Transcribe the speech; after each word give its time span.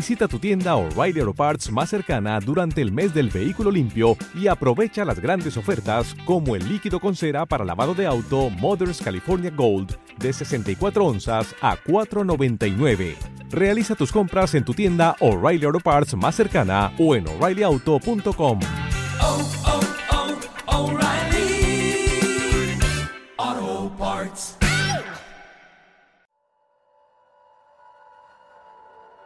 Visita 0.00 0.26
tu 0.26 0.38
tienda 0.38 0.76
O'Reilly 0.76 1.20
Auto 1.20 1.34
Parts 1.34 1.70
más 1.70 1.90
cercana 1.90 2.40
durante 2.40 2.80
el 2.80 2.90
mes 2.90 3.12
del 3.12 3.28
vehículo 3.28 3.70
limpio 3.70 4.16
y 4.34 4.46
aprovecha 4.46 5.04
las 5.04 5.20
grandes 5.20 5.58
ofertas 5.58 6.16
como 6.24 6.56
el 6.56 6.66
líquido 6.66 7.00
con 7.00 7.14
cera 7.14 7.44
para 7.44 7.66
lavado 7.66 7.94
de 7.94 8.06
auto 8.06 8.48
Mothers 8.48 9.02
California 9.02 9.50
Gold 9.54 9.98
de 10.16 10.32
64 10.32 11.04
onzas 11.04 11.54
a 11.60 11.76
4.99. 11.76 13.14
Realiza 13.50 13.94
tus 13.94 14.10
compras 14.10 14.54
en 14.54 14.64
tu 14.64 14.72
tienda 14.72 15.16
O'Reilly 15.20 15.66
Auto 15.66 15.80
Parts 15.80 16.16
más 16.16 16.34
cercana 16.34 16.94
o 16.98 17.14
en 17.14 17.28
o'ReillyAuto.com. 17.28 18.60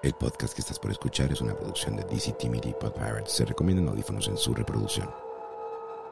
El 0.04 0.12
podcast 0.12 0.52
que 0.52 0.60
estás 0.60 0.78
por 0.78 0.90
escuchar 0.90 1.32
es 1.32 1.40
una 1.40 1.54
producción 1.54 1.96
de 1.96 2.04
DC 2.04 2.32
Timmy 2.32 2.60
Pod 2.78 2.92
Pirates. 2.92 3.32
Se 3.32 3.46
recomiendan 3.46 3.88
audífonos 3.88 4.28
en 4.28 4.36
su 4.36 4.52
reproducción. 4.52 5.10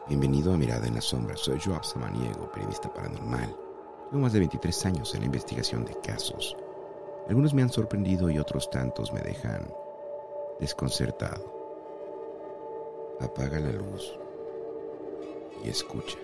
Bienvenido 0.08 0.54
a 0.54 0.56
Mirada 0.56 0.86
en 0.86 0.94
la 0.94 1.02
Sombra. 1.02 1.36
Soy 1.36 1.60
Joab 1.60 1.84
Samaniego, 1.84 2.50
periodista 2.50 2.90
paranormal. 2.90 3.54
Llevo 4.10 4.22
más 4.22 4.32
de 4.32 4.38
23 4.38 4.86
años 4.86 5.12
en 5.12 5.20
la 5.20 5.26
investigación 5.26 5.84
de 5.84 5.94
casos. 6.00 6.56
Algunos 7.28 7.52
me 7.52 7.60
han 7.60 7.68
sorprendido 7.68 8.30
y 8.30 8.38
otros 8.38 8.70
tantos 8.70 9.12
me 9.12 9.20
dejan 9.20 9.70
desconcertado. 10.58 11.44
Apaga 13.20 13.60
la 13.60 13.72
luz 13.72 14.18
y 15.62 15.68
escucha. 15.68 16.16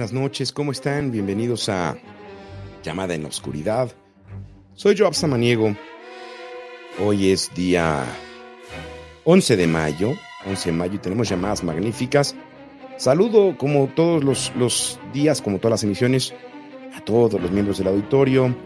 Buenas 0.00 0.14
noches, 0.14 0.50
¿cómo 0.50 0.72
están? 0.72 1.12
Bienvenidos 1.12 1.68
a 1.68 1.94
Llamada 2.82 3.14
en 3.14 3.24
la 3.24 3.28
Oscuridad. 3.28 3.92
Soy 4.72 4.96
Joab 4.96 5.12
Samaniego. 5.12 5.76
Hoy 7.04 7.30
es 7.30 7.54
día 7.54 8.02
11 9.24 9.58
de 9.58 9.66
mayo. 9.66 10.14
11 10.46 10.70
de 10.70 10.74
mayo 10.74 10.94
y 10.94 10.98
tenemos 11.00 11.28
llamadas 11.28 11.62
magníficas. 11.62 12.34
Saludo 12.96 13.58
como 13.58 13.88
todos 13.88 14.24
los, 14.24 14.50
los 14.56 14.98
días, 15.12 15.42
como 15.42 15.58
todas 15.58 15.72
las 15.72 15.84
emisiones, 15.84 16.32
a 16.94 17.04
todos 17.04 17.38
los 17.38 17.50
miembros 17.50 17.76
del 17.76 17.88
auditorio. 17.88 18.56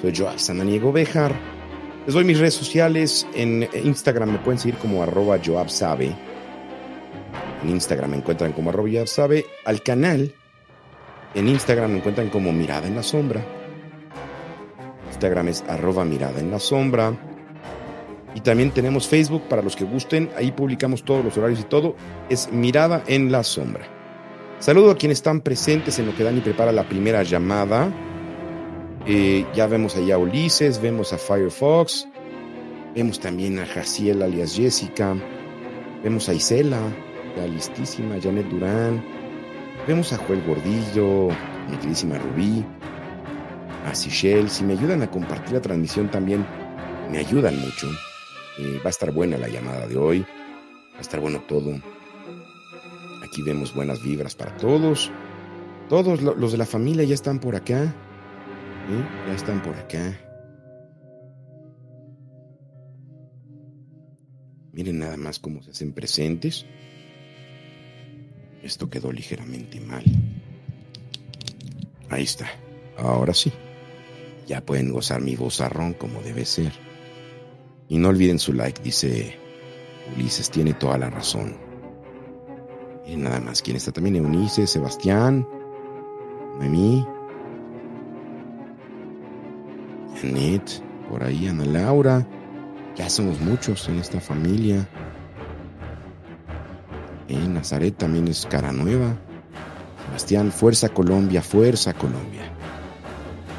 Soy 0.00 0.14
Joab 0.16 0.38
Samaniego 0.38 0.92
Bejar. 0.92 1.34
Les 2.06 2.14
doy 2.14 2.22
mis 2.22 2.38
redes 2.38 2.54
sociales. 2.54 3.26
En 3.34 3.68
Instagram 3.82 4.30
me 4.30 4.38
pueden 4.38 4.60
seguir 4.60 4.78
como 4.78 5.02
arroba 5.02 5.40
Joab 5.44 5.70
Sabe. 5.70 6.14
En 7.64 7.68
Instagram 7.68 8.12
me 8.12 8.18
encuentran 8.18 8.52
como 8.52 8.70
arroba 8.70 8.88
Joab 8.92 9.08
Sabe. 9.08 9.44
Al 9.64 9.82
canal 9.82 10.32
en 11.34 11.48
Instagram 11.48 11.90
me 11.92 11.98
encuentran 11.98 12.28
como 12.30 12.52
Mirada 12.52 12.86
en 12.86 12.96
la 12.96 13.02
Sombra. 13.02 13.44
Instagram 15.08 15.48
es 15.48 15.64
arroba 15.68 16.04
Mirada 16.04 16.40
en 16.40 16.50
la 16.50 16.58
Sombra. 16.58 17.12
Y 18.34 18.40
también 18.40 18.70
tenemos 18.70 19.08
Facebook 19.08 19.42
para 19.48 19.62
los 19.62 19.74
que 19.74 19.84
gusten. 19.84 20.30
Ahí 20.36 20.52
publicamos 20.52 21.04
todos 21.04 21.24
los 21.24 21.36
horarios 21.36 21.60
y 21.60 21.64
todo. 21.64 21.96
Es 22.28 22.52
Mirada 22.52 23.02
en 23.06 23.32
la 23.32 23.42
Sombra. 23.42 23.86
Saludo 24.60 24.90
a 24.90 24.96
quienes 24.96 25.18
están 25.18 25.40
presentes 25.40 25.98
en 25.98 26.06
lo 26.06 26.14
que 26.14 26.24
Dani 26.24 26.40
prepara 26.40 26.72
la 26.72 26.88
primera 26.88 27.22
llamada. 27.22 27.92
Eh, 29.06 29.46
ya 29.54 29.66
vemos 29.66 29.96
allá 29.96 30.16
a 30.16 30.18
Ulises, 30.18 30.82
vemos 30.82 31.12
a 31.12 31.18
Firefox, 31.18 32.06
vemos 32.94 33.18
también 33.20 33.58
a 33.58 33.66
Jaciel 33.66 34.22
alias 34.22 34.54
Jessica, 34.54 35.16
vemos 36.02 36.28
a 36.28 36.34
Isela, 36.34 36.80
ya 37.36 37.46
listísima, 37.46 38.16
Janet 38.20 38.48
Durán, 38.48 39.02
Vemos 39.88 40.12
a 40.12 40.18
Joel 40.18 40.42
Gordillo, 40.46 41.28
mi 41.70 41.76
queridísima 41.78 42.18
Rubí, 42.18 42.64
a 43.86 43.94
Sichelle. 43.94 44.48
Si 44.50 44.62
me 44.62 44.74
ayudan 44.74 45.02
a 45.02 45.10
compartir 45.10 45.54
la 45.54 45.62
transmisión 45.62 46.10
también, 46.10 46.44
me 47.10 47.18
ayudan 47.18 47.58
mucho. 47.58 47.88
Eh, 48.58 48.78
va 48.84 48.86
a 48.86 48.90
estar 48.90 49.10
buena 49.12 49.38
la 49.38 49.48
llamada 49.48 49.86
de 49.86 49.96
hoy. 49.96 50.20
Va 50.94 50.98
a 50.98 51.00
estar 51.00 51.20
bueno 51.20 51.40
todo. 51.48 51.72
Aquí 53.24 53.42
vemos 53.42 53.74
buenas 53.74 54.02
vibras 54.02 54.34
para 54.34 54.54
todos. 54.58 55.10
Todos 55.88 56.20
lo- 56.20 56.34
los 56.34 56.52
de 56.52 56.58
la 56.58 56.66
familia 56.66 57.04
ya 57.04 57.14
están 57.14 57.38
por 57.38 57.56
acá. 57.56 57.84
¿eh? 57.84 59.04
Ya 59.26 59.34
están 59.34 59.62
por 59.62 59.74
acá. 59.74 60.18
Miren 64.72 64.98
nada 64.98 65.16
más 65.16 65.38
cómo 65.38 65.62
se 65.62 65.70
hacen 65.70 65.92
presentes. 65.94 66.66
Esto 68.62 68.90
quedó 68.90 69.12
ligeramente 69.12 69.80
mal. 69.80 70.04
Ahí 72.10 72.24
está. 72.24 72.48
Ahora 72.96 73.34
sí. 73.34 73.52
Ya 74.46 74.60
pueden 74.60 74.92
gozar 74.92 75.20
mi 75.20 75.36
vozarrón 75.36 75.92
como 75.92 76.22
debe 76.22 76.44
ser. 76.44 76.72
Y 77.88 77.98
no 77.98 78.08
olviden 78.08 78.38
su 78.38 78.52
like, 78.52 78.82
dice 78.82 79.36
Ulises, 80.14 80.50
tiene 80.50 80.74
toda 80.74 80.98
la 80.98 81.10
razón. 81.10 81.56
Miren 83.04 83.24
nada 83.24 83.40
más 83.40 83.62
quién 83.62 83.76
está 83.76 83.92
también, 83.92 84.16
Eunice, 84.16 84.66
Sebastián, 84.66 85.46
Noemí, 86.58 87.06
Janet, 90.20 90.82
por 91.08 91.24
ahí 91.24 91.46
Ana 91.46 91.64
Laura. 91.64 92.26
Ya 92.96 93.08
somos 93.08 93.40
muchos 93.40 93.88
en 93.88 93.98
esta 93.98 94.20
familia. 94.20 94.88
En 97.28 97.54
Nazaret 97.54 97.96
también 97.96 98.28
es 98.28 98.46
cara 98.46 98.72
nueva. 98.72 99.16
Sebastián, 100.06 100.50
fuerza 100.50 100.88
Colombia, 100.88 101.42
fuerza 101.42 101.94
Colombia. 101.94 102.42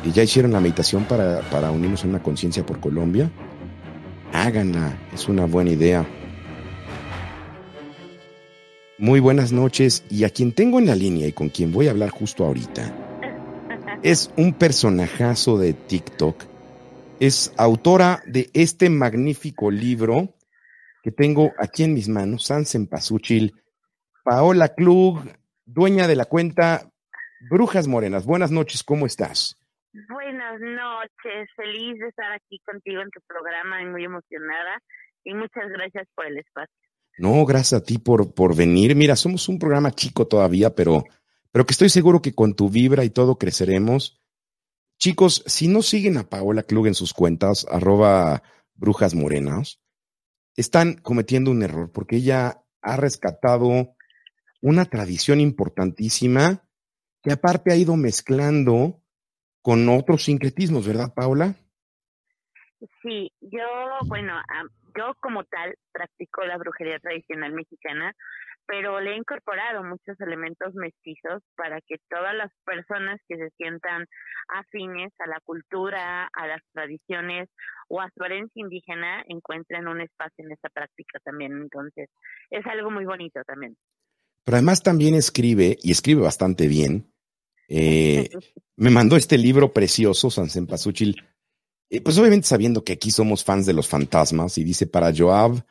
¿Y 0.04 0.12
ya 0.12 0.24
hicieron 0.24 0.52
la 0.52 0.60
meditación 0.60 1.06
para, 1.06 1.42
para 1.50 1.72
unirnos 1.72 2.04
en 2.04 2.12
una 2.12 2.24
conciencia 2.24 2.66
por 2.66 2.80
Colombia? 2.80 3.30
Háganla, 4.34 4.98
es 5.14 5.28
una 5.28 5.46
buena 5.46 5.72
idea. 5.72 6.06
Muy 8.98 9.20
buenas 9.20 9.52
noches 9.52 10.04
y 10.10 10.24
a 10.24 10.30
quien 10.30 10.52
tengo 10.52 10.80
en 10.80 10.88
la 10.88 10.96
línea 10.96 11.28
y 11.28 11.32
con 11.32 11.50
quien 11.50 11.72
voy 11.72 11.88
a 11.88 11.92
hablar 11.92 12.10
justo 12.10 12.46
ahorita 12.46 12.94
es 14.04 14.32
un 14.38 14.54
personajazo 14.54 15.58
de 15.58 15.74
TikTok. 15.74 16.44
Es 17.20 17.52
autora 17.58 18.24
de 18.26 18.50
este 18.54 18.90
magnífico 18.90 19.72
libro 19.72 20.36
que 21.04 21.12
tengo 21.12 21.52
aquí 21.58 21.84
en 21.84 21.94
mis 21.94 22.08
manos, 22.08 22.46
Sansen 22.46 22.88
Pasuchil, 22.88 23.59
Paola 24.30 24.76
Klug, 24.76 25.24
dueña 25.66 26.08
de 26.08 26.16
la 26.16 26.26
cuenta 26.26 26.92
Brujas 27.50 27.88
Morenas. 27.88 28.28
Buenas 28.28 28.52
noches, 28.52 28.84
¿cómo 28.84 29.08
estás? 29.08 29.58
Buenas 30.08 30.62
noches, 30.62 31.50
feliz 31.56 31.98
de 31.98 32.10
estar 32.10 32.32
aquí 32.34 32.60
contigo 32.64 33.02
en 33.02 33.10
tu 33.10 33.22
programa 33.26 33.82
y 33.82 33.88
muy 33.88 34.04
emocionada 34.04 34.84
y 35.24 35.34
muchas 35.34 35.68
gracias 35.70 36.08
por 36.14 36.28
el 36.28 36.38
espacio. 36.38 36.76
No, 37.18 37.44
gracias 37.44 37.82
a 37.82 37.84
ti 37.84 37.98
por, 37.98 38.36
por 38.36 38.56
venir. 38.56 38.96
Mira, 38.96 39.16
somos 39.16 39.50
un 39.50 39.58
programa 39.58 39.90
chico 39.90 40.28
todavía, 40.28 40.76
pero, 40.76 41.06
pero 41.52 41.66
que 41.66 41.72
estoy 41.72 41.90
seguro 41.90 42.22
que 42.22 42.36
con 42.36 42.56
tu 42.56 42.70
vibra 42.70 43.04
y 43.06 43.10
todo 43.10 43.40
creceremos. 43.40 44.22
Chicos, 45.00 45.42
si 45.48 45.68
no 45.68 45.82
siguen 45.82 46.18
a 46.18 46.30
Paola 46.30 46.62
Klug 46.62 46.86
en 46.86 46.94
sus 46.94 47.14
cuentas, 47.14 47.66
arroba 47.68 48.44
brujas 48.76 49.16
morenas, 49.16 49.82
están 50.56 50.98
cometiendo 51.02 51.50
un 51.50 51.64
error 51.64 51.92
porque 51.92 52.18
ella 52.18 52.62
ha 52.84 52.96
rescatado 52.96 53.96
una 54.62 54.86
tradición 54.86 55.40
importantísima 55.40 56.64
que 57.22 57.32
aparte 57.32 57.72
ha 57.72 57.76
ido 57.76 57.96
mezclando 57.96 59.02
con 59.62 59.88
otros 59.90 60.24
sincretismos, 60.24 60.88
¿verdad, 60.88 61.14
Paola? 61.14 61.56
Sí, 63.02 63.32
yo, 63.42 63.68
bueno, 64.06 64.34
yo 64.98 65.14
como 65.20 65.44
tal 65.44 65.76
practico 65.92 66.44
la 66.46 66.58
brujería 66.58 67.00
tradicional 67.00 67.52
mexicana, 67.52 68.14
pero 68.66 69.00
le 69.02 69.14
he 69.14 69.18
incorporado 69.18 69.84
muchos 69.84 70.20
elementos 70.22 70.76
mestizos 70.76 71.42
para 71.56 71.82
que 71.82 71.96
todas 72.08 72.36
las 72.36 72.52
personas 72.66 73.20
que 73.28 73.36
se 73.36 73.50
sientan 73.58 74.06
afines 74.48 75.12
a 75.20 75.28
la 75.28 75.40
cultura, 75.44 76.30
a 76.32 76.48
las 76.48 76.62
tradiciones 76.72 77.50
o 77.88 78.00
a 78.00 78.10
su 78.16 78.24
herencia 78.24 78.62
indígena 78.62 79.24
encuentren 79.28 79.88
un 79.88 80.02
espacio 80.02 80.46
en 80.46 80.52
esta 80.52 80.70
práctica 80.70 81.20
también. 81.24 81.54
Entonces, 81.54 82.10
es 82.52 82.66
algo 82.68 82.92
muy 82.92 83.06
bonito 83.06 83.42
también. 83.44 83.76
Pero 84.46 84.58
además 84.58 84.82
también 84.84 85.16
escribe, 85.16 85.78
y 85.82 85.92
escribe 85.92 86.22
bastante 86.22 86.68
bien. 86.68 87.12
eh, 87.70 88.30
me 88.78 88.90
mandó 88.90 89.16
este 89.18 89.38
libro 89.38 89.74
precioso, 89.74 90.30
San 90.32 90.50
Cempasúchil. 90.50 91.24
eh, 91.90 92.02
pues 92.02 92.18
obviamente 92.18 92.48
sabiendo 92.48 92.84
que 92.84 92.94
aquí 92.94 93.12
somos 93.12 93.44
fans 93.44 93.66
de 93.66 93.74
los 93.74 93.88
fantasmas, 93.88 94.58
y 94.58 94.64
dice 94.64 94.88
para 94.88 95.14
Joab 95.16 95.64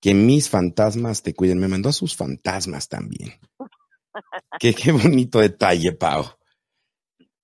que 0.00 0.14
mis 0.14 0.48
fantasmas 0.48 1.22
te 1.22 1.34
cuiden. 1.34 1.58
Me 1.58 1.68
mandó 1.68 1.88
a 1.90 1.92
sus 1.92 2.16
fantasmas 2.16 2.88
también. 2.88 3.34
Qué, 4.58 4.74
qué 4.74 4.92
bonito 4.92 5.38
detalle, 5.40 5.92
Pau. 5.92 6.24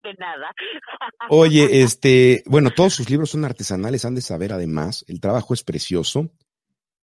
de 0.03 0.15
nada. 0.19 0.53
Oye, 1.31 1.83
este, 1.83 2.43
bueno, 2.47 2.71
todos 2.71 2.95
sus 2.95 3.09
libros 3.11 3.31
son 3.31 3.45
artesanales, 3.45 4.05
han 4.05 4.15
de 4.15 4.21
saber 4.21 4.53
además, 4.53 5.05
el 5.09 5.21
trabajo 5.21 5.55
es 5.55 5.63
precioso. 5.63 6.31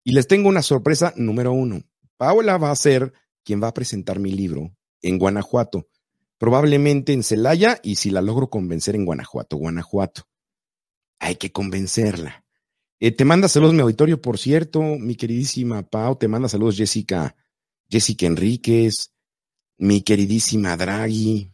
Y 0.04 0.12
les 0.14 0.28
tengo 0.28 0.50
una 0.50 0.62
sorpresa 0.62 1.14
número 1.16 1.54
uno. 1.54 1.82
Paola 2.18 2.58
va 2.58 2.72
a 2.72 2.76
ser 2.76 3.14
quien 3.44 3.62
va 3.62 3.68
a 3.68 3.74
presentar 3.74 4.20
mi 4.20 4.32
libro 4.32 4.72
en 5.02 5.20
Guanajuato, 5.20 5.88
probablemente 6.38 7.14
en 7.14 7.24
Celaya 7.24 7.80
y 7.84 7.96
si 7.96 8.10
la 8.10 8.22
logro 8.22 8.50
convencer 8.50 8.96
en 8.96 9.06
Guanajuato, 9.06 9.58
Guanajuato. 9.58 10.24
Hay 11.20 11.36
que 11.36 11.52
convencerla. 11.52 12.44
Eh, 13.00 13.12
te 13.12 13.26
manda 13.26 13.48
saludos 13.48 13.74
mi 13.74 13.82
auditorio, 13.82 14.22
por 14.22 14.38
cierto, 14.38 14.82
mi 14.82 15.16
queridísima 15.16 15.84
Pau, 15.84 16.16
te 16.16 16.28
manda 16.28 16.48
saludos 16.48 16.78
Jessica, 16.78 17.36
Jessica 17.90 18.26
Enríquez, 18.26 19.14
mi 19.78 20.02
queridísima 20.02 20.78
Draghi. 20.78 21.52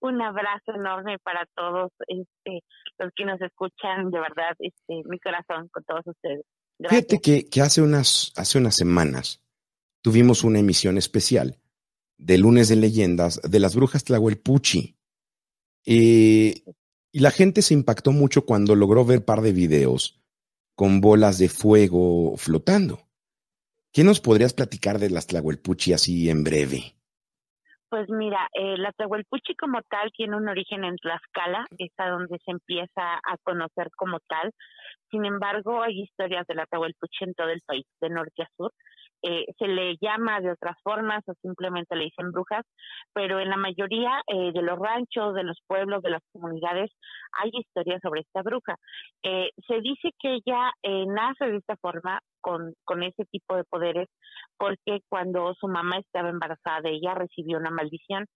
Un 0.00 0.22
abrazo 0.22 0.72
enorme 0.74 1.18
para 1.18 1.46
todos 1.54 1.92
este, 2.06 2.62
los 2.98 3.12
que 3.14 3.24
nos 3.24 3.40
escuchan, 3.40 4.10
de 4.10 4.20
verdad, 4.20 4.54
este, 4.58 5.02
mi 5.08 5.18
corazón 5.18 5.68
con 5.68 5.84
todos 5.84 6.06
ustedes. 6.06 6.44
Gracias. 6.78 7.06
Fíjate 7.06 7.20
que, 7.20 7.48
que 7.48 7.60
hace, 7.60 7.82
unas, 7.82 8.32
hace 8.36 8.58
unas 8.58 8.76
semanas 8.76 9.42
tuvimos 10.06 10.44
una 10.44 10.60
emisión 10.60 10.98
especial 10.98 11.56
de 12.16 12.38
lunes 12.38 12.68
de 12.68 12.76
leyendas 12.76 13.40
de 13.42 13.58
las 13.58 13.74
brujas 13.74 14.04
Tlahuelpuchi. 14.04 14.94
Eh, 15.84 16.62
y 17.10 17.18
la 17.18 17.32
gente 17.32 17.60
se 17.60 17.74
impactó 17.74 18.12
mucho 18.12 18.46
cuando 18.46 18.76
logró 18.76 19.04
ver 19.04 19.24
par 19.24 19.40
de 19.40 19.50
videos 19.50 20.22
con 20.76 21.00
bolas 21.00 21.38
de 21.38 21.48
fuego 21.48 22.36
flotando. 22.36 23.00
¿Qué 23.92 24.04
nos 24.04 24.20
podrías 24.20 24.54
platicar 24.54 25.00
de 25.00 25.10
las 25.10 25.26
Tlahuelpuchi 25.26 25.92
así 25.92 26.30
en 26.30 26.44
breve? 26.44 26.94
Pues 27.88 28.08
mira, 28.08 28.46
eh, 28.54 28.76
la 28.78 28.92
Tlahuelpuchi 28.92 29.56
como 29.56 29.80
tal 29.90 30.12
tiene 30.16 30.36
un 30.36 30.48
origen 30.48 30.84
en 30.84 30.94
Tlaxcala, 30.98 31.66
es 31.78 31.90
a 31.96 32.10
donde 32.10 32.38
se 32.44 32.52
empieza 32.52 33.02
a 33.14 33.36
conocer 33.42 33.88
como 33.96 34.20
tal. 34.28 34.52
Sin 35.10 35.24
embargo, 35.24 35.82
hay 35.82 36.02
historias 36.02 36.46
de 36.46 36.54
la 36.54 36.66
Tlahuelpuchi 36.66 37.24
en 37.24 37.34
todo 37.34 37.48
el 37.48 37.62
país, 37.66 37.86
de 38.00 38.10
norte 38.10 38.44
a 38.44 38.48
sur. 38.56 38.70
Eh, 39.28 39.44
se 39.58 39.66
le 39.66 39.96
llama 40.00 40.40
de 40.40 40.52
otras 40.52 40.76
formas 40.84 41.20
o 41.26 41.34
simplemente 41.42 41.96
le 41.96 42.04
dicen 42.04 42.30
brujas, 42.30 42.64
pero 43.12 43.40
en 43.40 43.48
la 43.50 43.56
mayoría 43.56 44.22
eh, 44.28 44.52
de 44.52 44.62
los 44.62 44.78
ranchos, 44.78 45.34
de 45.34 45.42
los 45.42 45.58
pueblos, 45.66 46.00
de 46.02 46.10
las 46.10 46.22
comunidades, 46.32 46.92
hay 47.32 47.50
historias 47.52 48.00
sobre 48.02 48.20
esta 48.20 48.42
bruja. 48.42 48.76
Eh, 49.24 49.50
se 49.66 49.80
dice 49.80 50.10
que 50.20 50.34
ella 50.34 50.70
eh, 50.84 51.06
nace 51.06 51.46
de 51.46 51.56
esta 51.56 51.76
forma, 51.76 52.20
con, 52.40 52.74
con 52.84 53.02
ese 53.02 53.24
tipo 53.24 53.56
de 53.56 53.64
poderes, 53.64 54.08
porque 54.56 55.00
cuando 55.08 55.54
su 55.54 55.66
mamá 55.66 55.98
estaba 55.98 56.28
embarazada 56.28 56.88
ella 56.88 57.14
recibió 57.14 57.58
una 57.58 57.70
maldición 57.70 58.26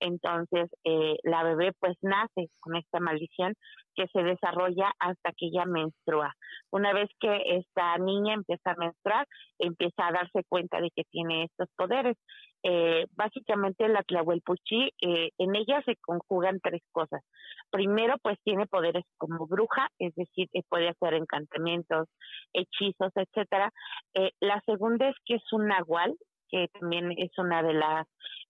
entonces 0.00 0.70
eh, 0.84 1.16
la 1.22 1.42
bebé 1.42 1.72
pues 1.78 1.96
nace 2.02 2.48
con 2.60 2.76
esta 2.76 3.00
maldición 3.00 3.54
que 3.96 4.06
se 4.12 4.22
desarrolla 4.22 4.92
hasta 4.98 5.32
que 5.32 5.46
ella 5.46 5.64
menstrua. 5.64 6.34
Una 6.70 6.92
vez 6.92 7.08
que 7.18 7.58
esta 7.58 7.96
niña 7.98 8.34
empieza 8.34 8.72
a 8.72 8.76
menstruar, 8.76 9.26
empieza 9.58 10.06
a 10.06 10.12
darse 10.12 10.44
cuenta 10.48 10.80
de 10.80 10.90
que 10.94 11.04
tiene 11.10 11.44
estos 11.44 11.68
poderes. 11.76 12.16
Eh, 12.62 13.06
básicamente 13.12 13.88
la 13.88 14.02
Tlahuelpuchi, 14.02 14.90
eh, 15.00 15.30
en 15.38 15.56
ella 15.56 15.82
se 15.84 15.96
conjugan 15.96 16.60
tres 16.60 16.82
cosas. 16.92 17.22
Primero, 17.70 18.16
pues 18.22 18.38
tiene 18.44 18.66
poderes 18.66 19.04
como 19.18 19.46
bruja, 19.46 19.88
es 19.98 20.14
decir, 20.14 20.48
eh, 20.52 20.62
puede 20.68 20.88
hacer 20.88 21.14
encantamientos, 21.14 22.08
hechizos, 22.52 23.12
etcétera. 23.14 23.70
Eh, 24.14 24.32
la 24.40 24.60
segunda 24.66 25.08
es 25.08 25.16
que 25.24 25.36
es 25.36 25.52
un 25.52 25.68
nahual, 25.68 26.14
que 26.50 26.68
también 26.68 27.12
es 27.16 27.30
una 27.38 27.62
de 27.62 27.74
las 27.74 28.06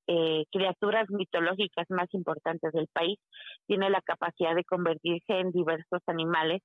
eh, 0.09 0.45
criaturas 0.53 1.11
mitológicas 1.11 1.87
más 1.89 2.07
importantes 2.13 2.73
del 2.73 2.87
país, 2.93 3.19
tiene 3.67 3.91
la 3.91 4.01
capacidad 4.03 4.55
de 4.55 4.65
convertirse 4.65 5.41
en 5.41 5.51
diversos 5.51 6.01
animales 6.07 6.63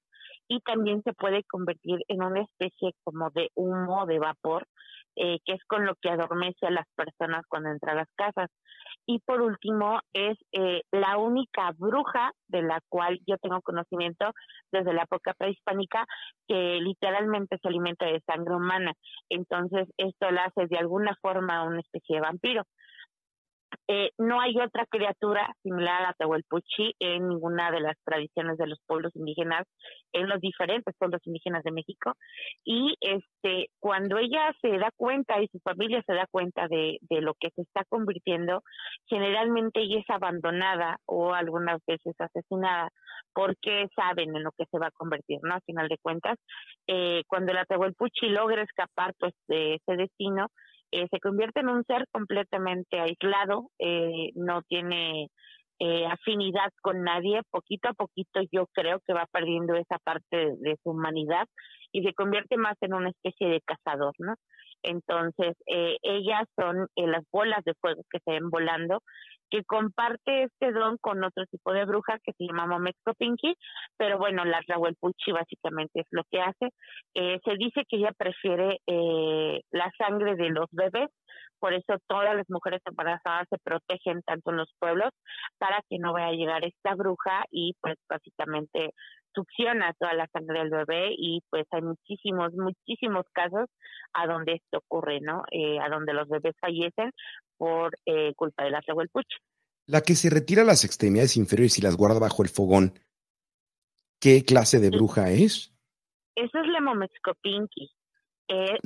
y 0.48 0.60
también 0.62 1.02
se 1.04 1.14
puede 1.14 1.44
convertir 1.46 2.00
en 2.08 2.24
una 2.24 2.42
especie 2.42 2.94
como 3.04 3.30
de 3.32 3.50
humo, 3.56 4.06
de 4.06 4.20
vapor, 4.20 4.68
eh, 5.16 5.40
que 5.46 5.54
es 5.54 5.64
con 5.66 5.86
lo 5.86 5.96
que 5.96 6.10
adormece 6.10 6.68
a 6.68 6.72
las 6.72 6.86
personas 6.96 7.44
cuando 7.48 7.70
entra 7.70 7.94
a 7.94 7.96
las 7.96 8.10
casas. 8.16 8.50
Y 9.06 9.20
por 9.20 9.42
último, 9.42 10.00
es 10.14 10.38
eh, 10.52 10.82
la 10.92 11.18
única 11.18 11.72
bruja 11.78 12.32
de 12.48 12.62
la 12.62 12.80
cual 12.88 13.20
yo 13.26 13.38
tengo 13.38 13.62
conocimiento 13.62 14.32
desde 14.72 14.94
la 14.94 15.04
época 15.04 15.34
prehispánica 15.34 16.06
que 16.48 16.80
literalmente 16.82 17.58
se 17.62 17.68
alimenta 17.68 18.06
de 18.06 18.22
sangre 18.22 18.56
humana. 18.56 18.94
Entonces, 19.30 19.90
esto 19.98 20.32
la 20.32 20.46
hace 20.46 20.68
de 20.68 20.78
alguna 20.78 21.16
forma 21.22 21.64
una 21.64 21.80
especie 21.80 22.18
de 22.18 22.22
vampiro. 22.22 22.64
Eh, 23.88 24.12
no 24.18 24.40
hay 24.40 24.58
otra 24.58 24.86
criatura 24.86 25.54
similar 25.64 26.06
a 26.06 26.14
Tehuelpuchi 26.14 26.96
en 27.00 27.28
ninguna 27.28 27.72
de 27.72 27.82
las 27.82 27.98
tradiciones 28.04 28.58
de 28.58 28.68
los 28.68 28.80
pueblos 28.86 29.16
indígenas, 29.16 29.66
en 30.14 30.30
los 30.30 30.40
diferentes 30.40 30.96
pueblos 30.98 31.22
indígenas 31.26 31.64
de 31.64 31.72
México. 31.72 32.14
Y 32.64 32.96
este, 33.02 33.70
cuando 33.80 34.18
ella 34.18 34.54
se 34.62 34.78
da 34.78 34.92
cuenta 34.96 35.42
y 35.42 35.48
su 35.48 35.60
familia 35.60 36.04
se 36.06 36.14
da 36.14 36.28
cuenta 36.30 36.68
de, 36.68 36.98
de 37.02 37.22
lo 37.22 37.34
que 37.40 37.50
se 37.56 37.62
está 37.64 37.84
convirtiendo, 37.90 38.64
generalmente 39.08 39.82
ella 39.82 40.00
es 40.00 40.10
abandonada 40.10 40.98
o 41.06 41.34
algunas 41.34 41.80
veces 41.86 42.16
asesinada 42.20 42.90
porque 43.34 43.88
saben 43.96 44.36
en 44.36 44.44
lo 44.44 44.52
que 44.52 44.66
se 44.66 44.78
va 44.78 44.88
a 44.88 44.92
convertir, 44.92 45.40
¿no? 45.44 45.56
A 45.56 45.62
final 45.62 45.88
de 45.88 45.98
cuentas, 45.98 46.38
eh, 46.88 47.24
cuando 47.28 47.54
la 47.54 47.66
Tehuelpuchi 47.66 48.30
logra 48.30 48.64
escapar 48.64 49.14
pues 49.20 49.34
de 49.48 49.76
ese 49.76 49.96
destino, 49.96 50.48
eh, 50.92 51.08
se 51.10 51.20
convierte 51.20 51.62
en 51.62 51.70
un 51.70 51.84
ser 51.86 52.06
completamente 52.12 53.00
aislado, 53.00 53.70
eh, 53.80 54.32
no 54.36 54.62
tiene 54.64 55.28
eh, 55.80 56.06
afinidad 56.06 56.72
con 56.82 57.04
nadie, 57.04 57.42
poquito 57.50 57.90
a 57.90 57.94
poquito 57.94 58.42
yo 58.52 58.68
creo 58.74 59.00
que 59.06 59.14
va 59.14 59.26
perdiendo 59.32 59.74
esa 59.76 59.98
parte 60.04 60.38
de, 60.38 60.56
de 60.60 60.78
su 60.84 60.92
humanidad 60.92 61.48
y 61.92 62.04
se 62.04 62.14
convierte 62.14 62.58
más 62.58 62.76
en 62.82 62.94
una 62.94 63.10
especie 63.10 63.48
de 63.48 63.62
cazador, 63.62 64.14
¿no? 64.20 64.36
Entonces, 64.84 65.56
eh, 65.68 65.98
ellas 66.02 66.48
son 66.56 66.88
eh, 66.96 67.08
las 67.08 67.24
bolas 67.32 67.64
de 67.66 67.74
fuego 67.76 68.04
que 68.10 68.20
se 68.26 68.32
ven 68.32 68.50
volando, 68.50 69.02
que 69.52 69.64
comparte 69.66 70.44
este 70.44 70.72
don 70.72 70.98
con 70.98 71.24
otro 71.24 71.46
tipo 71.48 71.74
de 71.74 71.86
bruja 71.86 72.18
que 72.24 72.32
se 72.34 72.46
llama 72.46 72.66
Momexco 72.66 73.14
Pinky, 73.14 73.54
pero 73.98 74.18
bueno, 74.18 74.46
la 74.46 74.62
Rahuelpuchi 74.66 75.32
básicamente 75.32 76.02
es 76.02 76.08
lo 76.12 76.24
que 76.32 76.42
hace. 76.42 76.70
Eh, 77.14 77.40
se 77.44 77.56
dice 77.58 77.84
que 77.88 77.98
ella 77.98 78.12
prefiere 78.18 78.80
eh, 78.88 79.62
la 79.72 79.92
sangre 79.98 80.36
de 80.36 80.50
los 80.50 80.68
bebés, 80.72 81.10
por 81.60 81.74
eso 81.74 81.98
todas 82.08 82.36
las 82.36 82.50
mujeres 82.50 82.82
embarazadas 82.86 83.48
se 83.50 83.58
protegen 83.60 84.22
tanto 84.24 84.50
en 84.50 84.58
los 84.58 84.74
pueblos 84.80 85.12
para 85.60 85.82
que 85.88 86.00
no 86.00 86.14
vaya 86.14 86.28
a 86.28 86.32
llegar 86.32 86.66
esta 86.66 86.96
bruja 86.96 87.44
y 87.52 87.74
pues 87.82 87.98
básicamente 88.10 88.94
succiona 89.34 89.94
toda 90.00 90.14
la 90.14 90.28
sangre 90.28 90.60
del 90.60 90.70
bebé 90.70 91.10
y 91.18 91.42
pues 91.50 91.66
hay 91.72 91.82
muchísimos, 91.82 92.54
muchísimos 92.54 93.26
casos 93.32 93.70
a 94.14 94.28
donde 94.28 94.54
esto 94.54 94.80
ocurre, 94.80 95.20
¿no? 95.22 95.44
Eh, 95.52 95.80
a 95.80 95.90
donde 95.90 96.14
los 96.14 96.28
bebés 96.28 96.56
fallecen 96.60 97.12
por 97.62 97.94
eh, 98.08 98.34
culpa 98.34 98.64
de 98.64 98.72
la 98.72 98.82
Tlahuelpuchi. 98.82 99.38
La 99.86 100.02
que 100.02 100.16
se 100.16 100.32
retira 100.32 100.64
las 100.64 100.84
extremidades 100.84 101.38
inferiores 101.38 101.78
y 101.78 101.84
las 101.84 101.96
guarda 101.96 102.18
bajo 102.18 102.42
el 102.42 102.50
fogón, 102.50 103.00
¿qué 104.20 104.44
clase 104.44 104.80
de 104.80 104.90
bruja 104.90 105.30
es? 105.30 105.72
Eso 106.36 106.58
es 106.58 106.68
la 106.68 106.82
Momexcopinqui. 106.82 107.92
Eh. 108.48 108.80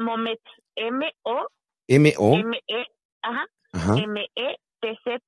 Mometz, 0.00 0.42
M-O, 0.74 1.46
M-O. 1.86 2.34
M-E, 2.34 2.86
ajá, 3.22 3.46
Ajá. 3.72 3.94
M-E-T-Z, 3.98 5.22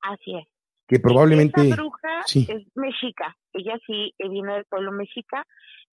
Así 0.00 0.34
es. 0.34 0.46
Que 0.86 0.98
probablemente. 1.00 1.60
Esa 1.62 1.76
bruja 1.76 2.22
sí. 2.26 2.46
es 2.48 2.64
mexica. 2.74 3.36
Ella 3.52 3.78
sí 3.86 4.14
eh, 4.18 4.28
viene 4.28 4.54
del 4.54 4.64
pueblo 4.66 4.92
mexica. 4.92 5.44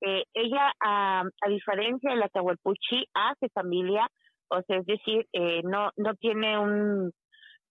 Eh, 0.02 0.24
ella, 0.34 0.72
ah, 0.82 1.24
a 1.42 1.50
diferencia 1.50 2.12
de 2.12 2.18
la 2.18 2.30
Tahuelpuchi, 2.30 3.06
hace 3.14 3.50
familia, 3.50 4.08
o 4.50 4.62
sea, 4.64 4.78
es 4.78 4.86
decir, 4.86 5.28
eh, 5.34 5.62
no, 5.64 5.92
no 5.98 6.16
tiene 6.16 6.58
un, 6.58 7.12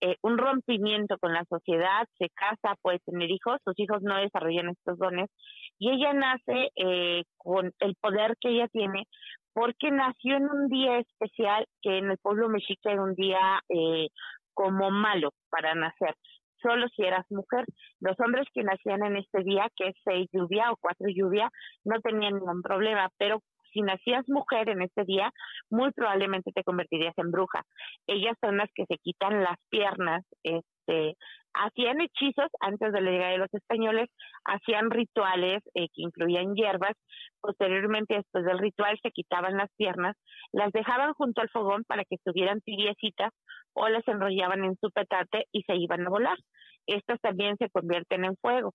eh, 0.01 0.17
un 0.23 0.39
rompimiento 0.39 1.19
con 1.19 1.33
la 1.33 1.45
sociedad, 1.49 2.07
se 2.19 2.29
casa, 2.31 2.77
puede 2.83 3.01
tener 3.01 3.31
hijos, 3.31 3.59
sus 3.65 3.77
hijos 3.81 4.01
no 4.03 4.17
desarrollan 4.17 4.69
estos 4.69 4.97
dones, 4.97 5.29
y 5.77 5.91
ella 5.91 6.13
nace 6.13 6.71
eh, 6.77 7.25
con 7.37 7.73
el 7.81 7.97
poder 7.97 8.37
que 8.41 8.51
ella 8.51 8.69
tiene, 8.69 9.09
porque 9.53 9.91
nació 9.91 10.37
en 10.37 10.45
un 10.45 10.69
día 10.69 10.99
especial, 10.99 11.67
que 11.83 11.99
en 11.99 12.13
el 12.13 12.19
pueblo 12.19 12.49
mexica 12.49 12.93
era 12.93 13.03
un 13.03 13.15
día 13.15 13.61
eh, 13.69 14.07
como 14.55 14.93
malo 14.93 15.31
para 15.51 15.75
nacer 15.75 16.15
solo 16.63 16.87
si 16.95 17.03
eras 17.03 17.27
mujer. 17.31 17.65
Los 18.01 18.19
hombres 18.21 18.47
que 18.53 18.63
nacían 18.63 19.05
en 19.05 19.17
este 19.17 19.43
día, 19.43 19.69
que 19.77 19.89
es 19.89 19.97
seis 20.05 20.29
lluvia 20.33 20.73
o 20.73 20.77
cuatro 20.77 21.09
lluvia, 21.09 21.51
no 21.85 22.01
tenían 22.01 22.35
ningún 22.35 22.63
problema, 22.63 23.09
pero 23.19 23.41
si 23.73 23.83
nacías 23.83 24.25
mujer 24.29 24.69
en 24.71 24.83
este 24.83 25.05
día, 25.05 25.31
muy 25.71 25.91
probablemente 25.93 26.53
te 26.53 26.65
convertirías 26.65 27.17
en 27.19 27.31
bruja. 27.31 27.63
Ellas 28.07 28.37
son 28.41 28.57
las 28.57 28.71
que 28.75 28.87
se 28.87 28.97
quitan 28.97 29.43
las 29.43 29.57
piernas 29.69 30.25
este, 30.43 31.17
hacían 31.55 32.01
hechizos 32.01 32.49
antes 32.61 32.93
de 32.93 33.01
la 33.01 33.11
llegada 33.11 33.33
de 33.33 33.39
los 33.39 33.55
españoles, 33.55 34.09
hacían 34.45 34.91
rituales 34.91 35.63
eh, 35.75 35.89
que 35.95 36.03
incluían 36.03 36.55
hierbas. 36.55 36.97
Posteriormente, 37.41 38.15
después 38.15 38.45
del 38.45 38.59
ritual, 38.59 38.99
se 39.03 39.11
quitaban 39.11 39.57
las 39.57 39.71
piernas, 39.77 40.17
las 40.53 40.73
dejaban 40.73 41.13
junto 41.15 41.41
al 41.41 41.49
fogón 41.51 41.85
para 41.85 42.05
que 42.05 42.17
estuvieran 42.17 42.61
tibiecitas 42.61 43.33
o 43.79 43.89
las 43.89 44.07
enrollaban 44.09 44.65
en 44.65 44.77
su 44.81 44.91
petate 44.91 45.47
y 45.53 45.63
se 45.63 45.77
iban 45.77 46.07
a 46.07 46.11
volar. 46.11 46.39
Estas 46.87 47.21
también 47.21 47.57
se 47.59 47.71
convierten 47.71 48.25
en 48.25 48.37
fuego. 48.37 48.75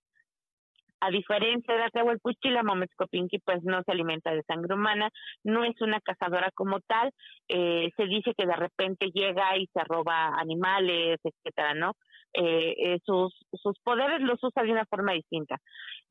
A 1.00 1.10
diferencia 1.10 1.74
de 1.74 1.80
la 1.80 1.90
Tehuelpuchi, 1.90 2.48
la 2.48 2.62
Momescopinqui 2.62 3.38
pues 3.40 3.62
no 3.62 3.82
se 3.82 3.92
alimenta 3.92 4.32
de 4.32 4.42
sangre 4.44 4.74
humana, 4.74 5.10
no 5.42 5.62
es 5.62 5.78
una 5.82 6.00
cazadora 6.00 6.50
como 6.54 6.80
tal, 6.80 7.10
eh, 7.48 7.90
se 7.96 8.06
dice 8.06 8.32
que 8.34 8.46
de 8.46 8.56
repente 8.56 9.10
llega 9.12 9.54
y 9.58 9.66
se 9.66 9.84
roba 9.84 10.28
animales, 10.38 11.20
etcétera, 11.22 11.74
¿no? 11.74 11.92
Eh, 12.32 12.74
eh, 12.78 12.98
sus, 13.04 13.32
sus 13.52 13.78
poderes 13.80 14.20
los 14.20 14.42
usa 14.42 14.62
de 14.62 14.72
una 14.72 14.86
forma 14.86 15.12
distinta. 15.12 15.58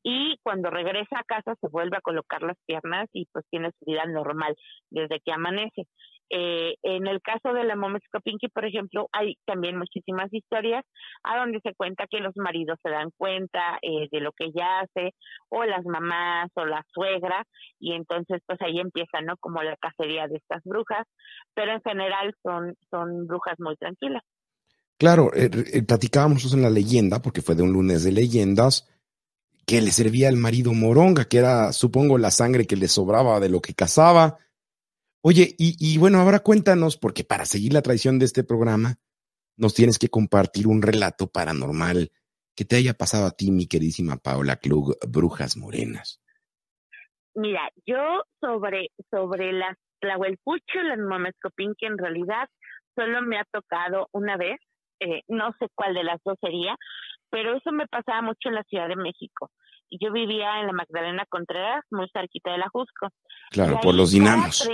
Y 0.02 0.38
cuando 0.42 0.70
regresa 0.70 1.18
a 1.18 1.24
casa 1.24 1.54
se 1.60 1.68
vuelve 1.68 1.96
a 1.96 2.00
colocar 2.00 2.42
las 2.42 2.56
piernas 2.64 3.08
y 3.12 3.26
pues 3.32 3.44
tiene 3.50 3.72
su 3.78 3.84
vida 3.84 4.04
normal 4.06 4.54
desde 4.90 5.18
que 5.20 5.32
amanece. 5.32 5.86
Eh, 6.30 6.74
en 6.82 7.06
el 7.06 7.20
caso 7.20 7.52
de 7.52 7.64
la 7.64 7.76
Momescopinki, 7.76 8.48
por 8.48 8.64
ejemplo, 8.64 9.08
hay 9.12 9.36
también 9.44 9.78
muchísimas 9.78 10.32
historias 10.32 10.84
a 11.22 11.38
donde 11.38 11.60
se 11.60 11.74
cuenta 11.74 12.06
que 12.10 12.18
los 12.18 12.36
maridos 12.36 12.78
se 12.82 12.90
dan 12.90 13.10
cuenta 13.16 13.78
eh, 13.82 14.08
de 14.10 14.20
lo 14.20 14.32
que 14.32 14.46
ella 14.46 14.80
hace, 14.80 15.14
o 15.48 15.64
las 15.64 15.84
mamás, 15.84 16.50
o 16.54 16.64
la 16.64 16.82
suegra, 16.92 17.44
y 17.78 17.92
entonces 17.92 18.40
pues 18.46 18.60
ahí 18.62 18.80
empieza, 18.80 19.20
¿no? 19.22 19.36
Como 19.38 19.62
la 19.62 19.76
cacería 19.76 20.26
de 20.26 20.36
estas 20.36 20.62
brujas, 20.64 21.06
pero 21.54 21.72
en 21.72 21.82
general 21.82 22.34
son, 22.42 22.74
son 22.90 23.26
brujas 23.26 23.54
muy 23.58 23.76
tranquilas. 23.76 24.22
Claro, 24.98 25.30
eh, 25.34 25.50
eh 25.72 25.82
platicábamos 25.82 26.52
en 26.54 26.62
la 26.62 26.70
leyenda, 26.70 27.20
porque 27.20 27.42
fue 27.42 27.54
de 27.54 27.62
un 27.62 27.72
lunes 27.72 28.04
de 28.04 28.12
leyendas, 28.12 28.90
que 29.66 29.80
le 29.80 29.90
servía 29.90 30.28
al 30.28 30.36
marido 30.36 30.72
moronga, 30.72 31.24
que 31.26 31.38
era, 31.38 31.72
supongo, 31.72 32.18
la 32.18 32.30
sangre 32.30 32.66
que 32.66 32.76
le 32.76 32.88
sobraba 32.88 33.40
de 33.40 33.48
lo 33.48 33.60
que 33.60 33.74
cazaba 33.74 34.38
Oye, 35.26 35.54
y, 35.56 35.96
bueno, 35.96 36.18
ahora 36.18 36.40
cuéntanos, 36.40 36.98
porque 36.98 37.24
para 37.24 37.46
seguir 37.46 37.72
la 37.72 37.80
tradición 37.80 38.18
de 38.18 38.26
este 38.26 38.44
programa, 38.44 38.96
nos 39.56 39.72
tienes 39.72 39.98
que 39.98 40.10
compartir 40.10 40.66
un 40.66 40.82
relato 40.82 41.28
paranormal 41.28 42.10
que 42.54 42.66
te 42.66 42.76
haya 42.76 42.92
pasado 42.92 43.26
a 43.26 43.30
ti, 43.30 43.50
mi 43.50 43.66
queridísima 43.66 44.18
Paula 44.18 44.56
Klug, 44.56 44.98
Brujas 45.08 45.56
Morenas. 45.56 46.20
Mira, 47.34 47.70
yo 47.86 48.24
sobre, 48.38 48.90
sobre 49.10 49.54
las 49.54 49.78
Tlahuelpucho, 50.00 50.82
las 50.82 50.98
Momescopín, 50.98 51.72
que 51.78 51.86
en 51.86 51.96
realidad 51.96 52.46
solo 52.94 53.22
me 53.22 53.38
ha 53.38 53.46
tocado 53.50 54.08
una 54.12 54.36
vez, 54.36 54.60
eh, 55.00 55.22
no 55.28 55.54
sé 55.58 55.68
cuál 55.74 55.94
de 55.94 56.04
las 56.04 56.20
dos 56.22 56.36
sería, 56.38 56.76
pero 57.30 57.56
eso 57.56 57.72
me 57.72 57.86
pasaba 57.86 58.20
mucho 58.20 58.50
en 58.50 58.56
la 58.56 58.64
Ciudad 58.64 58.88
de 58.88 58.96
México. 58.96 59.50
Yo 59.90 60.12
vivía 60.12 60.60
en 60.60 60.66
la 60.66 60.74
Magdalena 60.74 61.24
Contreras, 61.30 61.82
muy 61.90 62.10
cerquita 62.12 62.52
de 62.52 62.58
la 62.58 62.68
Jusco. 62.68 63.08
Claro, 63.50 63.80
por 63.80 63.94
los 63.94 64.12
dinamos. 64.12 64.68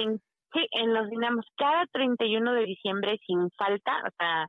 Sí, 0.53 0.67
en 0.73 0.93
los 0.93 1.09
dinamos, 1.09 1.47
cada 1.57 1.87
31 1.93 2.53
de 2.55 2.65
diciembre 2.65 3.19
sin 3.27 3.51
falta, 3.53 4.03
o 4.05 4.11
sea, 4.19 4.47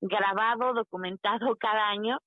grabado, 0.00 0.74
documentado 0.74 1.56
cada 1.60 1.88
año, 1.88 2.18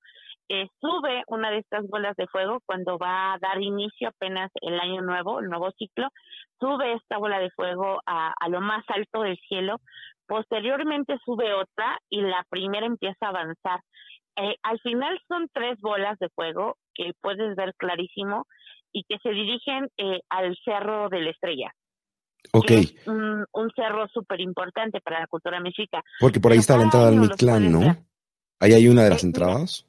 eh, 0.50 0.68
sube 0.82 1.24
una 1.28 1.50
de 1.50 1.60
estas 1.60 1.88
bolas 1.88 2.16
de 2.18 2.28
fuego 2.28 2.60
cuando 2.66 2.98
va 2.98 3.34
a 3.34 3.38
dar 3.40 3.62
inicio 3.62 4.10
apenas 4.10 4.52
el 4.62 4.80
año 4.80 5.02
nuevo, 5.02 5.40
el 5.40 5.48
nuevo 5.48 5.72
ciclo, 5.78 6.10
sube 6.60 6.94
esta 6.94 7.18
bola 7.20 7.40
de 7.40 7.52
fuego 7.52 8.02
a, 8.06 8.34
lo 8.50 8.60
más 8.60 8.84
alto 8.90 9.22
del 9.22 9.38
cielo, 9.48 9.78
posteriormente 10.28 11.18
sube 11.24 11.54
otra 11.54 11.98
y 12.10 12.22
la 12.22 12.44
primera 12.50 12.86
empieza 12.86 13.28
a 13.28 13.30
avanzar. 13.30 13.80
Eh, 14.36 14.56
al 14.64 14.80
final 14.80 15.20
son 15.28 15.48
tres 15.54 15.80
bolas 15.80 16.18
de 16.20 16.30
fuego 16.30 16.76
que 16.96 17.12
puedes 17.22 17.56
ver 17.56 17.74
clarísimo 17.78 18.46
y 18.92 19.04
que 19.04 19.20
se 19.20 19.30
dirigen 19.30 19.88
eh, 19.98 20.20
al 20.30 20.58
Cerro 20.66 21.08
de 21.10 21.22
la 21.22 21.30
Estrella. 21.30 21.72
Ok. 22.54 22.72
un, 23.08 23.72
cerro 23.76 24.08
súper 24.10 24.42
importante 24.42 25.00
para 25.02 25.22
la 25.22 25.28
cultura 25.28 25.60
mexica. 25.60 26.04
Porque 26.20 26.40
por 26.40 26.52
ahí 26.52 26.58
está 26.58 26.78
la 26.78 26.84
entrada 26.84 27.10
al 27.10 27.16
Mictlán, 27.16 27.72
¿no? 27.72 27.98
Ahí 28.60 28.74
hay 28.74 28.88
una 28.88 29.04
de 29.04 29.10
las 29.10 29.24
entradas. 29.24 29.88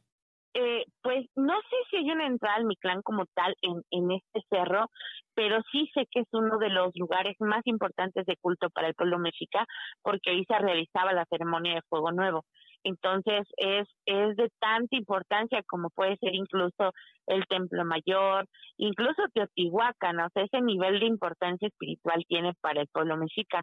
Eh, 0.55 0.85
pues 1.03 1.27
no 1.35 1.55
sé 1.61 1.77
si 1.91 1.97
hay 1.97 2.11
una 2.11 2.27
entrada 2.27 2.57
al 2.57 2.67
Mictlán 2.67 3.01
como 3.03 3.25
tal 3.35 3.55
en, 3.63 3.83
en 3.91 4.11
este 4.13 4.45
cerro, 4.51 4.91
pero 5.35 5.63
sí 5.73 5.91
sé 5.95 6.07
que 6.11 6.21
es 6.21 6.29
uno 6.33 6.59
de 6.59 6.69
los 6.69 6.95
lugares 6.95 7.37
más 7.41 7.63
importantes 7.67 8.27
de 8.27 8.37
culto 8.37 8.69
para 8.69 8.89
el 8.89 8.95
pueblo 8.95 9.19
mexica, 9.19 9.67
porque 10.03 10.31
ahí 10.31 10.45
se 10.45 10.59
realizaba 10.59 11.13
la 11.13 11.25
ceremonia 11.27 11.75
de 11.75 11.83
Fuego 11.89 12.13
Nuevo. 12.13 12.45
Entonces 12.85 13.47
es, 13.57 13.89
es 14.07 14.37
de 14.37 14.49
tanta 14.61 14.97
importancia 14.97 15.63
como 15.67 15.91
puede 15.91 16.17
ser 16.17 16.35
incluso 16.35 16.93
el 17.27 17.45
Templo 17.47 17.85
Mayor, 17.85 18.47
incluso 18.77 19.23
Teotihuacán, 19.35 20.21
o 20.21 20.29
sea, 20.35 20.45
ese 20.45 20.61
nivel 20.61 21.01
de 21.01 21.07
importancia 21.07 21.69
espiritual 21.69 22.25
tiene 22.29 22.53
para 22.61 22.81
el 22.81 22.89
pueblo 22.89 23.17
mexica. 23.17 23.63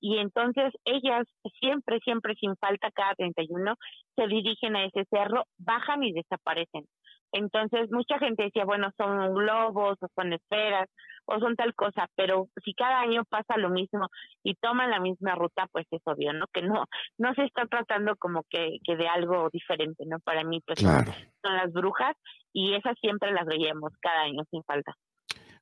Y 0.00 0.18
entonces 0.18 0.72
ellas 0.84 1.26
siempre, 1.60 1.98
siempre 2.00 2.34
sin 2.34 2.54
falta 2.56 2.90
cada 2.92 3.14
31 3.14 3.74
se 4.16 4.26
dirigen 4.26 4.76
a 4.76 4.84
ese 4.84 5.04
cerro, 5.10 5.44
bajan 5.58 6.04
y 6.04 6.12
desaparecen. 6.12 6.84
Entonces 7.32 7.90
mucha 7.90 8.18
gente 8.18 8.44
decía, 8.44 8.64
bueno, 8.64 8.90
son 8.96 9.34
globos 9.34 9.98
o 10.00 10.06
son 10.14 10.32
esferas 10.32 10.88
o 11.26 11.38
son 11.40 11.56
tal 11.56 11.74
cosa, 11.74 12.08
pero 12.16 12.48
si 12.64 12.72
cada 12.72 13.00
año 13.00 13.22
pasa 13.28 13.58
lo 13.58 13.68
mismo 13.68 14.08
y 14.42 14.54
toman 14.54 14.90
la 14.90 15.00
misma 15.00 15.34
ruta, 15.34 15.66
pues 15.70 15.86
es 15.90 16.00
obvio, 16.04 16.32
¿no? 16.32 16.46
Que 16.52 16.62
no 16.62 16.86
no 17.18 17.34
se 17.34 17.44
está 17.44 17.66
tratando 17.66 18.16
como 18.16 18.44
que, 18.48 18.78
que 18.82 18.96
de 18.96 19.08
algo 19.08 19.50
diferente, 19.52 20.04
¿no? 20.06 20.18
Para 20.20 20.42
mí, 20.44 20.62
pues 20.66 20.80
son 20.80 21.56
las 21.56 21.72
brujas 21.72 22.16
y 22.52 22.74
esas 22.74 22.96
siempre 23.00 23.32
las 23.32 23.46
veíamos 23.46 23.92
cada 24.00 24.22
año 24.22 24.42
sin 24.50 24.62
falta. 24.64 24.94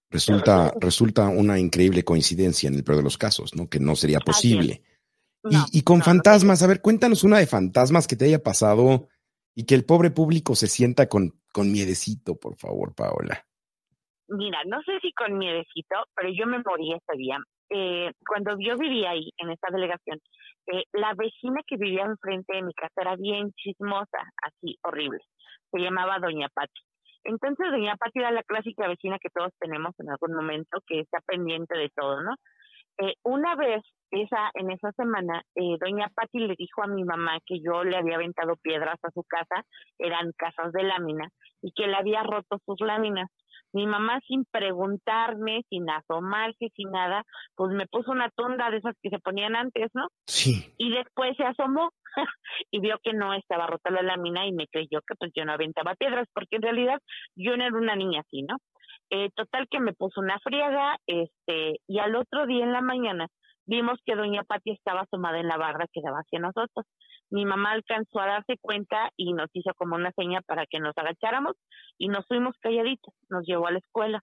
Resulta, 0.09 0.73
resulta 0.81 1.29
una 1.29 1.59
increíble 1.59 2.05
coincidencia 2.05 2.69
en 2.69 2.77
el 2.77 2.85
peor 2.85 2.99
de 2.99 3.03
los 3.03 3.19
casos, 3.19 3.57
¿no? 3.57 3.69
Que 3.69 3.81
no 3.81 3.97
sería 3.97 4.21
posible. 4.21 4.83
y, 5.51 5.79
y, 5.79 5.83
con 5.83 6.01
fantasmas, 6.01 6.63
a 6.63 6.69
ver, 6.69 6.81
cuéntanos 6.81 7.25
una 7.25 7.39
de 7.39 7.47
fantasmas 7.47 8.07
que 8.07 8.15
te 8.15 8.27
haya 8.27 8.41
pasado 8.41 9.09
y 9.55 9.65
que 9.65 9.75
el 9.75 9.85
pobre 9.85 10.11
público 10.11 10.55
se 10.55 10.69
sienta 10.69 11.09
con, 11.09 11.35
con 11.57 11.73
miedecito, 11.73 12.37
por 12.37 12.55
favor, 12.59 12.95
Paola. 12.95 13.41
Mira, 14.29 14.59
no 14.67 14.83
sé 14.83 15.01
si 15.01 15.11
con 15.15 15.39
miedecito, 15.39 15.97
pero 16.15 16.29
yo 16.29 16.45
me 16.47 16.59
morí 16.59 16.93
ese 16.93 17.17
día. 17.17 17.39
Eh, 17.71 18.13
cuando 18.29 18.59
yo 18.61 18.77
vivía 18.77 19.13
ahí, 19.13 19.31
en 19.39 19.51
esta 19.51 19.69
delegación, 19.73 20.19
eh, 20.67 20.85
la 20.93 21.15
vecina 21.15 21.63
que 21.67 21.79
vivía 21.79 22.05
enfrente 22.05 22.57
de 22.57 22.63
mi 22.63 22.75
casa 22.75 23.01
era 23.01 23.17
bien 23.17 23.53
chismosa, 23.53 24.19
así, 24.43 24.77
horrible. 24.83 25.21
Se 25.71 25.79
llamaba 25.79 26.19
Doña 26.19 26.51
Pati. 26.53 26.83
Entonces, 27.25 27.71
Doña 27.71 27.97
Pati 27.97 28.19
era 28.19 28.33
la 28.33 28.43
clásica 28.43 28.87
vecina 28.87 29.17
que 29.19 29.31
todos 29.31 29.53
tenemos 29.59 29.95
en 29.99 30.11
algún 30.11 30.37
momento, 30.37 30.83
que 30.87 31.01
está 31.01 31.21
pendiente 31.27 31.75
de 31.79 31.89
todo, 31.89 32.21
¿no? 32.21 32.35
Eh, 32.99 33.15
una 33.25 33.55
vez, 33.57 33.83
esa, 34.11 34.51
en 34.55 34.71
esa 34.71 34.93
semana, 34.93 35.43
eh, 35.55 35.77
doña 35.81 36.09
Patti 36.15 36.39
le 36.39 36.55
dijo 36.57 36.83
a 36.83 36.87
mi 36.87 37.05
mamá 37.05 37.39
que 37.45 37.61
yo 37.61 37.85
le 37.85 37.97
había 37.97 38.17
aventado 38.17 38.57
piedras 38.57 38.99
a 39.03 39.11
su 39.11 39.23
casa, 39.25 39.65
eran 39.99 40.33
casas 40.37 40.73
de 40.73 40.85
lámina, 40.85 41.29
y 41.61 41.73
que 41.73 41.87
le 41.87 41.97
había 41.97 42.23
roto 42.23 42.59
sus 42.65 42.81
láminas. 42.81 43.29
Mi 43.73 43.87
mamá, 43.87 44.21
sin 44.27 44.45
preguntarme, 44.51 45.63
sin 45.69 45.91
asomarse, 45.91 46.71
sin 46.75 46.91
nada, 46.91 47.25
pues 47.57 47.73
me 47.73 47.87
puso 47.87 48.13
una 48.13 48.31
tonda 48.31 48.71
de 48.71 48.79
esas 48.79 48.95
que 49.03 49.11
se 49.11 49.19
ponían 49.19 49.55
antes, 49.57 49.91
¿no? 49.93 50.07
Sí. 50.27 50.73
Y 50.79 50.91
después 50.91 51.37
se 51.37 51.45
asomó 51.45 51.91
y 52.71 52.81
vio 52.81 52.99
que 53.03 53.13
no 53.13 53.35
estaba 53.35 53.67
rota 53.67 53.91
la 53.91 54.03
lámina 54.03 54.47
y 54.47 54.53
me 54.53 54.69
creyó 54.69 55.01
que 55.07 55.15
pues 55.19 55.33
yo 55.35 55.45
no 55.45 55.53
aventaba 55.53 55.95
piedras, 55.97 56.29
porque 56.33 56.57
en 56.57 56.63
realidad 56.63 56.99
yo 57.35 57.57
no 57.57 57.65
era 57.65 57.77
una 57.77 57.97
niña 57.97 58.21
así, 58.21 58.43
¿no? 58.43 58.57
Eh, 59.11 59.31
total 59.35 59.69
que 59.71 59.81
me 59.81 59.93
puso 59.93 60.21
una 60.21 60.39
friega, 60.41 60.97
este, 61.07 61.81
y 61.87 61.99
al 61.99 62.17
otro 62.17 62.47
día 62.47 62.65
en 62.65 62.73
la 62.73 62.81
mañana 62.81 63.29
vimos 63.67 63.99
que 64.05 64.17
doña 64.17 64.43
Pati 64.45 64.71
estaba 64.71 65.03
asomada 65.03 65.39
en 65.39 65.49
la 65.49 65.57
barra 65.57 65.87
que 65.93 66.01
daba 66.03 66.21
hacia 66.21 66.39
nosotros. 66.39 66.87
Mi 67.31 67.45
mamá 67.45 67.73
alcanzó 67.73 68.21
a 68.21 68.27
darse 68.27 68.57
cuenta 68.61 69.11
y 69.17 69.33
nos 69.33 69.49
hizo 69.53 69.73
como 69.75 69.97
una 69.97 70.13
seña 70.13 70.41
para 70.43 70.67
que 70.67 70.79
nos 70.79 70.97
agacháramos 70.97 71.57
y 71.99 72.09
nos 72.09 72.27
fuimos 72.27 72.57
calladitos, 72.61 73.15
nos 73.29 73.45
llevó 73.45 73.67
a 73.67 73.73
la 73.73 73.79
escuela. 73.79 74.23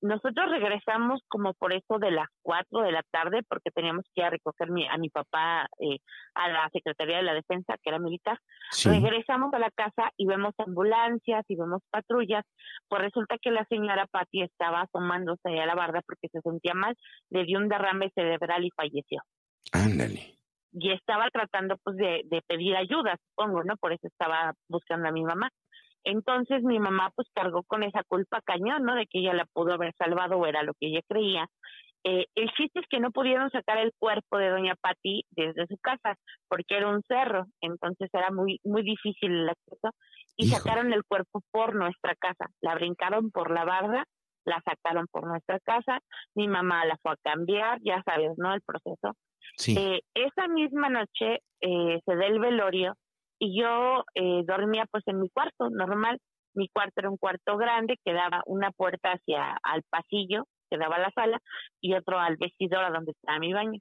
Nosotros 0.00 0.50
regresamos 0.50 1.22
como 1.28 1.54
por 1.54 1.72
eso 1.72 1.98
de 1.98 2.12
las 2.12 2.28
cuatro 2.42 2.82
de 2.82 2.92
la 2.92 3.02
tarde 3.10 3.42
porque 3.48 3.70
teníamos 3.72 4.04
que 4.14 4.20
ir 4.20 4.26
a 4.26 4.30
recoger 4.30 4.68
a 4.90 4.98
mi 4.98 5.10
papá 5.10 5.66
eh, 5.80 5.98
a 6.34 6.48
la 6.48 6.68
Secretaría 6.72 7.16
de 7.16 7.24
la 7.24 7.34
Defensa, 7.34 7.74
que 7.82 7.90
era 7.90 7.98
militar. 7.98 8.38
Regresamos 8.84 9.52
a 9.54 9.58
la 9.58 9.70
casa 9.70 10.12
y 10.16 10.26
vemos 10.26 10.54
ambulancias 10.58 11.44
y 11.48 11.56
vemos 11.56 11.82
patrullas. 11.90 12.44
Pues 12.88 13.02
resulta 13.02 13.38
que 13.42 13.50
la 13.50 13.64
señora 13.64 14.06
Patti 14.06 14.42
estaba 14.42 14.82
asomándose 14.82 15.58
a 15.58 15.66
la 15.66 15.74
barda 15.74 16.00
porque 16.06 16.28
se 16.28 16.40
sentía 16.42 16.74
mal, 16.74 16.96
le 17.30 17.44
dio 17.44 17.58
un 17.58 17.68
derrame 17.68 18.10
cerebral 18.14 18.64
y 18.64 18.70
falleció. 18.70 19.22
Ándale. 19.72 20.38
Y 20.72 20.92
estaba 20.92 21.28
tratando 21.30 21.76
pues 21.82 21.96
de, 21.96 22.22
de 22.26 22.42
pedir 22.46 22.76
ayuda, 22.76 23.16
supongo, 23.30 23.64
¿no? 23.64 23.76
Por 23.78 23.92
eso 23.92 24.06
estaba 24.06 24.52
buscando 24.68 25.08
a 25.08 25.12
mi 25.12 25.24
mamá. 25.24 25.50
Entonces 26.08 26.62
mi 26.62 26.78
mamá 26.78 27.12
pues 27.14 27.28
cargó 27.34 27.62
con 27.64 27.82
esa 27.82 28.02
culpa 28.04 28.40
cañón, 28.40 28.82
¿no? 28.84 28.94
De 28.94 29.06
que 29.06 29.18
ella 29.18 29.34
la 29.34 29.44
pudo 29.44 29.74
haber 29.74 29.92
salvado 29.98 30.38
o 30.38 30.46
era 30.46 30.62
lo 30.62 30.72
que 30.72 30.86
ella 30.86 31.00
creía. 31.06 31.46
Eh, 32.02 32.24
el 32.34 32.48
chiste 32.52 32.80
es 32.80 32.86
que 32.88 32.98
no 32.98 33.10
pudieron 33.10 33.50
sacar 33.50 33.76
el 33.76 33.92
cuerpo 33.98 34.38
de 34.38 34.48
doña 34.48 34.74
Patti 34.80 35.24
desde 35.32 35.66
su 35.66 35.76
casa 35.76 36.16
porque 36.48 36.78
era 36.78 36.88
un 36.88 37.02
cerro, 37.02 37.44
entonces 37.60 38.08
era 38.14 38.30
muy 38.30 38.58
muy 38.64 38.82
difícil 38.82 39.32
el 39.32 39.48
acceso 39.50 39.90
y 40.38 40.46
sacaron 40.46 40.94
el 40.94 41.04
cuerpo 41.04 41.42
por 41.50 41.74
nuestra 41.74 42.14
casa, 42.14 42.46
la 42.62 42.74
brincaron 42.74 43.30
por 43.30 43.50
la 43.50 43.66
barda, 43.66 44.04
la 44.46 44.62
sacaron 44.64 45.08
por 45.10 45.26
nuestra 45.26 45.58
casa, 45.60 45.98
mi 46.34 46.48
mamá 46.48 46.86
la 46.86 46.96
fue 47.02 47.12
a 47.12 47.16
cambiar, 47.22 47.80
ya 47.82 48.02
sabes, 48.06 48.30
¿no? 48.38 48.54
El 48.54 48.62
proceso. 48.62 49.12
Sí. 49.56 49.76
Eh, 49.76 50.00
esa 50.14 50.48
misma 50.48 50.88
noche 50.88 51.40
eh, 51.60 52.00
se 52.02 52.16
da 52.16 52.26
el 52.26 52.38
velorio 52.38 52.94
y 53.38 53.60
yo 53.60 54.04
eh, 54.14 54.42
dormía 54.44 54.86
pues 54.90 55.04
en 55.06 55.20
mi 55.20 55.28
cuarto 55.30 55.70
normal. 55.70 56.18
Mi 56.54 56.68
cuarto 56.68 56.94
era 56.96 57.10
un 57.10 57.18
cuarto 57.18 57.56
grande 57.56 57.98
que 58.04 58.12
daba 58.12 58.42
una 58.46 58.70
puerta 58.72 59.12
hacia 59.12 59.58
al 59.62 59.82
pasillo 59.88 60.44
que 60.70 60.78
daba 60.78 60.96
a 60.96 61.00
la 61.00 61.10
sala 61.12 61.38
y 61.80 61.94
otro 61.94 62.18
al 62.18 62.36
vestidor 62.36 62.84
a 62.84 62.90
donde 62.90 63.12
estaba 63.12 63.38
mi 63.38 63.52
baño. 63.52 63.80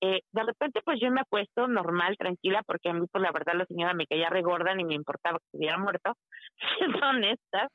Eh, 0.00 0.20
de 0.32 0.42
repente 0.42 0.80
pues 0.84 0.98
yo 1.00 1.10
me 1.10 1.20
acuesto 1.22 1.66
normal, 1.66 2.16
tranquila, 2.18 2.62
porque 2.66 2.90
a 2.90 2.92
mí 2.92 3.06
por 3.06 3.22
la 3.22 3.32
verdad 3.32 3.54
la 3.54 3.64
señora 3.64 3.94
me 3.94 4.06
caía 4.06 4.28
regorda 4.28 4.74
ni 4.74 4.84
me 4.84 4.94
importaba 4.94 5.38
que 5.38 5.44
estuviera 5.46 5.78
muerto, 5.78 6.12
siendo 6.78 6.98
honesta, 7.06 7.68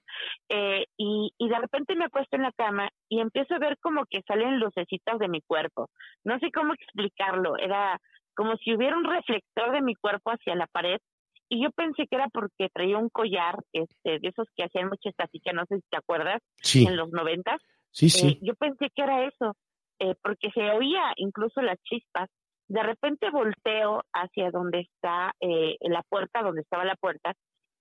eh, 0.50 0.86
y, 0.98 1.32
y 1.38 1.50
de 1.50 1.58
repente 1.58 1.96
me 1.96 2.06
acuesto 2.06 2.36
en 2.36 2.44
la 2.44 2.52
cama 2.52 2.90
y 3.10 3.20
empiezo 3.20 3.56
a 3.56 3.60
ver 3.60 3.78
como 3.82 4.06
que 4.06 4.22
salen 4.28 4.60
lucecitas 4.60 5.18
de 5.18 5.28
mi 5.28 5.42
cuerpo. 5.42 5.88
No 6.24 6.38
sé 6.40 6.52
cómo 6.52 6.74
explicarlo, 6.74 7.58
era 7.58 7.98
como 8.36 8.56
si 8.58 8.76
hubiera 8.76 8.96
un 8.96 9.06
reflector 9.06 9.72
de 9.72 9.82
mi 9.82 9.96
cuerpo 9.96 10.32
hacia 10.32 10.56
la 10.56 10.68
pared 10.68 11.00
y 11.50 11.64
yo 11.64 11.72
pensé 11.72 12.08
que 12.08 12.16
era 12.16 12.28
porque 12.30 12.70
traía 12.74 12.98
un 12.98 13.10
collar 13.10 13.58
este 13.74 14.20
de 14.20 14.28
esos 14.30 14.48
que 14.56 14.64
hacían 14.64 14.88
mucha 14.90 15.10
estática, 15.10 15.52
no 15.54 15.66
sé 15.66 15.78
si 15.78 15.84
te 15.90 15.98
acuerdas, 15.98 16.42
Sí, 16.58 16.86
en 16.86 16.96
los 16.96 17.10
noventas. 17.12 17.60
sí, 17.92 18.06
Eh, 18.06 18.10
sí. 18.10 18.40
yo 18.42 18.54
pensé 18.56 18.90
que 18.96 19.02
era 19.02 19.26
eso, 19.26 19.56
eh, 20.00 20.16
porque 20.24 20.50
se 20.52 20.62
oía 20.72 21.12
incluso 21.18 21.62
las 21.62 21.78
chispas. 21.84 22.30
De 22.68 22.84
repente 22.84 23.30
volteo 23.32 24.04
hacia 24.14 24.52
donde 24.52 24.82
está 24.82 25.34
eh, 25.40 25.76
la 25.82 26.04
puerta, 26.04 26.44
donde 26.44 26.62
estaba 26.62 26.86
la 26.86 26.96
puerta, 26.96 27.34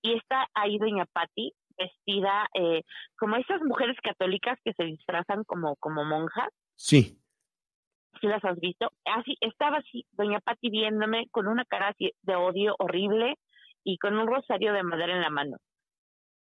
y 0.02 0.14
está 0.14 0.46
ahí 0.54 0.78
doña 0.78 1.04
Patti 1.12 1.52
vestida 1.76 2.48
eh, 2.54 2.82
como 3.18 3.36
esas 3.36 3.60
mujeres 3.62 3.96
católicas 4.02 4.58
que 4.64 4.72
se 4.72 4.84
disfrazan 4.84 5.44
como, 5.44 5.76
como 5.76 6.04
monjas, 6.04 6.48
Sí. 6.74 7.18
si 8.20 8.26
las 8.26 8.44
has 8.44 8.58
visto, 8.58 8.90
así 9.04 9.36
estaba 9.40 9.76
así 9.78 10.04
doña 10.12 10.40
Patti 10.40 10.70
viéndome 10.70 11.28
con 11.30 11.46
una 11.46 11.64
cara 11.64 11.88
así 11.88 12.12
de 12.22 12.34
odio 12.34 12.74
horrible 12.78 13.36
y 13.88 13.96
con 13.96 14.18
un 14.18 14.26
rosario 14.26 14.74
de 14.74 14.82
madera 14.82 15.14
en 15.14 15.22
la 15.22 15.30
mano. 15.30 15.56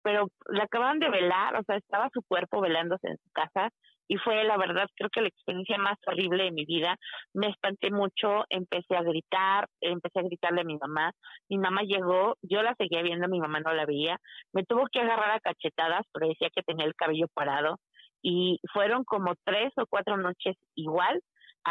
Pero 0.02 0.28
la 0.48 0.64
acababan 0.64 0.98
de 0.98 1.08
velar, 1.08 1.56
o 1.56 1.62
sea, 1.62 1.76
estaba 1.76 2.10
su 2.12 2.22
cuerpo 2.28 2.60
velándose 2.60 3.08
en 3.08 3.16
su 3.16 3.30
casa 3.32 3.70
y 4.06 4.18
fue 4.18 4.44
la 4.44 4.58
verdad 4.58 4.86
creo 4.94 5.08
que 5.10 5.22
la 5.22 5.28
experiencia 5.28 5.78
más 5.78 5.96
horrible 6.06 6.44
de 6.44 6.50
mi 6.50 6.66
vida. 6.66 6.96
Me 7.32 7.48
espanté 7.48 7.90
mucho, 7.90 8.44
empecé 8.50 8.96
a 8.96 9.02
gritar, 9.02 9.66
empecé 9.80 10.18
a 10.18 10.24
gritarle 10.24 10.60
a 10.60 10.64
mi 10.64 10.76
mamá. 10.76 11.12
Mi 11.48 11.56
mamá 11.56 11.82
llegó, 11.84 12.36
yo 12.42 12.62
la 12.62 12.74
seguía 12.74 13.00
viendo, 13.02 13.28
mi 13.28 13.40
mamá 13.40 13.60
no 13.60 13.72
la 13.72 13.86
veía. 13.86 14.18
Me 14.52 14.64
tuvo 14.64 14.86
que 14.92 15.00
agarrar 15.00 15.30
a 15.30 15.40
cachetadas, 15.40 16.02
pero 16.12 16.28
decía 16.28 16.50
que 16.54 16.62
tenía 16.62 16.84
el 16.84 16.94
cabello 16.94 17.28
parado 17.32 17.78
y 18.20 18.60
fueron 18.74 19.04
como 19.04 19.34
tres 19.44 19.72
o 19.78 19.86
cuatro 19.88 20.18
noches 20.18 20.56
igual 20.74 21.22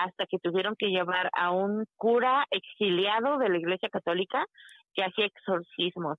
hasta 0.04 0.26
que 0.26 0.38
tuvieron 0.40 0.76
que 0.78 0.88
llevar 0.88 1.30
a 1.34 1.52
un 1.52 1.86
cura 1.96 2.46
exiliado 2.52 3.38
de 3.38 3.50
la 3.50 3.58
Iglesia 3.58 3.90
Católica 3.90 4.46
que 4.94 5.04
hacía 5.04 5.26
exorcismos 5.26 6.18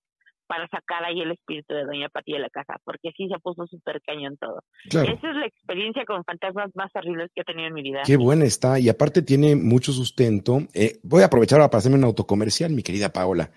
para 0.49 0.67
sacar 0.69 1.05
ahí 1.05 1.21
el 1.21 1.33
espíritu 1.33 1.75
de 1.75 1.85
Doña 1.85 2.09
Pati 2.09 2.33
de 2.33 2.39
la 2.39 2.49
casa, 2.49 2.77
porque 2.85 3.11
sí 3.17 3.29
se 3.29 3.39
puso 3.39 3.67
súper 3.67 4.01
cañón 4.01 4.37
todo. 4.39 4.63
Claro. 4.89 5.13
Esa 5.13 5.31
es 5.31 5.37
la 5.37 5.47
experiencia 5.47 6.05
con 6.07 6.25
fantasmas 6.25 6.71
más 6.75 6.91
horribles 6.95 7.31
que 7.35 7.43
he 7.43 7.45
tenido 7.45 7.69
en 7.69 7.75
mi 7.75 7.83
vida. 7.83 8.03
Qué 8.07 8.17
buena 8.17 8.47
está. 8.47 8.81
Y 8.81 8.89
aparte 8.89 9.21
tiene 9.21 9.55
mucho 9.55 9.93
sustento. 9.93 10.61
Eh, 10.73 10.99
voy 11.03 11.23
a 11.23 11.27
aprovechar 11.27 11.59
para 11.59 11.79
hacerme 11.79 11.99
un 11.99 12.05
autocomercial, 12.05 12.73
mi 12.73 12.83
querida 12.83 13.13
Paola. 13.13 13.51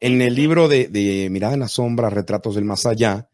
En 0.00 0.22
el 0.22 0.34
libro 0.34 0.66
de, 0.66 0.88
de 0.88 1.28
Mirada 1.30 1.54
en 1.54 1.60
la 1.60 1.68
Sombra, 1.68 2.10
Retratos 2.10 2.54
del 2.54 2.64
Más 2.64 2.86
Allá, 2.86 3.28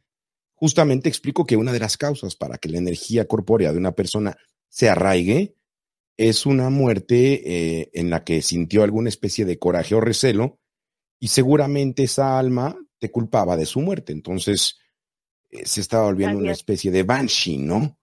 justamente 0.54 1.08
explico 1.08 1.46
que 1.46 1.56
una 1.56 1.72
de 1.72 1.80
las 1.80 1.96
causas 1.96 2.34
para 2.34 2.58
que 2.58 2.68
la 2.68 2.78
energía 2.78 3.26
corpórea 3.26 3.72
de 3.72 3.78
una 3.78 3.92
persona 3.92 4.36
se 4.68 4.88
arraigue 4.88 5.54
es 6.20 6.44
una 6.44 6.68
muerte 6.68 7.80
eh, 7.80 7.90
en 7.94 8.10
la 8.10 8.24
que 8.24 8.42
sintió 8.42 8.82
alguna 8.82 9.08
especie 9.08 9.46
de 9.46 9.58
coraje 9.58 9.94
o 9.94 10.02
recelo 10.02 10.60
y 11.18 11.28
seguramente 11.28 12.02
esa 12.02 12.38
alma 12.38 12.76
te 12.98 13.10
culpaba 13.10 13.56
de 13.56 13.64
su 13.64 13.80
muerte. 13.80 14.12
Entonces 14.12 14.76
eh, 15.48 15.64
se 15.64 15.80
estaba 15.80 16.04
volviendo 16.04 16.36
una 16.36 16.52
es. 16.52 16.58
especie 16.58 16.90
de 16.90 17.04
banshee, 17.04 17.56
¿no? 17.56 17.98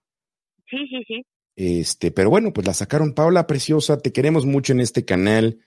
Sí, 0.68 0.78
sí, 0.90 1.04
sí. 1.06 1.22
Este, 1.54 2.10
pero 2.10 2.28
bueno, 2.28 2.52
pues 2.52 2.66
la 2.66 2.74
sacaron. 2.74 3.14
Paola 3.14 3.46
Preciosa, 3.46 3.98
te 3.98 4.10
queremos 4.10 4.46
mucho 4.46 4.72
en 4.72 4.80
este 4.80 5.04
canal. 5.04 5.60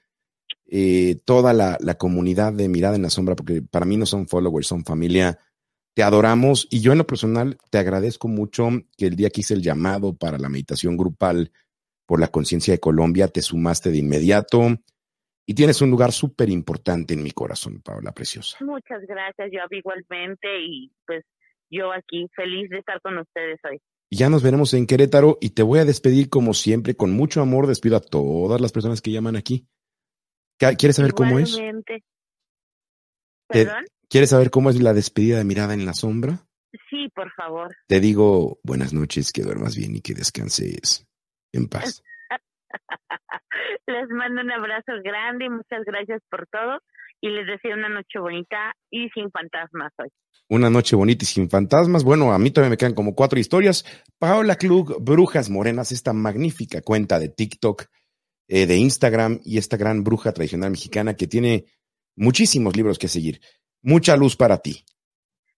Eh, 0.65 1.21
toda 1.23 1.53
la, 1.53 1.77
la 1.79 1.97
comunidad 1.97 2.51
de 2.51 2.67
Mirada 2.67 2.97
en 2.97 3.03
la 3.03 3.09
Sombra, 3.09 3.37
porque 3.37 3.61
para 3.61 3.85
mí 3.85 3.95
no 3.95 4.05
son 4.05 4.27
followers, 4.27 4.67
son 4.67 4.83
familia. 4.83 5.39
Te 5.93 6.03
adoramos 6.03 6.67
y 6.69 6.81
yo 6.81 6.91
en 6.91 6.97
lo 6.97 7.07
personal 7.07 7.57
te 7.69 7.77
agradezco 7.77 8.27
mucho 8.27 8.67
que 8.97 9.05
el 9.05 9.15
día 9.15 9.29
que 9.29 9.39
hice 9.39 9.53
el 9.53 9.61
llamado 9.61 10.17
para 10.17 10.37
la 10.37 10.49
meditación 10.49 10.97
grupal 10.97 11.53
por 12.11 12.19
la 12.19 12.27
conciencia 12.27 12.73
de 12.73 12.79
Colombia, 12.81 13.29
te 13.29 13.41
sumaste 13.41 13.89
de 13.89 13.99
inmediato 13.99 14.67
y 15.45 15.53
tienes 15.53 15.81
un 15.81 15.89
lugar 15.91 16.11
súper 16.11 16.49
importante 16.49 17.13
en 17.13 17.23
mi 17.23 17.31
corazón, 17.31 17.81
Paola 17.81 18.11
Preciosa. 18.11 18.57
Muchas 18.59 19.01
gracias, 19.07 19.47
yo 19.49 19.59
igualmente 19.69 20.49
y 20.61 20.91
pues 21.07 21.23
yo 21.69 21.93
aquí 21.93 22.27
feliz 22.35 22.69
de 22.69 22.79
estar 22.79 22.99
con 22.99 23.17
ustedes 23.17 23.61
hoy. 23.63 23.79
Ya 24.11 24.29
nos 24.29 24.43
veremos 24.43 24.73
en 24.73 24.87
Querétaro 24.87 25.37
y 25.39 25.51
te 25.51 25.63
voy 25.63 25.79
a 25.79 25.85
despedir 25.85 26.27
como 26.29 26.53
siempre, 26.53 26.95
con 26.97 27.11
mucho 27.13 27.41
amor. 27.41 27.65
Despido 27.65 27.95
a 27.95 28.01
todas 28.01 28.59
las 28.59 28.73
personas 28.73 29.01
que 29.01 29.11
llaman 29.11 29.37
aquí. 29.37 29.69
¿Qué- 30.59 30.75
¿Quieres 30.75 30.97
saber 30.97 31.13
cómo 31.13 31.39
es? 31.39 31.57
¿Perdón? 33.47 33.85
¿Quieres 34.09 34.31
saber 34.31 34.49
cómo 34.51 34.69
es 34.69 34.81
la 34.81 34.93
despedida 34.93 35.37
de 35.37 35.45
mirada 35.45 35.73
en 35.73 35.85
la 35.85 35.93
sombra? 35.93 36.45
Sí, 36.89 37.07
por 37.15 37.31
favor. 37.31 37.73
Te 37.87 38.01
digo 38.01 38.59
buenas 38.63 38.91
noches, 38.91 39.31
que 39.31 39.43
duermas 39.43 39.77
bien 39.77 39.95
y 39.95 40.01
que 40.01 40.13
descanses 40.13 41.07
en 41.53 41.67
paz. 41.67 42.03
Les 43.87 44.09
mando 44.09 44.41
un 44.41 44.51
abrazo 44.51 44.93
grande 45.03 45.45
y 45.45 45.49
muchas 45.49 45.83
gracias 45.85 46.21
por 46.29 46.47
todo 46.47 46.79
y 47.21 47.29
les 47.29 47.45
deseo 47.45 47.75
una 47.75 47.87
noche 47.87 48.19
bonita 48.19 48.73
y 48.89 49.09
sin 49.09 49.29
fantasmas 49.31 49.93
hoy. 49.99 50.09
Una 50.49 50.69
noche 50.69 50.95
bonita 50.95 51.23
y 51.23 51.27
sin 51.27 51.49
fantasmas. 51.49 52.03
Bueno, 52.03 52.33
a 52.33 52.39
mí 52.39 52.51
todavía 52.51 52.71
me 52.71 52.77
quedan 52.77 52.95
como 52.95 53.15
cuatro 53.15 53.39
historias. 53.39 53.85
Paola 54.17 54.55
Klug, 54.55 55.01
Brujas 55.01 55.49
Morenas, 55.49 55.91
esta 55.91 56.13
magnífica 56.13 56.81
cuenta 56.81 57.19
de 57.19 57.29
TikTok, 57.29 57.85
eh, 58.47 58.65
de 58.65 58.77
Instagram 58.77 59.39
y 59.45 59.59
esta 59.59 59.77
gran 59.77 60.03
bruja 60.03 60.33
tradicional 60.33 60.71
mexicana 60.71 61.15
que 61.15 61.27
tiene 61.27 61.65
muchísimos 62.15 62.75
libros 62.75 62.97
que 62.97 63.07
seguir. 63.07 63.39
Mucha 63.83 64.17
luz 64.17 64.35
para 64.35 64.57
ti. 64.57 64.83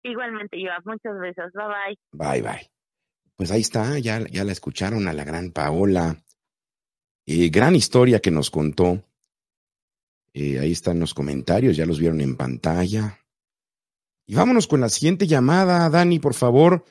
Igualmente, 0.03 0.59
yo 0.59 0.71
muchos 0.83 1.19
besos. 1.19 1.51
Bye 1.53 1.67
bye. 1.67 2.41
Bye, 2.41 2.41
bye. 2.41 2.80
Pues 3.41 3.49
ahí 3.49 3.61
está, 3.61 3.97
ya, 3.97 4.23
ya 4.27 4.43
la 4.43 4.51
escucharon 4.51 5.07
a 5.07 5.13
la 5.13 5.23
gran 5.23 5.49
Paola. 5.49 6.23
Eh, 7.25 7.49
gran 7.49 7.75
historia 7.75 8.19
que 8.19 8.29
nos 8.29 8.51
contó. 8.51 9.03
Eh, 10.31 10.59
ahí 10.59 10.71
están 10.71 10.99
los 10.99 11.15
comentarios, 11.15 11.75
ya 11.75 11.87
los 11.87 11.97
vieron 11.97 12.21
en 12.21 12.37
pantalla. 12.37 13.19
Y 14.27 14.35
vámonos 14.35 14.67
con 14.67 14.79
la 14.79 14.89
siguiente 14.89 15.25
llamada, 15.25 15.89
Dani, 15.89 16.19
por 16.19 16.35
favor. 16.35 16.85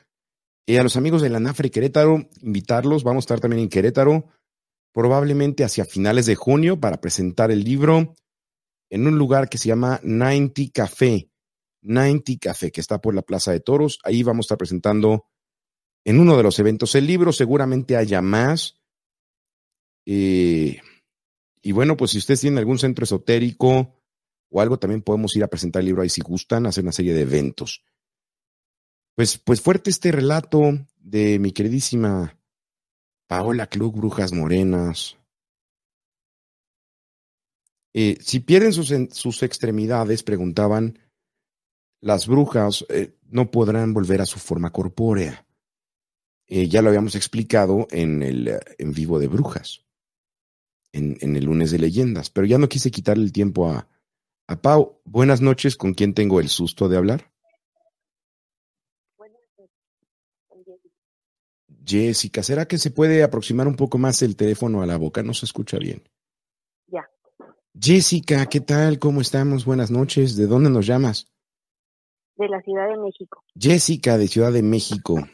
Eh, 0.67 0.77
a 0.77 0.83
los 0.83 0.97
amigos 0.97 1.21
de 1.21 1.29
la 1.29 1.39
NAFRE 1.39 1.71
Querétaro, 1.71 2.27
invitarlos. 2.41 3.05
Vamos 3.05 3.23
a 3.23 3.27
estar 3.27 3.39
también 3.39 3.61
en 3.61 3.69
Querétaro, 3.69 4.25
probablemente 4.91 5.63
hacia 5.63 5.85
finales 5.85 6.25
de 6.25 6.35
junio, 6.35 6.81
para 6.81 6.99
presentar 6.99 7.49
el 7.51 7.63
libro 7.63 8.13
en 8.89 9.07
un 9.07 9.17
lugar 9.17 9.47
que 9.47 9.57
se 9.57 9.69
llama 9.69 10.01
90 10.03 10.63
Café. 10.73 11.29
90 11.81 12.33
Café, 12.41 12.73
que 12.73 12.81
está 12.81 12.99
por 12.99 13.15
la 13.15 13.21
Plaza 13.21 13.53
de 13.53 13.61
Toros. 13.61 13.99
Ahí 14.03 14.21
vamos 14.21 14.43
a 14.43 14.47
estar 14.47 14.57
presentando 14.57 15.30
en 16.05 16.19
uno 16.19 16.37
de 16.37 16.43
los 16.43 16.57
eventos 16.59 16.95
el 16.95 17.07
libro. 17.07 17.31
Seguramente 17.31 17.97
haya 17.97 18.21
más. 18.21 18.81
Eh, 20.05 20.79
y 21.61 21.71
bueno, 21.71 21.95
pues 21.97 22.11
si 22.11 22.17
ustedes 22.17 22.41
tienen 22.41 22.57
algún 22.57 22.79
centro 22.79 23.03
esotérico 23.03 23.95
o 24.49 24.61
algo, 24.61 24.79
también 24.79 25.01
podemos 25.01 25.35
ir 25.35 25.43
a 25.43 25.47
presentar 25.47 25.81
el 25.81 25.87
libro 25.87 26.01
ahí 26.01 26.09
si 26.09 26.21
gustan, 26.21 26.65
hacer 26.65 26.83
una 26.83 26.91
serie 26.91 27.13
de 27.13 27.21
eventos. 27.21 27.83
Pues, 29.15 29.37
pues 29.37 29.61
fuerte 29.61 29.89
este 29.89 30.11
relato 30.11 30.59
de 30.97 31.37
mi 31.37 31.51
queridísima 31.51 32.39
Paola 33.27 33.67
Klug, 33.67 33.95
Brujas 33.95 34.33
Morenas. 34.33 35.17
Eh, 37.93 38.17
si 38.21 38.39
pierden 38.39 38.73
sus, 38.73 38.91
en- 38.91 39.11
sus 39.11 39.43
extremidades, 39.43 40.23
preguntaban, 40.23 40.97
las 42.01 42.25
brujas 42.27 42.85
eh, 42.89 43.17
no 43.29 43.51
podrán 43.51 43.93
volver 43.93 44.21
a 44.21 44.25
su 44.25 44.39
forma 44.39 44.71
corpórea. 44.71 45.45
Eh, 46.53 46.67
ya 46.67 46.81
lo 46.81 46.89
habíamos 46.89 47.15
explicado 47.15 47.87
en 47.91 48.21
el 48.21 48.59
en 48.77 48.91
vivo 48.91 49.19
de 49.19 49.27
brujas, 49.27 49.85
en, 50.91 51.17
en 51.21 51.37
el 51.37 51.45
lunes 51.45 51.71
de 51.71 51.79
leyendas, 51.79 52.29
pero 52.29 52.45
ya 52.45 52.57
no 52.57 52.67
quise 52.67 52.91
quitarle 52.91 53.23
el 53.23 53.31
tiempo 53.31 53.69
a, 53.69 53.87
a 54.47 54.61
Pau. 54.61 54.99
Buenas 55.05 55.39
noches, 55.39 55.77
¿con 55.77 55.93
quién 55.93 56.13
tengo 56.13 56.41
el 56.41 56.49
susto 56.49 56.89
de 56.89 56.97
hablar? 56.97 57.31
Jessica, 61.85 62.43
¿será 62.43 62.67
que 62.67 62.77
se 62.77 62.91
puede 62.91 63.23
aproximar 63.23 63.69
un 63.69 63.77
poco 63.77 63.97
más 63.97 64.21
el 64.21 64.35
teléfono 64.35 64.81
a 64.81 64.85
la 64.85 64.97
boca? 64.97 65.23
No 65.23 65.33
se 65.33 65.45
escucha 65.45 65.77
bien. 65.77 66.03
Ya. 66.87 67.09
Jessica, 67.79 68.45
¿qué 68.47 68.59
tal? 68.59 68.99
¿Cómo 68.99 69.21
estamos? 69.21 69.63
Buenas 69.63 69.89
noches. 69.89 70.35
¿De 70.35 70.47
dónde 70.47 70.69
nos 70.69 70.85
llamas? 70.85 71.31
De 72.35 72.49
la 72.49 72.61
Ciudad 72.61 72.89
de 72.89 72.97
México. 72.97 73.41
Jessica, 73.57 74.17
de 74.17 74.27
Ciudad 74.27 74.51
de 74.51 74.63
México. 74.63 75.25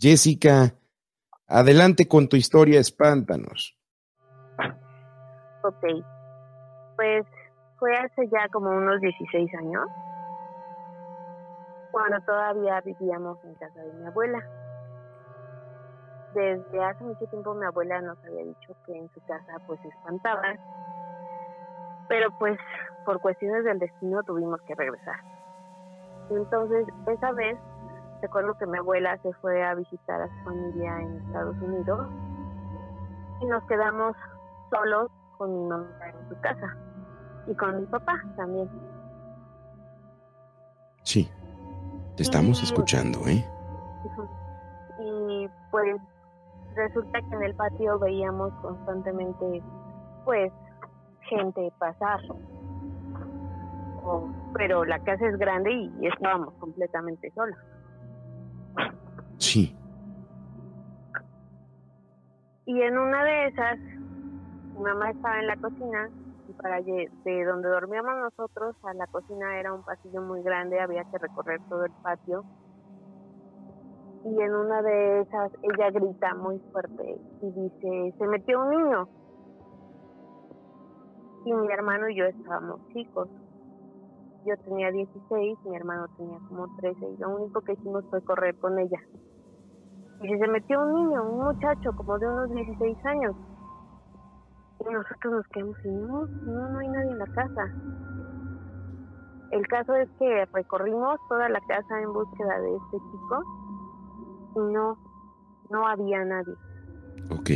Jessica, 0.00 0.74
adelante 1.46 2.08
con 2.08 2.26
tu 2.26 2.36
historia, 2.36 2.80
espántanos. 2.80 3.76
Ok. 5.62 5.84
Pues 6.96 7.26
fue 7.78 7.94
hace 7.94 8.26
ya 8.28 8.48
como 8.50 8.70
unos 8.70 8.98
16 9.02 9.54
años, 9.56 9.86
cuando 11.90 12.18
todavía 12.24 12.80
vivíamos 12.80 13.44
en 13.44 13.54
casa 13.56 13.78
de 13.78 13.92
mi 13.92 14.06
abuela. 14.06 14.42
Desde 16.34 16.82
hace 16.82 17.04
mucho 17.04 17.26
tiempo 17.26 17.52
mi 17.52 17.66
abuela 17.66 18.00
nos 18.00 18.16
había 18.24 18.44
dicho 18.44 18.74
que 18.86 18.96
en 18.96 19.10
su 19.12 19.20
casa 19.26 19.52
pues 19.66 19.78
se 19.82 19.88
espantaban, 19.88 20.58
pero 22.08 22.30
pues 22.38 22.58
por 23.04 23.20
cuestiones 23.20 23.64
del 23.64 23.78
destino 23.78 24.22
tuvimos 24.22 24.62
que 24.62 24.74
regresar. 24.74 25.20
Entonces, 26.30 26.86
esa 27.06 27.32
vez, 27.32 27.58
recuerdo 28.22 28.54
que 28.54 28.66
mi 28.66 28.78
abuela 28.78 29.16
se 29.18 29.32
fue 29.34 29.62
a 29.64 29.74
visitar 29.74 30.20
a 30.22 30.26
su 30.28 30.44
familia 30.44 31.00
en 31.00 31.16
Estados 31.26 31.56
Unidos 31.60 32.08
y 33.40 33.46
nos 33.46 33.62
quedamos 33.64 34.14
solos 34.70 35.10
con 35.38 35.52
mi 35.62 35.68
mamá 35.68 35.88
en 36.12 36.28
su 36.28 36.40
casa 36.40 36.76
y 37.46 37.54
con 37.54 37.80
mi 37.80 37.86
papá 37.86 38.14
también. 38.36 38.68
Sí, 41.02 41.28
te 42.16 42.22
estamos 42.22 42.60
Y- 42.62 42.64
escuchando, 42.66 43.20
¿eh? 43.26 43.44
Y 44.98 45.48
pues 45.70 45.96
resulta 46.74 47.20
que 47.22 47.36
en 47.36 47.42
el 47.42 47.54
patio 47.54 47.98
veíamos 47.98 48.52
constantemente 48.60 49.62
pues 50.24 50.52
gente 51.28 51.72
pasar. 51.78 52.20
O- 54.04 54.28
pero 54.52 54.84
la 54.84 54.98
casa 54.98 55.26
es 55.26 55.38
grande 55.38 55.72
y 55.72 56.06
estábamos 56.06 56.52
completamente 56.54 57.30
solos. 57.32 57.56
Sí. 59.40 59.74
Y 62.66 62.82
en 62.82 62.98
una 62.98 63.24
de 63.24 63.46
esas, 63.48 63.78
mi 64.76 64.82
mamá 64.82 65.10
estaba 65.10 65.40
en 65.40 65.46
la 65.46 65.56
cocina 65.56 66.10
y 66.48 66.52
para 66.52 66.80
de 66.82 67.44
donde 67.44 67.68
dormíamos 67.68 68.16
nosotros 68.16 68.76
a 68.84 68.94
la 68.94 69.06
cocina 69.06 69.58
era 69.58 69.72
un 69.72 69.82
pasillo 69.82 70.20
muy 70.22 70.42
grande, 70.42 70.78
había 70.78 71.04
que 71.04 71.18
recorrer 71.18 71.60
todo 71.68 71.86
el 71.86 71.92
patio. 72.02 72.44
Y 74.24 74.40
en 74.40 74.54
una 74.54 74.82
de 74.82 75.22
esas 75.22 75.52
ella 75.62 75.90
grita 75.90 76.34
muy 76.34 76.58
fuerte 76.70 77.18
y 77.42 77.50
dice, 77.50 78.14
se 78.18 78.26
metió 78.26 78.62
un 78.62 78.70
niño. 78.70 79.08
Y 81.46 81.54
mi 81.54 81.72
hermano 81.72 82.08
y 82.10 82.16
yo 82.16 82.26
estábamos 82.26 82.86
chicos. 82.92 83.28
Yo 84.44 84.56
tenía 84.58 84.90
16, 84.90 85.58
mi 85.64 85.76
hermano 85.76 86.06
tenía 86.18 86.38
como 86.48 86.76
13 86.76 86.98
y 87.04 87.16
lo 87.16 87.36
único 87.36 87.62
que 87.62 87.72
hicimos 87.72 88.04
fue 88.10 88.22
correr 88.22 88.56
con 88.58 88.78
ella. 88.78 89.00
Y 90.22 90.38
se 90.38 90.48
metió 90.48 90.82
un 90.82 90.94
niño, 90.94 91.22
un 91.24 91.44
muchacho 91.44 91.92
como 91.96 92.18
de 92.18 92.28
unos 92.28 92.50
16 92.50 93.06
años. 93.06 93.34
Y 94.80 94.92
nosotros 94.92 95.34
nos 95.34 95.46
quedamos 95.48 95.76
y 95.84 95.88
no, 95.88 96.26
no, 96.26 96.68
no 96.70 96.78
hay 96.78 96.88
nadie 96.88 97.10
en 97.10 97.18
la 97.18 97.26
casa. 97.26 97.72
El 99.50 99.66
caso 99.66 99.94
es 99.96 100.08
que 100.18 100.46
recorrimos 100.52 101.18
toda 101.28 101.48
la 101.48 101.60
casa 101.60 102.00
en 102.00 102.12
búsqueda 102.12 102.60
de 102.60 102.76
este 102.76 102.98
chico 102.98 103.42
y 104.56 104.72
no, 104.72 104.96
no 105.70 105.86
había 105.86 106.24
nadie. 106.24 106.54
Ok. 107.30 107.50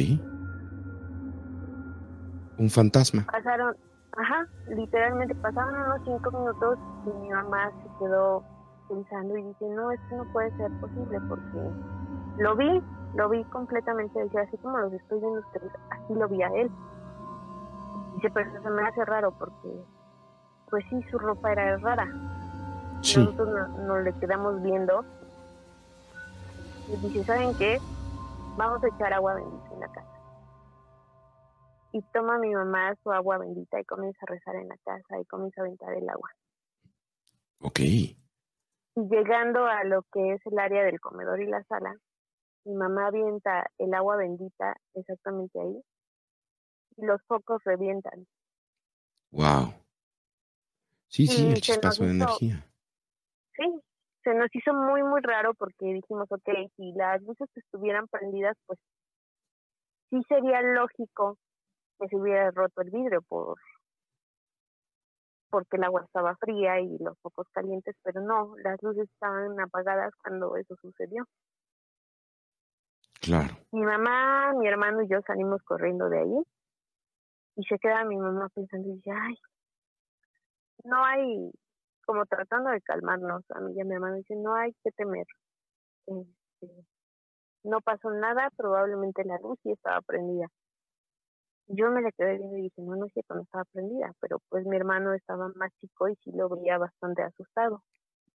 Un 2.58 2.70
fantasma. 2.70 3.24
Pasaron, 3.30 3.76
ajá, 4.16 4.46
literalmente 4.74 5.34
pasaron 5.36 5.74
unos 5.74 6.00
cinco 6.04 6.30
minutos 6.30 6.78
y 7.06 7.20
mi 7.20 7.30
mamá 7.30 7.70
se 7.70 8.04
quedó 8.04 8.42
pensando 8.88 9.36
y 9.36 9.42
dice, 9.42 9.68
no, 9.70 9.90
esto 9.90 10.16
no 10.16 10.32
puede 10.32 10.56
ser 10.56 10.70
posible 10.80 11.20
porque 11.28 11.70
lo 12.38 12.56
vi, 12.56 12.82
lo 13.14 13.28
vi 13.28 13.44
completamente, 13.44 14.18
decía, 14.22 14.42
así 14.42 14.56
como 14.58 14.78
los 14.78 14.92
estoy 14.92 15.20
viendo 15.20 15.40
ustedes, 15.40 15.72
así 15.90 16.14
lo 16.14 16.28
vi 16.28 16.42
a 16.42 16.48
él. 16.48 16.70
Dice, 18.16 18.30
pero 18.30 18.50
eso 18.50 18.62
se 18.62 18.70
me 18.70 18.82
hace 18.86 19.04
raro 19.04 19.32
porque, 19.38 19.68
pues 20.70 20.84
sí, 20.90 21.02
su 21.10 21.18
ropa 21.18 21.52
era 21.52 21.76
rara. 21.78 22.06
Sí. 23.02 23.18
Nosotros 23.24 23.48
no- 23.48 23.68
nos 23.86 24.02
le 24.04 24.12
quedamos 24.18 24.62
viendo 24.62 25.04
y 26.88 26.96
dice, 27.08 27.24
¿saben 27.24 27.54
qué? 27.58 27.78
Vamos 28.56 28.82
a 28.84 28.88
echar 28.88 29.12
agua 29.12 29.34
bendita 29.34 29.74
en 29.74 29.80
la 29.80 29.88
casa. 29.88 30.08
Y 31.92 32.02
toma 32.12 32.38
mi 32.38 32.52
mamá 32.54 32.94
su 33.02 33.12
agua 33.12 33.38
bendita 33.38 33.78
y 33.80 33.84
comienza 33.84 34.18
a 34.26 34.32
rezar 34.32 34.56
en 34.56 34.68
la 34.68 34.76
casa 34.84 35.18
y 35.20 35.24
comienza 35.26 35.60
a 35.60 35.64
aventar 35.64 35.92
el 35.94 36.08
agua. 36.08 36.30
Ok. 37.60 37.78
Y 37.80 38.14
llegando 39.08 39.64
a 39.66 39.84
lo 39.84 40.02
que 40.12 40.32
es 40.34 40.46
el 40.46 40.58
área 40.58 40.82
del 40.84 41.00
comedor 41.00 41.40
y 41.40 41.46
la 41.46 41.62
sala, 41.64 41.94
mi 42.64 42.74
mamá 42.74 43.08
avienta 43.08 43.66
el 43.78 43.92
agua 43.94 44.16
bendita 44.16 44.74
exactamente 44.94 45.60
ahí 45.60 45.80
y 46.96 47.04
los 47.04 47.20
focos 47.26 47.62
revientan. 47.64 48.26
Wow. 49.32 49.74
Sí, 51.08 51.26
sí, 51.26 51.42
Y 51.48 51.52
el 51.52 51.60
chispazo 51.60 52.04
de 52.04 52.14
nos 52.14 52.16
hizo- 52.40 52.44
energía. 52.46 52.66
Sí, 53.56 53.80
se 54.24 54.34
nos 54.34 54.48
hizo 54.54 54.72
muy, 54.72 55.02
muy 55.02 55.20
raro 55.22 55.54
porque 55.54 55.86
dijimos, 55.86 56.26
ok, 56.30 56.48
si 56.76 56.92
las 56.92 57.22
luces 57.22 57.48
estuvieran 57.54 58.08
prendidas, 58.08 58.56
pues 58.66 58.78
sí 60.10 60.20
sería 60.28 60.60
lógico 60.62 61.36
que 61.98 62.08
se 62.08 62.16
hubiera 62.16 62.50
roto 62.50 62.80
el 62.82 62.90
vidrio 62.90 63.22
por 63.22 63.56
porque 65.50 65.76
el 65.76 65.84
agua 65.84 66.02
estaba 66.04 66.34
fría 66.36 66.80
y 66.80 66.98
los 66.98 67.16
focos 67.20 67.46
calientes, 67.52 67.94
pero 68.02 68.20
no, 68.20 68.56
las 68.64 68.82
luces 68.82 69.08
estaban 69.08 69.58
apagadas 69.60 70.12
cuando 70.20 70.56
eso 70.56 70.74
sucedió. 70.82 71.24
Claro. 73.24 73.56
Mi 73.72 73.80
mamá, 73.80 74.52
mi 74.52 74.68
hermano 74.68 75.02
y 75.02 75.08
yo 75.08 75.20
salimos 75.26 75.62
corriendo 75.62 76.10
de 76.10 76.18
ahí 76.18 76.42
y 77.56 77.64
se 77.64 77.78
queda 77.78 78.04
mi 78.04 78.16
mamá 78.18 78.50
pensando 78.50 78.86
y 78.88 78.96
dice, 78.96 79.10
ay, 79.12 79.34
no 80.84 81.02
hay, 81.04 81.50
como 82.04 82.26
tratando 82.26 82.70
de 82.70 82.82
calmarnos 82.82 83.42
a 83.50 83.60
mí 83.60 83.72
y 83.74 83.80
a 83.80 83.84
mi 83.84 83.94
hermano, 83.94 84.16
dice, 84.16 84.36
no 84.36 84.54
hay 84.54 84.74
que 84.84 84.90
temer. 84.90 85.26
Este, 86.06 86.84
no 87.62 87.80
pasó 87.80 88.10
nada, 88.10 88.50
probablemente 88.56 89.24
la 89.24 89.38
luz 89.38 89.58
sí 89.62 89.72
estaba 89.72 90.02
prendida. 90.02 90.48
Yo 91.68 91.90
me 91.90 92.02
le 92.02 92.12
quedé 92.12 92.36
viendo 92.36 92.58
y 92.58 92.62
dije, 92.62 92.82
no, 92.82 92.94
no 92.94 93.06
es 93.06 93.12
cierto, 93.14 93.34
no 93.34 93.42
estaba 93.42 93.64
prendida, 93.72 94.12
pero 94.20 94.38
pues 94.50 94.66
mi 94.66 94.76
hermano 94.76 95.14
estaba 95.14 95.48
más 95.54 95.72
chico 95.80 96.08
y 96.08 96.16
sí 96.16 96.30
lo 96.34 96.50
veía 96.50 96.76
bastante 96.76 97.22
asustado. 97.22 97.82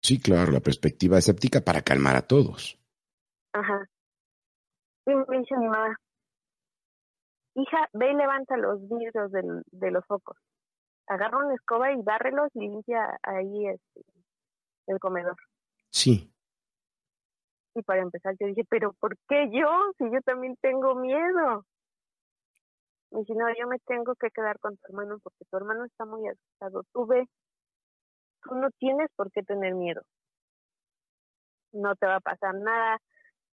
Sí, 0.00 0.18
claro, 0.18 0.52
la 0.52 0.60
perspectiva 0.60 1.18
escéptica 1.18 1.60
para 1.60 1.82
calmar 1.82 2.16
a 2.16 2.26
todos. 2.26 2.78
Ajá. 3.52 3.86
Y 5.08 5.14
me 5.14 5.38
dice 5.38 5.56
mi 5.56 5.66
mamá, 5.66 5.96
hija, 7.54 7.88
ve 7.94 8.12
y 8.12 8.14
levanta 8.14 8.58
los 8.58 8.86
vidrios 8.86 9.32
del, 9.32 9.62
de 9.72 9.90
los 9.90 10.04
focos. 10.04 10.36
Agarra 11.06 11.38
una 11.38 11.54
escoba 11.54 11.90
y 11.90 12.02
bárrelos 12.02 12.50
y 12.52 12.60
limpia 12.60 13.18
ahí 13.22 13.68
este, 13.68 14.02
el 14.86 14.98
comedor. 14.98 15.36
Sí. 15.90 16.30
Y 17.74 17.82
para 17.82 18.02
empezar 18.02 18.34
yo 18.38 18.48
dije, 18.48 18.64
pero 18.68 18.92
¿por 19.00 19.16
qué 19.28 19.48
yo? 19.50 19.68
Si 19.96 20.04
yo 20.12 20.20
también 20.26 20.56
tengo 20.60 20.94
miedo. 20.96 21.64
Me 23.10 23.20
dice, 23.20 23.32
no, 23.34 23.46
yo 23.58 23.66
me 23.66 23.78
tengo 23.86 24.14
que 24.16 24.28
quedar 24.28 24.58
con 24.58 24.76
tu 24.76 24.86
hermano 24.88 25.18
porque 25.22 25.46
tu 25.50 25.56
hermano 25.56 25.86
está 25.86 26.04
muy 26.04 26.28
asustado. 26.28 26.82
Tú 26.92 27.06
ve, 27.06 27.24
tú 28.42 28.54
no 28.56 28.68
tienes 28.72 29.08
por 29.16 29.32
qué 29.32 29.42
tener 29.42 29.74
miedo. 29.74 30.02
No 31.72 31.96
te 31.96 32.06
va 32.06 32.16
a 32.16 32.20
pasar 32.20 32.54
nada. 32.56 32.98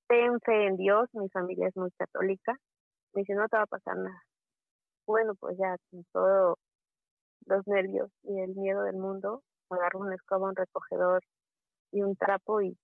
Ten 0.09 0.39
fe 0.41 0.67
en 0.67 0.77
Dios, 0.77 1.09
mi 1.15 1.29
familia 1.31 1.69
es 1.69 1.77
muy 1.77 1.91
católica. 1.93 2.57
Me 3.15 3.23
dice, 3.23 3.35
no 3.35 3.49
te 3.49 3.57
va 3.57 3.65
a 3.65 3.67
pasar 3.67 3.97
nada. 3.97 4.23
Bueno, 5.07 5.35
pues 5.37 5.57
ya 5.59 5.77
con 5.91 6.05
todos 6.13 6.59
los 7.47 7.67
nervios 7.67 8.11
y 8.23 8.41
el 8.41 8.55
miedo 8.55 8.83
del 8.85 8.97
mundo, 8.97 9.43
agarro 9.71 10.01
una 10.01 10.15
escoba, 10.15 10.49
un 10.49 10.57
recogedor 10.57 11.23
y 11.93 12.03
un 12.03 12.17
trapo 12.17 12.61
y 12.63 12.77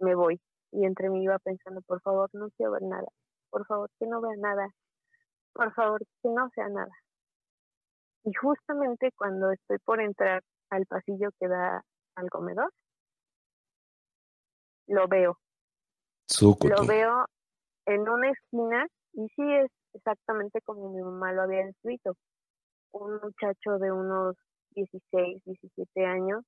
me 0.00 0.14
voy. 0.14 0.40
Y 0.72 0.84
entre 0.86 1.10
mí 1.10 1.22
iba 1.24 1.38
pensando, 1.38 1.82
por 1.82 2.00
favor, 2.02 2.30
no 2.32 2.48
quiero 2.56 2.72
ver 2.72 2.82
nada. 2.82 3.06
Por 3.50 3.66
favor, 3.66 3.90
que 3.98 4.06
no 4.06 4.20
vea 4.20 4.36
nada. 4.36 4.68
Por 5.52 5.72
favor, 5.74 6.00
que 6.22 6.28
no 6.30 6.50
sea 6.54 6.68
nada. 6.68 6.92
Y 8.24 8.32
justamente 8.34 9.10
cuando 9.16 9.50
estoy 9.52 9.78
por 9.80 10.00
entrar 10.00 10.42
al 10.70 10.86
pasillo 10.86 11.30
que 11.38 11.48
da 11.48 11.84
al 12.16 12.30
comedor, 12.30 12.72
lo 14.86 15.06
veo. 15.08 15.38
Lo 16.38 16.86
veo 16.86 17.26
en 17.86 18.08
una 18.08 18.30
esquina 18.30 18.86
y 19.12 19.28
sí 19.28 19.42
es 19.54 19.70
exactamente 19.92 20.60
como 20.62 20.90
mi 20.90 21.02
mamá 21.02 21.32
lo 21.32 21.42
había 21.42 21.66
descrito. 21.66 22.16
Un 22.92 23.20
muchacho 23.22 23.78
de 23.78 23.92
unos 23.92 24.36
16, 24.70 25.42
17 25.44 26.04
años, 26.06 26.44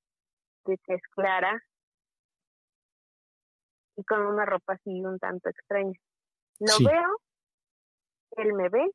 de 0.65 0.77
tez 0.85 1.01
clara 1.11 1.61
y 3.95 4.03
con 4.03 4.21
una 4.25 4.45
ropa 4.45 4.73
así 4.73 5.03
un 5.03 5.19
tanto 5.19 5.49
extraña. 5.49 5.93
Lo 6.59 6.67
Sí. 6.67 6.85
veo, 6.85 7.17
él 8.37 8.53
me 8.53 8.69
ve, 8.69 8.91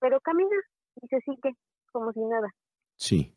pero 0.00 0.20
camina 0.20 0.56
y 1.00 1.06
se 1.08 1.20
sigue 1.20 1.54
como 1.92 2.12
si 2.12 2.20
nada. 2.20 2.48
Sí. 2.96 3.36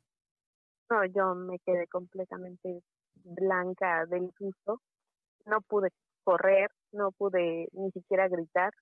No, 0.90 1.06
yo 1.06 1.36
me 1.36 1.60
quedé 1.60 1.88
completamente 1.88 2.82
blanca 3.16 4.06
del 4.06 4.32
susto. 4.38 4.82
No 5.46 5.62
pude 5.62 5.90
correr, 6.28 6.70
no 6.92 7.12
pude 7.14 7.70
ni 7.72 7.90
siquiera 7.92 8.28
gritar. 8.28 8.74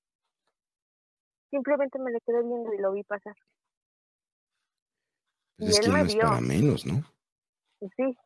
Simplemente 1.52 2.00
me 2.00 2.12
le 2.12 2.20
quedé 2.22 2.42
viendo 2.42 2.74
y 2.74 2.80
lo 2.80 2.92
vi 2.94 3.04
pasar. 3.04 3.36
Pues 5.58 5.70
Y 5.70 5.70
es 5.70 5.80
él 5.80 5.86
que 5.86 5.92
me 5.92 6.00
no 6.00 6.06
es 6.06 6.16
vio. 6.16 6.22
para 6.24 6.42
menos, 6.42 6.86
¿no? 6.88 7.04
Sí. 7.98 8.18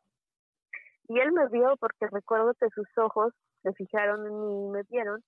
Y 1.10 1.20
él 1.20 1.34
me 1.34 1.50
vio 1.50 1.76
porque 1.80 2.08
recuerdo 2.12 2.54
que 2.56 2.70
sus 2.74 2.88
ojos 2.98 3.34
se 3.64 3.74
fijaron 3.74 4.26
en 4.26 4.40
mí 4.42 4.66
y 4.66 4.70
me 4.70 4.84
vieron. 4.84 5.22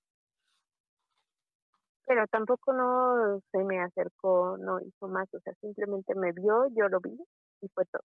Pero 2.06 2.26
tampoco 2.28 2.74
no 2.74 3.42
se 3.52 3.60
me 3.66 3.82
acercó, 3.82 4.58
no 4.58 4.80
hizo 4.80 5.08
más. 5.10 5.28
O 5.34 5.40
sea, 5.42 5.54
simplemente 5.62 6.16
me 6.16 6.32
vio, 6.32 6.68
yo 6.76 6.88
lo 6.88 7.02
vi 7.02 7.18
y 7.62 7.68
fue 7.76 7.86
todo. 7.88 8.04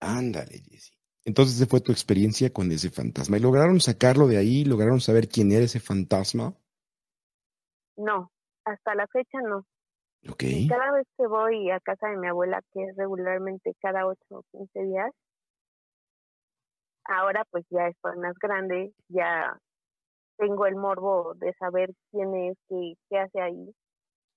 Ándale, 0.00 0.58
Jessy. 0.70 0.94
Entonces, 1.26 1.56
esa 1.56 1.66
fue 1.66 1.80
tu 1.80 1.90
experiencia 1.90 2.52
con 2.52 2.70
ese 2.70 2.88
fantasma. 2.88 3.36
¿Y 3.36 3.40
lograron 3.40 3.80
sacarlo 3.80 4.28
de 4.28 4.38
ahí? 4.38 4.64
¿Lograron 4.64 5.00
saber 5.00 5.26
quién 5.26 5.50
era 5.50 5.64
ese 5.64 5.80
fantasma? 5.80 6.54
No, 7.96 8.30
hasta 8.64 8.94
la 8.94 9.08
fecha 9.08 9.40
no. 9.42 9.66
Ok. 10.30 10.44
Y 10.44 10.68
cada 10.68 10.92
vez 10.92 11.04
que 11.18 11.26
voy 11.26 11.68
a 11.72 11.80
casa 11.80 12.08
de 12.10 12.16
mi 12.16 12.28
abuela, 12.28 12.62
que 12.72 12.84
es 12.84 12.96
regularmente 12.96 13.74
cada 13.82 14.06
8 14.06 14.20
o 14.30 14.44
15 14.52 14.82
días, 14.84 15.10
ahora 17.04 17.44
pues 17.50 17.64
ya 17.70 17.88
estoy 17.88 18.16
más 18.18 18.36
grande, 18.40 18.92
ya 19.08 19.58
tengo 20.36 20.66
el 20.66 20.76
morbo 20.76 21.34
de 21.34 21.52
saber 21.54 21.92
quién 22.12 22.36
es, 22.36 22.56
qué, 22.68 22.94
qué 23.10 23.18
hace 23.18 23.40
ahí. 23.40 23.74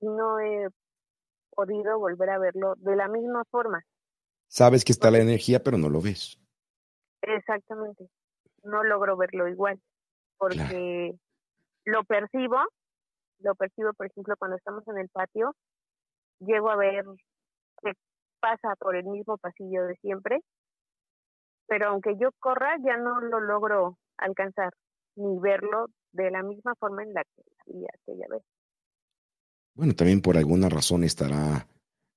Y 0.02 0.08
no 0.08 0.40
he 0.40 0.68
podido 1.52 2.00
volver 2.00 2.32
a 2.32 2.40
verlo 2.40 2.74
de 2.78 2.96
la 2.96 3.08
misma 3.08 3.44
forma. 3.52 3.84
Sabes 4.48 4.84
que 4.84 4.92
está 4.92 5.12
la 5.12 5.20
energía, 5.20 5.64
pero 5.64 5.78
no 5.78 5.90
lo 5.90 6.02
ves. 6.02 6.40
Exactamente. 7.22 8.08
No 8.64 8.84
logro 8.84 9.18
verlo 9.18 9.48
igual, 9.48 9.80
porque 10.38 11.14
lo 11.86 12.04
percibo, 12.04 12.58
lo 13.40 13.56
percibo, 13.56 13.94
por 13.94 14.08
ejemplo, 14.08 14.36
cuando 14.38 14.58
estamos 14.58 14.88
en 14.88 14.98
el 14.98 15.10
patio, 15.10 15.56
llego 16.40 16.70
a 16.70 16.76
ver 16.76 17.06
que 17.82 17.94
pasa 18.40 18.76
por 18.80 18.96
el 18.96 19.06
mismo 19.06 19.38
pasillo 19.38 19.86
de 19.86 19.96
siempre, 19.96 20.42
pero 21.68 21.90
aunque 21.90 22.16
yo 22.20 22.30
corra, 22.40 22.76
ya 22.84 22.98
no 22.98 23.22
lo 23.22 23.40
logro 23.40 23.98
alcanzar, 24.18 24.74
ni 25.16 25.40
verlo 25.40 25.88
de 26.12 26.32
la 26.32 26.44
misma 26.44 26.74
forma 26.76 27.04
en 27.04 27.14
la 27.14 27.24
que 27.24 27.44
vi 27.68 27.86
aquella 27.86 28.26
vez. 28.30 28.44
Bueno, 29.76 29.94
también 29.94 30.22
por 30.22 30.38
alguna 30.38 30.68
razón 30.68 31.04
estará 31.04 31.68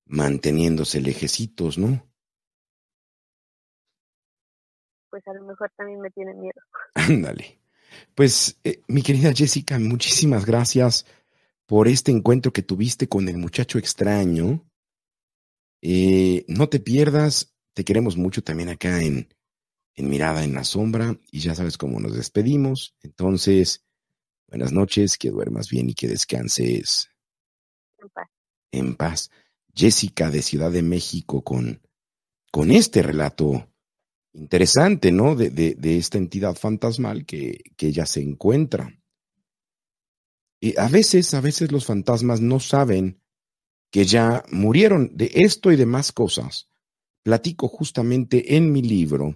manteniéndose 0.06 1.00
lejecitos, 1.00 1.78
¿no? 1.78 2.02
Pues 5.12 5.28
a 5.28 5.34
lo 5.34 5.44
mejor 5.44 5.70
también 5.76 6.00
me 6.00 6.10
tiene 6.10 6.32
miedo. 6.32 6.58
Ándale. 6.94 7.60
Pues, 8.14 8.58
eh, 8.64 8.80
mi 8.88 9.02
querida 9.02 9.34
Jessica, 9.34 9.78
muchísimas 9.78 10.46
gracias 10.46 11.04
por 11.66 11.86
este 11.86 12.10
encuentro 12.10 12.50
que 12.50 12.62
tuviste 12.62 13.08
con 13.08 13.28
el 13.28 13.36
muchacho 13.36 13.78
extraño. 13.78 14.66
Eh, 15.82 16.46
no 16.48 16.70
te 16.70 16.80
pierdas, 16.80 17.54
te 17.74 17.84
queremos 17.84 18.16
mucho 18.16 18.42
también 18.42 18.70
acá 18.70 19.02
en, 19.02 19.28
en 19.94 20.08
Mirada 20.08 20.44
en 20.44 20.54
la 20.54 20.64
Sombra 20.64 21.14
y 21.30 21.40
ya 21.40 21.54
sabes 21.54 21.76
cómo 21.76 22.00
nos 22.00 22.16
despedimos. 22.16 22.94
Entonces, 23.02 23.84
buenas 24.48 24.72
noches, 24.72 25.18
que 25.18 25.28
duermas 25.28 25.68
bien 25.68 25.90
y 25.90 25.94
que 25.94 26.08
descanses 26.08 27.10
En 27.98 28.08
paz. 28.08 28.28
en 28.72 28.96
paz. 28.96 29.30
Jessica 29.74 30.30
de 30.30 30.40
Ciudad 30.40 30.70
de 30.70 30.82
México 30.82 31.42
con, 31.44 31.82
con 32.50 32.70
este 32.70 33.02
relato 33.02 33.68
interesante, 34.32 35.12
¿no? 35.12 35.34
De, 35.34 35.50
de, 35.50 35.96
esta 35.96 36.18
entidad 36.18 36.54
fantasmal 36.54 37.26
que, 37.26 37.62
que 37.76 37.88
ella 37.88 38.06
se 38.06 38.22
encuentra. 38.22 38.98
Y 40.60 40.78
a 40.78 40.88
veces, 40.88 41.34
a 41.34 41.40
veces 41.40 41.72
los 41.72 41.84
fantasmas 41.84 42.40
no 42.40 42.60
saben 42.60 43.20
que 43.90 44.04
ya 44.04 44.44
murieron 44.50 45.16
de 45.16 45.30
esto 45.34 45.70
y 45.70 45.76
demás 45.76 46.12
cosas. 46.12 46.68
Platico 47.22 47.68
justamente 47.68 48.56
en 48.56 48.72
mi 48.72 48.82
libro 48.82 49.34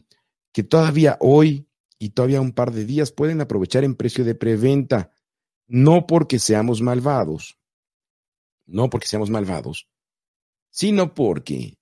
que 0.53 0.65
todavía 0.65 1.19
hoy 1.21 1.69
y 1.99 2.11
todavía 2.11 2.41
un 2.41 2.53
par 2.53 2.73
de 2.73 2.85
días 2.85 3.13
pueden 3.13 3.41
aprovechar 3.41 3.85
en 3.85 3.95
precio 3.95 4.25
de 4.25 4.35
preventa, 4.35 5.13
no 5.67 6.07
porque 6.07 6.39
seamos 6.39 6.81
malvados, 6.81 7.59
no 8.65 8.89
porque 8.89 9.07
seamos 9.07 9.31
malvados, 9.31 9.89
sino 10.71 11.15
porque 11.15 11.77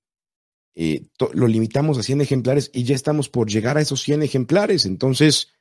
eh, 0.75 1.07
lo 1.33 1.47
limitamos 1.47 1.99
a 1.99 2.03
100 2.03 2.23
ejemplares 2.23 2.71
y 2.73 2.85
ya 2.85 2.95
estamos 2.95 3.29
por 3.29 3.49
llegar 3.49 3.77
a 3.79 3.81
esos 3.81 4.03
100 4.03 4.23
ejemplares. 4.23 4.87
Entonces, 4.87 5.53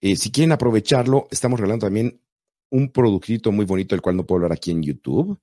eh, 0.00 0.16
si 0.16 0.30
quieren 0.30 0.52
aprovecharlo, 0.52 1.26
estamos 1.30 1.58
regalando 1.58 1.86
también 1.86 2.22
un 2.70 2.90
productito 2.90 3.50
muy 3.50 3.64
bonito, 3.64 3.94
el 3.94 4.00
cual 4.00 4.16
no 4.16 4.26
puedo 4.26 4.38
hablar 4.38 4.52
aquí 4.52 4.70
en 4.70 4.82
YouTube, 4.82 5.40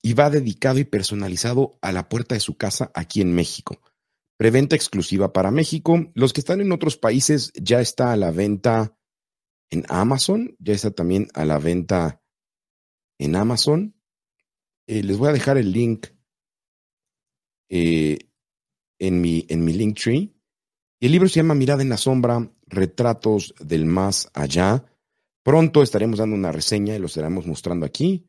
y 0.00 0.14
va 0.14 0.30
dedicado 0.30 0.78
y 0.78 0.84
personalizado 0.84 1.78
a 1.82 1.90
la 1.90 2.08
puerta 2.08 2.34
de 2.34 2.40
su 2.40 2.56
casa 2.56 2.90
aquí 2.94 3.20
en 3.20 3.34
México. 3.34 3.80
Preventa 4.36 4.76
exclusiva 4.76 5.32
para 5.32 5.50
México. 5.50 6.12
Los 6.14 6.32
que 6.32 6.40
están 6.40 6.60
en 6.60 6.70
otros 6.70 6.96
países 6.96 7.52
ya 7.54 7.80
está 7.80 8.12
a 8.12 8.16
la 8.16 8.30
venta 8.30 8.96
en 9.70 9.84
Amazon, 9.88 10.56
ya 10.60 10.74
está 10.74 10.92
también 10.92 11.28
a 11.34 11.44
la 11.44 11.58
venta 11.58 12.22
en 13.18 13.34
Amazon. 13.34 13.96
Eh, 14.86 15.02
les 15.02 15.18
voy 15.18 15.28
a 15.28 15.32
dejar 15.32 15.58
el 15.58 15.72
link 15.72 16.06
eh, 17.68 18.18
en 18.98 19.20
mi, 19.20 19.46
en 19.48 19.64
mi 19.64 19.72
link 19.72 19.98
tree. 19.98 20.32
Y 21.00 21.06
el 21.06 21.12
libro 21.12 21.28
se 21.28 21.36
llama 21.36 21.54
Mirada 21.54 21.82
en 21.82 21.88
la 21.88 21.96
Sombra, 21.96 22.50
Retratos 22.66 23.54
del 23.60 23.84
Más 23.84 24.28
Allá. 24.34 24.84
Pronto 25.42 25.82
estaremos 25.82 26.18
dando 26.18 26.36
una 26.36 26.52
reseña 26.52 26.94
y 26.94 26.98
lo 26.98 27.06
estaremos 27.06 27.46
mostrando 27.46 27.86
aquí. 27.86 28.26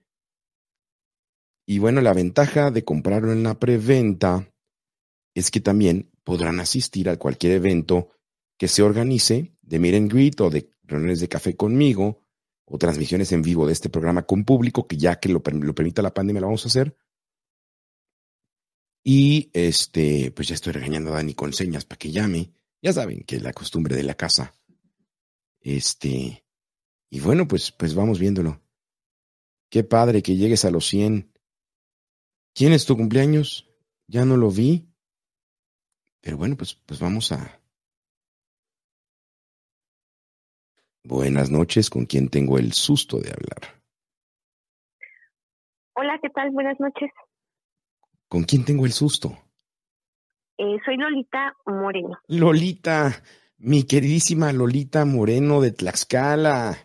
Y 1.66 1.80
bueno, 1.80 2.02
la 2.02 2.14
ventaja 2.14 2.72
de 2.72 2.84
comprarlo 2.84 3.32
en 3.32 3.44
la 3.44 3.60
preventa 3.60 4.52
es 5.36 5.52
que 5.52 5.62
también 5.62 6.12
podrán 6.24 6.60
asistir 6.60 7.10
a 7.10 7.18
cualquier 7.18 7.54
evento 7.54 8.10
que 8.58 8.68
se 8.68 8.82
organice 8.82 9.54
de 9.62 9.80
Meet 9.80 9.96
and 9.96 10.12
Greet 10.12 10.42
o 10.42 10.50
de 10.50 10.70
reuniones 10.84 11.20
de 11.20 11.30
café 11.30 11.56
conmigo 11.56 12.22
o 12.66 12.78
transmisiones 12.78 13.32
en 13.32 13.42
vivo 13.42 13.66
de 13.66 13.74
este 13.74 13.90
programa 13.90 14.24
con 14.24 14.44
público, 14.44 14.88
que 14.88 14.98
ya 14.98 15.20
que 15.20 15.30
lo, 15.30 15.42
lo 15.46 15.76
permita 15.76 16.02
la 16.02 16.14
pandemia 16.14 16.42
lo 16.42 16.48
vamos 16.48 16.66
a 16.66 16.70
hacer. 16.70 16.96
Y 19.04 19.50
este, 19.54 20.32
pues 20.32 20.48
ya 20.48 20.56
estoy 20.56 20.74
regañando 20.74 21.12
a 21.12 21.16
Dani 21.16 21.34
con 21.34 21.54
señas 21.54 21.86
para 21.86 21.98
que 21.98 22.12
llame. 22.12 22.52
Ya 22.82 22.94
saben 22.94 23.24
que 23.24 23.38
es 23.38 23.42
la 23.42 23.54
costumbre 23.54 23.96
de 23.96 24.04
la 24.04 24.16
casa. 24.16 24.54
Este, 25.62 26.44
y 27.10 27.20
bueno, 27.20 27.48
pues, 27.48 27.72
pues 27.72 27.96
vamos 27.96 28.20
viéndolo. 28.20 28.62
Qué 29.70 29.84
padre 29.84 30.22
que 30.22 30.36
llegues 30.36 30.66
a 30.66 30.72
los 30.72 30.88
100. 30.88 31.32
¿Quién 32.54 32.74
es 32.74 32.86
tu 32.86 32.98
cumpleaños? 32.98 33.70
Ya 34.08 34.26
no 34.26 34.38
lo 34.38 34.50
vi. 34.50 34.90
Pero 36.22 36.38
bueno, 36.38 36.58
pues, 36.58 36.74
pues 36.74 37.00
vamos 37.00 37.32
a. 37.32 37.62
Buenas 41.04 41.50
noches, 41.50 41.90
con 41.90 42.06
quien 42.06 42.30
tengo 42.30 42.58
el 42.58 42.74
susto 42.74 43.20
de 43.20 43.30
hablar. 43.30 43.82
Hola, 45.94 46.20
¿qué 46.22 46.30
tal? 46.30 46.52
Buenas 46.52 46.80
noches. 46.80 47.10
¿Con 48.30 48.44
quién 48.44 48.64
tengo 48.64 48.86
el 48.86 48.92
susto? 48.92 49.30
Eh, 50.58 50.78
soy 50.86 50.98
Lolita 50.98 51.56
Moreno. 51.66 52.20
Lolita, 52.28 53.24
mi 53.58 53.84
queridísima 53.88 54.54
Lolita 54.54 55.04
Moreno 55.04 55.62
de 55.62 55.72
Tlaxcala. 55.72 56.78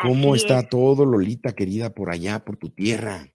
¿Cómo 0.00 0.34
Así 0.34 0.44
está 0.44 0.60
es. 0.60 0.68
todo, 0.68 1.04
Lolita 1.04 1.52
querida, 1.54 1.90
por 1.90 2.10
allá, 2.10 2.44
por 2.44 2.56
tu 2.56 2.70
tierra? 2.70 3.26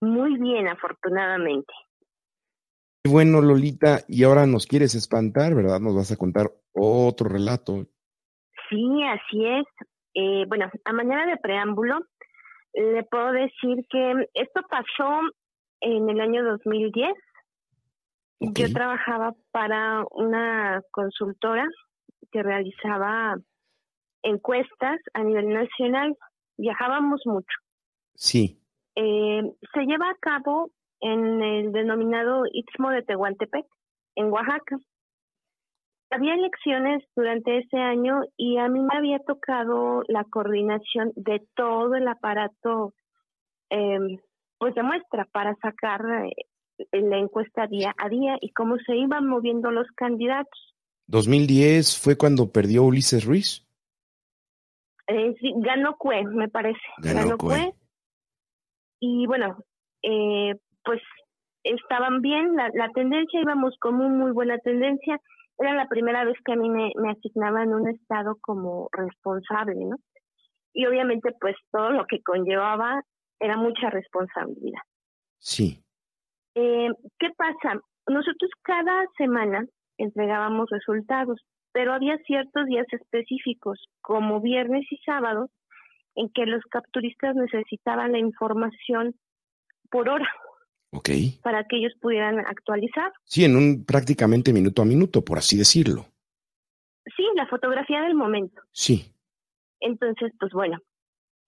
Muy 0.00 0.38
bien, 0.38 0.66
afortunadamente. 0.68 1.72
Bueno, 3.06 3.42
Lolita, 3.42 4.00
y 4.08 4.24
ahora 4.24 4.46
nos 4.46 4.66
quieres 4.66 4.94
espantar, 4.94 5.54
¿verdad? 5.54 5.80
Nos 5.80 5.94
vas 5.94 6.10
a 6.12 6.16
contar 6.16 6.50
otro 6.72 7.28
relato. 7.28 7.86
Sí, 8.70 9.02
así 9.04 9.44
es. 9.44 9.66
Eh, 10.14 10.46
bueno, 10.48 10.70
a 10.86 10.92
manera 10.94 11.26
de 11.26 11.36
preámbulo, 11.36 11.98
le 12.72 13.02
puedo 13.04 13.32
decir 13.32 13.86
que 13.90 14.30
esto 14.32 14.62
pasó 14.70 15.20
en 15.84 16.08
el 16.08 16.20
año 16.20 16.42
2010. 16.44 17.12
Ok. 18.40 18.58
Yo 18.58 18.72
trabajaba 18.72 19.34
para 19.52 20.04
una 20.10 20.82
consultora 20.90 21.66
que 22.32 22.42
realizaba 22.42 23.36
encuestas 24.22 24.98
a 25.12 25.22
nivel 25.22 25.50
nacional. 25.52 26.16
Viajábamos 26.56 27.22
mucho. 27.26 27.56
Sí, 28.14 28.58
Eh, 28.96 29.42
se 29.72 29.80
lleva 29.86 30.08
a 30.08 30.16
cabo 30.20 30.70
en 31.00 31.42
el 31.42 31.72
denominado 31.72 32.44
Istmo 32.52 32.90
de 32.90 33.02
Tehuantepec, 33.02 33.66
en 34.14 34.30
Oaxaca. 34.30 34.78
había 36.10 36.34
elecciones 36.34 37.02
durante 37.16 37.58
ese 37.58 37.76
año 37.76 38.20
y 38.36 38.58
a 38.58 38.68
mí 38.68 38.78
me 38.80 38.96
había 38.96 39.18
tocado 39.18 40.04
la 40.06 40.22
coordinación 40.22 41.10
de 41.16 41.42
todo 41.56 41.96
el 41.96 42.06
aparato 42.06 42.94
eh, 43.70 43.98
pues 44.64 44.74
de 44.76 44.82
muestra 44.82 45.26
para 45.30 45.54
sacar 45.56 46.00
eh, 46.24 46.86
la 46.92 47.18
encuesta 47.18 47.66
día 47.66 47.94
a 47.98 48.08
día 48.08 48.38
y 48.40 48.50
cómo 48.52 48.78
se 48.78 48.96
iban 48.96 49.26
moviendo 49.28 49.70
los 49.70 49.86
candidatos. 49.94 50.74
2010 51.06 52.00
fue 52.00 52.16
cuando 52.16 52.50
perdió 52.50 52.84
Ulises 52.84 53.26
Ruiz. 53.26 53.68
Eh, 55.06 55.34
sí, 55.38 55.52
ganó 55.56 55.98
Cue, 55.98 56.24
me 56.24 56.48
parece. 56.48 56.80
Ganó 56.96 57.36
Cue. 57.36 57.74
Y 59.00 59.26
bueno, 59.26 59.58
eh, 60.02 60.54
pues 60.82 61.02
estaban 61.62 62.22
bien, 62.22 62.56
la, 62.56 62.70
la 62.72 62.88
tendencia, 62.94 63.42
íbamos 63.42 63.76
con 63.78 63.96
muy, 63.96 64.08
muy 64.08 64.32
buena 64.32 64.56
tendencia. 64.60 65.20
Era 65.58 65.74
la 65.74 65.88
primera 65.88 66.24
vez 66.24 66.38
que 66.42 66.52
a 66.52 66.56
mí 66.56 66.70
me, 66.70 66.90
me 66.96 67.10
asignaban 67.10 67.74
un 67.74 67.86
estado 67.86 68.38
como 68.40 68.88
responsable, 68.92 69.74
¿no? 69.84 69.96
Y 70.72 70.86
obviamente, 70.86 71.34
pues 71.38 71.54
todo 71.70 71.90
lo 71.90 72.06
que 72.06 72.22
conllevaba 72.22 73.04
era 73.40 73.56
mucha 73.56 73.90
responsabilidad. 73.90 74.80
Sí. 75.38 75.82
Eh, 76.54 76.88
¿Qué 77.18 77.28
pasa? 77.36 77.80
Nosotros 78.06 78.50
cada 78.62 79.04
semana 79.16 79.66
entregábamos 79.98 80.68
resultados, 80.70 81.40
pero 81.72 81.92
había 81.92 82.16
ciertos 82.26 82.66
días 82.66 82.86
específicos, 82.92 83.86
como 84.00 84.40
viernes 84.40 84.84
y 84.90 84.96
sábado, 84.98 85.50
en 86.14 86.28
que 86.30 86.46
los 86.46 86.62
capturistas 86.70 87.34
necesitaban 87.34 88.12
la 88.12 88.18
información 88.18 89.14
por 89.90 90.08
hora 90.08 90.28
Ok. 90.92 91.10
para 91.42 91.64
que 91.64 91.76
ellos 91.78 91.92
pudieran 92.00 92.38
actualizar. 92.38 93.12
Sí, 93.24 93.44
en 93.44 93.56
un 93.56 93.84
prácticamente 93.84 94.52
minuto 94.52 94.82
a 94.82 94.84
minuto, 94.84 95.24
por 95.24 95.38
así 95.38 95.56
decirlo. 95.56 96.06
Sí, 97.16 97.24
la 97.34 97.46
fotografía 97.48 98.02
del 98.02 98.14
momento. 98.14 98.62
Sí. 98.70 99.12
Entonces, 99.80 100.32
pues 100.38 100.52
bueno, 100.52 100.78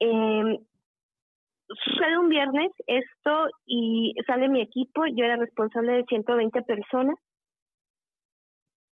eh, 0.01 0.59
sucede 1.69 2.19
un 2.19 2.29
viernes 2.29 2.71
esto 2.87 3.49
y 3.67 4.15
sale 4.27 4.49
mi 4.49 4.61
equipo, 4.61 5.07
yo 5.07 5.25
era 5.25 5.37
responsable 5.37 5.93
de 5.93 6.05
120 6.05 6.63
personas 6.63 7.17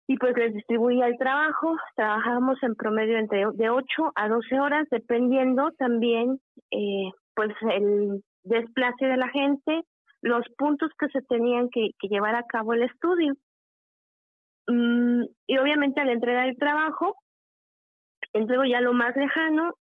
y 0.09 0.17
pues 0.17 0.35
les 0.37 0.55
distribuía 0.55 1.05
el 1.05 1.19
trabajo, 1.19 1.75
trabajábamos 1.95 2.57
en 2.63 2.73
promedio 2.73 3.19
entre 3.19 3.45
de 3.53 3.69
8 3.69 4.11
a 4.15 4.27
12 4.27 4.59
horas, 4.59 4.87
dependiendo 4.89 5.71
también 5.77 6.39
eh, 6.71 7.11
pues 7.35 7.51
el 7.71 8.23
desplace 8.43 9.05
de 9.05 9.17
la 9.17 9.29
gente, 9.29 9.83
los 10.21 10.43
puntos 10.57 10.89
que 10.97 11.09
se 11.09 11.21
tenían 11.21 11.69
que, 11.69 11.91
que 11.99 12.07
llevar 12.07 12.33
a 12.33 12.47
cabo 12.47 12.73
el 12.73 12.81
estudio. 12.81 13.35
Mm, 14.65 15.25
y 15.45 15.57
obviamente 15.59 16.01
al 16.01 16.09
entregar 16.09 16.49
el 16.49 16.57
trabajo, 16.57 17.15
entrego 18.33 18.65
ya 18.65 18.81
lo 18.81 18.93
más 18.93 19.15
lejano 19.15 19.75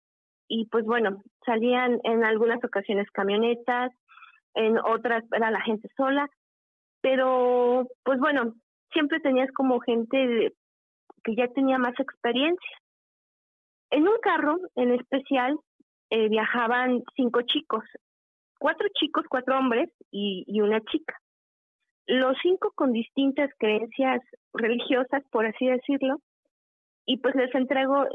y 0.48 0.68
pues 0.68 0.86
bueno, 0.86 1.22
salían 1.46 2.00
en 2.04 2.24
algunas 2.24 2.64
ocasiones 2.64 3.10
camionetas, 3.12 3.92
en 4.54 4.78
otras 4.80 5.24
era 5.32 5.52
la 5.52 5.62
gente 5.62 5.90
sola, 5.98 6.30
pero 7.02 7.88
pues 8.04 8.20
bueno, 8.20 8.54
siempre 8.92 9.20
tenías 9.20 9.52
como 9.52 9.80
gente 9.80 10.54
que 11.24 11.36
ya 11.36 11.48
tenía 11.50 11.78
más 11.78 12.00
experiencia. 12.00 12.78
En 13.92 14.08
un 14.08 14.18
carro 14.22 14.58
en 14.76 14.94
especial 14.94 15.58
eh, 16.10 16.30
viajaban 16.30 17.04
cinco 17.16 17.42
chicos, 17.42 17.84
cuatro 18.60 18.88
chicos, 18.94 19.26
cuatro 19.30 19.58
hombres 19.58 19.90
y, 20.12 20.44
y 20.48 20.62
una 20.62 20.82
chica. 20.82 21.20
Los 22.08 22.38
cinco 22.42 22.72
con 22.76 22.94
distintas 22.94 23.50
creencias 23.58 24.22
religiosas, 24.54 25.24
por 25.32 25.46
así 25.46 25.68
decirlo, 25.68 26.20
y 27.06 27.18
pues 27.18 27.36
les 27.36 27.54
entrego 27.54 28.06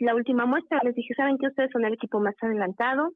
la, 0.00 0.14
última 0.14 0.46
muestra. 0.46 0.80
Les 0.82 0.94
dije, 0.94 1.14
¿saben 1.14 1.38
que 1.38 1.46
ustedes 1.46 1.70
son 1.72 1.84
el 1.84 1.94
equipo 1.94 2.20
más 2.20 2.34
adelantado? 2.40 3.12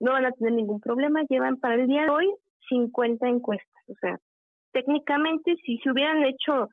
No 0.00 0.12
van 0.12 0.24
a 0.24 0.32
tener 0.32 0.54
ningún 0.54 0.80
problema. 0.80 1.22
Llevan 1.28 1.58
para 1.58 1.74
el 1.74 1.86
día 1.86 2.04
de 2.04 2.10
hoy 2.10 2.34
50 2.68 3.28
encuestas. 3.28 3.82
O 3.88 3.94
sea, 4.00 4.18
técnicamente, 4.72 5.56
si 5.64 5.78
se 5.78 5.90
hubieran 5.90 6.24
hecho 6.24 6.68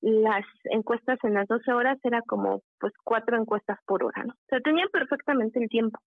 las 0.00 0.44
encuestas 0.64 1.18
en 1.24 1.34
las 1.34 1.46
12 1.48 1.72
horas, 1.72 1.98
era 2.02 2.22
como 2.22 2.62
pues 2.78 2.92
cuatro 3.04 3.36
encuestas 3.36 3.78
por 3.84 4.04
hora, 4.04 4.24
¿no? 4.24 4.32
O 4.32 4.46
sea, 4.48 4.60
tenían 4.60 4.88
perfectamente 4.90 5.62
el 5.62 5.68
tiempo. 5.68 5.98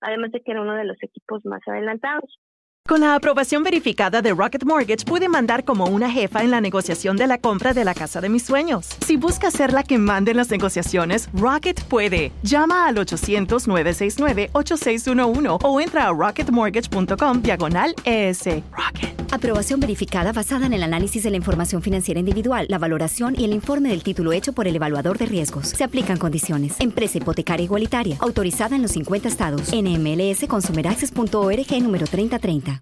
Además 0.00 0.32
de 0.32 0.40
que 0.40 0.50
era 0.50 0.60
uno 0.60 0.74
de 0.74 0.84
los 0.84 1.02
equipos 1.02 1.44
más 1.46 1.60
adelantados. 1.66 2.38
Con 2.86 3.00
la 3.00 3.16
aprobación 3.16 3.64
verificada 3.64 4.22
de 4.22 4.32
Rocket 4.32 4.64
Mortgage, 4.64 5.04
pude 5.04 5.28
mandar 5.28 5.64
como 5.64 5.86
una 5.86 6.08
jefa 6.08 6.44
en 6.44 6.52
la 6.52 6.60
negociación 6.60 7.16
de 7.16 7.26
la 7.26 7.38
compra 7.38 7.74
de 7.74 7.84
la 7.84 7.94
casa 7.94 8.20
de 8.20 8.28
mis 8.28 8.44
sueños. 8.44 8.90
Si 9.04 9.16
busca 9.16 9.50
ser 9.50 9.72
la 9.72 9.82
que 9.82 9.98
mande 9.98 10.30
en 10.30 10.36
las 10.36 10.50
negociaciones, 10.50 11.28
Rocket 11.34 11.82
puede. 11.82 12.30
Llama 12.42 12.86
al 12.86 12.98
800-969-8611 12.98 15.58
o 15.64 15.80
entra 15.80 16.06
a 16.06 16.12
rocketmortgage.com 16.12 17.42
diagonal 17.42 17.92
ES. 18.04 18.44
Rocket. 18.70 19.16
Aprobación 19.32 19.80
verificada 19.80 20.30
basada 20.32 20.66
en 20.66 20.72
el 20.72 20.84
análisis 20.84 21.24
de 21.24 21.30
la 21.30 21.36
información 21.36 21.82
financiera 21.82 22.20
individual, 22.20 22.66
la 22.68 22.78
valoración 22.78 23.34
y 23.38 23.44
el 23.44 23.52
informe 23.52 23.88
del 23.88 24.04
título 24.04 24.32
hecho 24.32 24.52
por 24.52 24.68
el 24.68 24.76
evaluador 24.76 25.18
de 25.18 25.26
riesgos. 25.26 25.70
Se 25.70 25.82
aplican 25.82 26.18
condiciones. 26.18 26.76
Empresa 26.78 27.18
hipotecaria 27.18 27.64
igualitaria. 27.64 28.16
Autorizada 28.20 28.76
en 28.76 28.82
los 28.82 28.92
50 28.92 29.26
estados. 29.28 29.72
NMLS 29.72 30.46
consumeraccess.org 30.48 31.82
número 31.82 32.06
3030. 32.06 32.75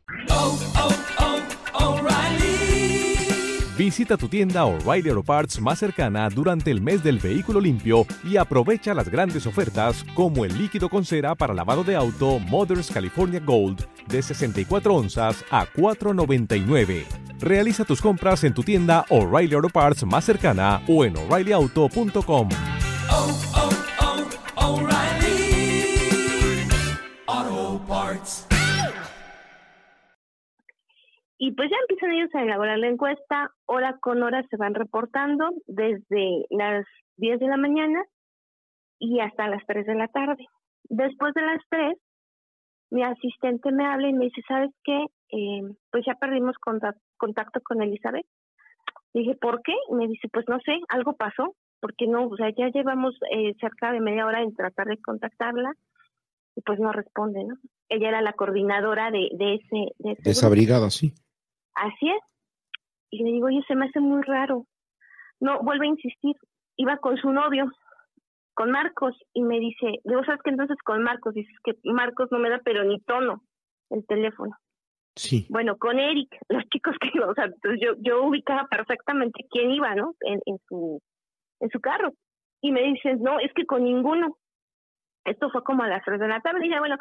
Visita 3.77 4.17
tu 4.17 4.29
tienda 4.29 4.65
O'Reilly 4.67 5.09
Auto 5.09 5.25
Parts 5.25 5.61
más 5.61 5.81
cercana 5.81 6.29
durante 6.31 6.71
el 6.71 6.81
mes 6.81 7.03
del 7.03 7.19
vehículo 7.19 7.61
limpio 7.61 8.07
y 8.23 8.37
aprovecha 8.37 8.95
las 8.95 9.09
grandes 9.09 9.47
ofertas 9.47 10.05
como 10.15 10.45
el 10.45 10.57
líquido 10.57 10.89
con 10.89 11.05
cera 11.05 11.35
para 11.35 11.53
lavado 11.55 11.83
de 11.83 11.97
auto 11.97 12.39
Mothers 12.39 12.89
California 12.93 13.41
Gold 13.41 13.85
de 14.07 14.23
64 14.23 14.95
onzas 14.95 15.45
a 15.51 15.67
4.99. 15.67 17.05
Realiza 17.41 17.85
tus 17.85 18.01
compras 18.01 18.45
en 18.45 18.55
tu 18.55 18.63
tienda 18.63 19.07
O'Reilly 19.11 19.57
Auto 19.57 19.71
Parts 19.71 20.07
más 20.07 20.25
cercana 20.25 20.81
o 20.87 21.05
en 21.05 21.17
o'ReillyAuto.com. 21.17 22.49
Y 31.45 31.53
pues 31.53 31.69
ya 31.71 31.77
empiezan 31.83 32.13
ellos 32.13 32.35
a 32.35 32.43
elaborar 32.43 32.79
la 32.79 32.89
encuesta, 32.89 33.51
hora 33.67 33.99
con 34.01 34.23
hora 34.23 34.43
se 34.49 34.57
van 34.57 34.73
reportando 34.73 35.51
desde 35.67 36.47
las 36.49 36.87
10 37.19 37.39
de 37.39 37.49
la 37.49 37.59
mañana 37.59 38.03
y 38.99 39.21
hasta 39.21 39.49
las 39.49 39.63
3 39.67 39.85
de 39.85 39.95
la 39.95 40.09
tarde. 40.09 40.47
Después 40.85 41.35
de 41.35 41.43
las 41.43 41.61
3, 41.69 41.99
mi 42.93 43.03
asistente 43.03 43.73
me 43.73 43.85
habla 43.85 44.09
y 44.09 44.15
me 44.15 44.25
dice, 44.25 44.41
¿sabes 44.49 44.71
qué? 44.85 45.05
Eh, 45.33 45.61
pues 45.91 46.07
ya 46.07 46.15
perdimos 46.15 46.57
contac- 46.67 46.97
contacto 47.19 47.61
con 47.61 47.83
Elizabeth. 47.83 48.25
Dije, 49.13 49.35
¿por 49.39 49.61
qué? 49.61 49.75
Y 49.91 49.95
me 49.97 50.09
dice, 50.09 50.29
pues 50.33 50.47
no 50.49 50.59
sé, 50.61 50.79
algo 50.89 51.13
pasó, 51.13 51.55
porque 51.81 52.07
no, 52.07 52.27
o 52.27 52.37
sea, 52.39 52.49
ya 52.57 52.69
llevamos 52.69 53.17
eh, 53.33 53.53
cerca 53.61 53.93
de 53.93 54.01
media 54.01 54.25
hora 54.25 54.41
en 54.41 54.55
tratar 54.55 54.87
de 54.87 54.97
contactarla 54.97 55.75
y 56.57 56.63
pues 56.63 56.81
no 56.81 56.91
responde, 56.91 57.45
¿no? 57.45 57.57
Ella 57.91 58.09
era 58.09 58.23
la 58.23 58.33
coordinadora 58.33 59.11
de, 59.11 59.29
de 59.33 59.57
ese, 59.57 59.93
de 59.99 60.13
ese 60.13 60.23
De 60.23 60.31
esa 60.31 60.49
brigada, 60.49 60.89
sí. 60.89 61.13
Así 61.75 62.09
es. 62.09 62.21
Y 63.11 63.23
le 63.23 63.33
digo, 63.33 63.47
oye, 63.47 63.63
se 63.67 63.75
me 63.75 63.87
hace 63.87 64.01
muy 64.01 64.23
raro. 64.23 64.67
No, 65.41 65.61
vuelve 65.63 65.87
a 65.87 65.91
insistir. 65.91 66.37
Iba 66.77 66.97
con 66.99 67.17
su 67.17 67.31
novio, 67.31 67.71
con 68.55 68.71
Marcos, 68.71 69.17
y 69.33 69.43
me 69.43 69.61
dice, 69.61 70.01
digo, 70.05 70.25
¿sabes 70.25 70.41
qué 70.43 70.51
entonces 70.51 70.77
con 70.85 71.03
Marcos? 71.03 71.35
Dices 71.35 71.57
que 71.63 71.75
Marcos 71.85 72.29
no 72.33 72.39
me 72.39 72.51
da 72.51 72.61
pero 72.65 72.85
ni 72.85 73.01
tono 73.01 73.43
el 73.91 74.05
teléfono. 74.07 74.57
Sí. 75.17 75.47
Bueno, 75.49 75.77
con 75.77 75.99
Eric, 75.99 76.29
los 76.49 76.65
chicos 76.71 76.97
que, 77.01 77.21
o 77.21 77.35
sea, 77.35 77.49
pues 77.63 77.79
yo, 77.81 77.93
yo 77.99 78.25
ubicaba 78.25 78.67
perfectamente 78.69 79.47
quién 79.51 79.71
iba, 79.71 79.95
¿no? 79.95 80.15
En, 80.21 80.41
en 80.47 80.59
su, 80.69 81.01
en 81.61 81.71
su 81.71 81.81
carro. 81.81 82.13
Y 82.61 82.73
me 82.73 82.83
dices, 82.83 83.21
no, 83.21 83.39
es 83.39 83.53
que 83.53 83.67
con 83.67 83.85
ninguno. 83.85 84.37
Esto 85.25 85.51
fue 85.51 85.63
como 85.63 85.83
a 85.83 85.89
las 85.89 86.05
tres 86.05 86.19
de 86.19 86.29
la 86.29 86.41
tarde. 86.41 86.61
Y 86.61 86.69
dije, 86.69 86.79
bueno, 86.79 86.97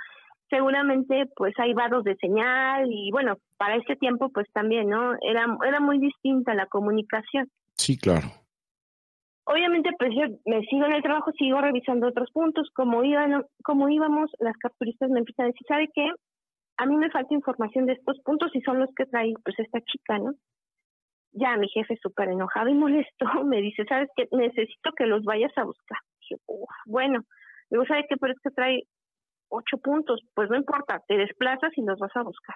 seguramente 0.54 1.26
pues 1.36 1.54
hay 1.58 1.74
vados 1.74 2.04
de 2.04 2.16
señal 2.18 2.86
y 2.92 3.10
bueno, 3.12 3.38
para 3.58 3.76
ese 3.78 3.96
tiempo 3.96 4.30
pues 4.30 4.48
también, 4.54 4.88
¿no? 4.88 5.14
Era, 5.22 5.48
era 5.68 5.80
muy 5.80 5.98
distinta 6.00 6.54
la 6.54 6.68
comunicación. 6.68 7.50
Sí, 7.76 7.98
claro. 7.98 8.28
Obviamente 9.46 9.90
pues 9.98 10.12
yo 10.14 10.38
me 10.46 10.62
sigo 10.66 10.86
en 10.86 10.94
el 10.94 11.02
trabajo, 11.02 11.32
sigo 11.32 11.60
revisando 11.60 12.08
otros 12.08 12.30
puntos, 12.32 12.70
como 12.76 13.04
iban, 13.04 13.44
como 13.64 13.90
íbamos, 13.90 14.30
las 14.40 14.56
capturistas 14.58 15.10
me 15.10 15.20
empiezan 15.20 15.46
a 15.46 15.48
decir, 15.48 15.68
¿sabe 15.68 15.90
qué? 15.94 16.08
A 16.78 16.86
mí 16.86 16.98
me 16.98 17.10
falta 17.10 17.34
información 17.34 17.88
de 17.88 17.94
estos 17.94 18.20
puntos 18.24 18.52
y 18.54 18.62
son 18.62 18.80
los 18.80 18.90
que 18.96 19.06
trae 19.06 19.34
pues 19.44 19.58
esta 19.58 19.80
chica, 19.82 20.20
¿no? 20.20 20.34
Ya 21.32 21.58
mi 21.58 21.68
jefe 21.70 21.98
súper 22.00 22.30
enojado 22.30 22.70
y 22.70 22.76
molesto 22.76 23.26
me 23.44 23.60
dice, 23.60 23.86
¿sabes 23.90 24.10
qué? 24.16 24.28
Necesito 24.32 24.92
que 24.96 25.08
los 25.08 25.24
vayas 25.24 25.52
a 25.58 25.64
buscar. 25.64 25.98
Dije, 26.22 26.36
"Uf, 26.46 26.70
bueno, 26.86 27.22
digo, 27.72 27.86
¿sabe 27.88 28.06
qué? 28.08 28.18
Pero 28.18 28.34
es 28.34 28.40
que 28.40 28.52
trae 28.52 28.84
ocho 29.54 29.78
puntos, 29.78 30.22
pues 30.34 30.50
no 30.50 30.58
importa, 30.58 31.02
te 31.08 31.16
desplazas 31.18 31.72
y 31.78 31.82
los 31.84 32.00
vas 32.00 32.16
a 32.16 32.24
buscar. 32.24 32.56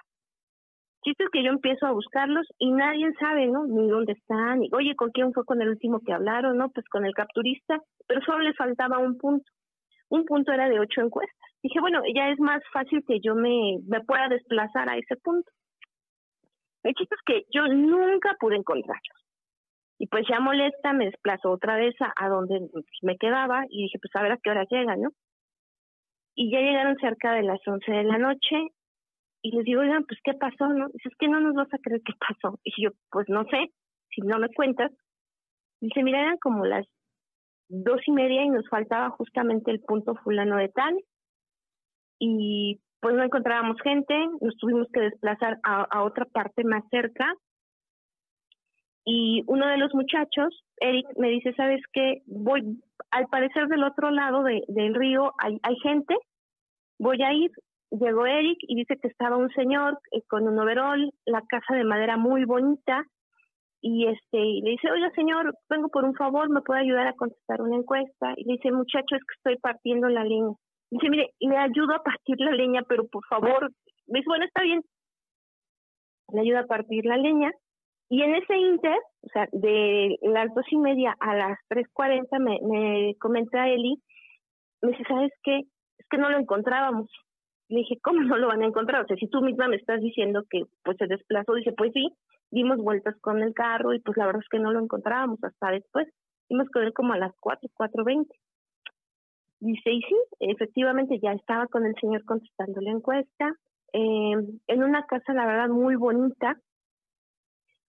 Chiste 1.04 1.24
que 1.32 1.44
yo 1.44 1.50
empiezo 1.50 1.86
a 1.86 1.92
buscarlos 1.92 2.46
y 2.58 2.72
nadie 2.72 3.12
sabe, 3.20 3.46
¿no? 3.46 3.64
Ni 3.66 3.88
dónde 3.88 4.12
están, 4.12 4.58
ni, 4.60 4.68
oye, 4.72 4.96
¿con 4.96 5.10
quién 5.10 5.32
fue 5.32 5.44
con 5.44 5.62
el 5.62 5.68
último 5.68 6.00
que 6.04 6.12
hablaron? 6.12 6.58
¿No? 6.58 6.70
Pues 6.70 6.86
con 6.88 7.06
el 7.06 7.14
capturista, 7.14 7.78
pero 8.06 8.20
solo 8.22 8.40
les 8.40 8.56
faltaba 8.56 8.98
un 8.98 9.16
punto. 9.16 9.50
Un 10.10 10.24
punto 10.24 10.52
era 10.52 10.68
de 10.68 10.80
ocho 10.80 11.00
encuestas. 11.00 11.50
Dije, 11.62 11.80
bueno, 11.80 12.02
ya 12.14 12.30
es 12.30 12.40
más 12.40 12.62
fácil 12.72 13.04
que 13.06 13.20
yo 13.20 13.34
me, 13.34 13.78
me 13.86 14.00
pueda 14.00 14.28
desplazar 14.28 14.88
a 14.88 14.96
ese 14.96 15.16
punto. 15.16 15.50
El 16.82 16.94
chiste 16.94 17.14
que 17.26 17.44
yo 17.52 17.66
nunca 17.68 18.34
pude 18.40 18.56
encontrarlos. 18.56 19.18
Y 19.98 20.06
pues 20.06 20.24
ya 20.28 20.40
molesta, 20.40 20.92
me 20.92 21.06
desplazo 21.06 21.50
otra 21.50 21.76
vez 21.76 21.94
a, 22.00 22.28
donde 22.28 22.60
me 23.02 23.16
quedaba 23.16 23.64
y 23.68 23.82
dije, 23.82 23.98
pues 24.00 24.14
a 24.14 24.22
ver 24.22 24.32
a 24.32 24.38
qué 24.42 24.50
hora 24.50 24.64
llegan, 24.70 25.02
¿no? 25.02 25.10
Y 26.40 26.52
ya 26.52 26.60
llegaron 26.60 26.96
cerca 26.98 27.32
de 27.32 27.42
las 27.42 27.58
once 27.66 27.90
de 27.90 28.04
la 28.04 28.16
noche 28.16 28.68
y 29.42 29.56
les 29.56 29.64
digo, 29.64 29.80
oigan, 29.80 30.04
pues, 30.04 30.20
¿qué 30.22 30.34
pasó? 30.34 30.68
No? 30.68 30.86
Dice, 30.86 31.10
que 31.18 31.26
no 31.26 31.40
nos 31.40 31.52
vas 31.52 31.66
a 31.74 31.78
creer 31.78 32.00
qué 32.04 32.12
pasó. 32.16 32.60
Y 32.62 32.80
yo, 32.80 32.90
pues, 33.10 33.28
no 33.28 33.42
sé, 33.46 33.72
si 34.10 34.20
no 34.20 34.38
me 34.38 34.48
cuentas. 34.50 34.92
Dice, 35.80 36.00
mira, 36.04 36.20
eran 36.20 36.38
como 36.38 36.64
las 36.64 36.86
dos 37.68 38.00
y 38.06 38.12
media 38.12 38.44
y 38.44 38.50
nos 38.50 38.68
faltaba 38.68 39.10
justamente 39.10 39.72
el 39.72 39.80
punto 39.80 40.14
fulano 40.14 40.58
de 40.58 40.68
tal. 40.68 40.96
Y 42.20 42.80
pues 43.00 43.16
no 43.16 43.24
encontrábamos 43.24 43.76
gente, 43.82 44.14
nos 44.40 44.56
tuvimos 44.58 44.86
que 44.92 45.00
desplazar 45.00 45.58
a, 45.64 45.82
a 45.90 46.04
otra 46.04 46.24
parte 46.24 46.62
más 46.62 46.84
cerca. 46.88 47.34
Y 49.04 49.42
uno 49.48 49.66
de 49.66 49.78
los 49.78 49.92
muchachos, 49.92 50.64
Eric, 50.76 51.06
me 51.16 51.30
dice, 51.30 51.52
¿sabes 51.54 51.82
qué? 51.92 52.22
Voy, 52.26 52.80
al 53.10 53.26
parecer 53.26 53.66
del 53.66 53.82
otro 53.82 54.12
lado 54.12 54.44
de, 54.44 54.62
del 54.68 54.94
río 54.94 55.32
hay, 55.38 55.58
hay 55.62 55.76
gente, 55.82 56.14
voy 56.98 57.22
a 57.22 57.32
ir, 57.32 57.50
llegó 57.90 58.26
Eric 58.26 58.58
y 58.62 58.76
dice 58.76 58.98
que 59.00 59.08
estaba 59.08 59.36
un 59.36 59.50
señor 59.50 59.98
eh, 60.12 60.22
con 60.28 60.46
un 60.46 60.58
overol, 60.58 61.10
la 61.24 61.42
casa 61.48 61.74
de 61.74 61.84
madera 61.84 62.16
muy 62.16 62.44
bonita, 62.44 63.04
y 63.80 64.06
este 64.06 64.38
le 64.38 64.70
dice, 64.70 64.90
oiga 64.90 65.10
señor, 65.14 65.54
vengo 65.70 65.88
por 65.88 66.04
un 66.04 66.14
favor, 66.14 66.50
¿me 66.50 66.62
puede 66.62 66.80
ayudar 66.80 67.06
a 67.06 67.12
contestar 67.12 67.62
una 67.62 67.76
encuesta? 67.76 68.34
Y 68.36 68.44
le 68.44 68.54
dice, 68.54 68.72
muchacho, 68.72 69.14
es 69.14 69.22
que 69.22 69.34
estoy 69.36 69.56
partiendo 69.58 70.08
la 70.08 70.24
leña. 70.24 70.52
Dice, 70.90 71.08
mire, 71.10 71.30
le 71.38 71.56
ayudo 71.56 71.94
a 71.94 72.02
partir 72.02 72.40
la 72.40 72.50
leña, 72.52 72.82
pero 72.88 73.06
por 73.06 73.24
favor, 73.26 73.70
me 74.08 74.18
dice, 74.18 74.28
bueno, 74.28 74.46
está 74.46 74.62
bien. 74.62 74.82
Le 76.32 76.40
ayuda 76.40 76.60
a 76.60 76.66
partir 76.66 77.04
la 77.04 77.16
leña. 77.16 77.52
Y 78.10 78.22
en 78.22 78.34
ese 78.34 78.56
inter, 78.56 78.98
o 79.22 79.28
sea, 79.28 79.46
de 79.52 80.16
las 80.22 80.52
dos 80.54 80.64
y 80.70 80.78
media 80.78 81.14
a 81.20 81.36
las 81.36 81.58
tres 81.68 81.86
cuarenta, 81.92 82.38
me, 82.38 82.58
me 82.62 83.14
comenta 83.20 83.68
Eli, 83.68 84.02
me 84.82 84.90
dice, 84.90 85.04
¿sabes 85.06 85.32
qué? 85.42 85.60
Es 85.98 86.06
que 86.08 86.18
no 86.18 86.30
lo 86.30 86.38
encontrábamos. 86.38 87.10
Le 87.68 87.80
dije, 87.80 87.98
¿cómo 88.02 88.20
no 88.22 88.38
lo 88.38 88.48
van 88.48 88.62
a 88.62 88.66
encontrar? 88.66 89.04
O 89.04 89.06
sea, 89.06 89.16
si 89.16 89.28
tú 89.28 89.42
misma 89.42 89.68
me 89.68 89.76
estás 89.76 90.00
diciendo 90.00 90.44
que 90.48 90.64
pues 90.82 90.96
se 90.96 91.06
desplazó, 91.06 91.54
dice, 91.54 91.72
pues 91.72 91.92
sí, 91.92 92.08
dimos 92.50 92.78
vueltas 92.78 93.16
con 93.20 93.42
el 93.42 93.52
carro 93.52 93.92
y 93.92 94.00
pues 94.00 94.16
la 94.16 94.26
verdad 94.26 94.42
es 94.42 94.48
que 94.48 94.58
no 94.58 94.72
lo 94.72 94.80
encontrábamos 94.80 95.42
hasta 95.42 95.70
después. 95.70 96.08
Dimos 96.48 96.68
con 96.70 96.82
él 96.82 96.94
como 96.94 97.12
a 97.12 97.18
las 97.18 97.34
cuatro, 97.40 97.68
cuatro 97.74 98.04
veinte. 98.04 98.34
Dice, 99.60 99.90
y 99.90 100.00
sí, 100.02 100.16
efectivamente 100.40 101.18
ya 101.20 101.32
estaba 101.32 101.66
con 101.66 101.84
el 101.84 101.94
señor 102.00 102.24
contestando 102.24 102.80
la 102.80 102.92
encuesta, 102.92 103.52
eh, 103.92 104.36
en 104.66 104.82
una 104.82 105.04
casa, 105.06 105.32
la 105.32 105.46
verdad, 105.46 105.68
muy 105.68 105.96
bonita. 105.96 106.56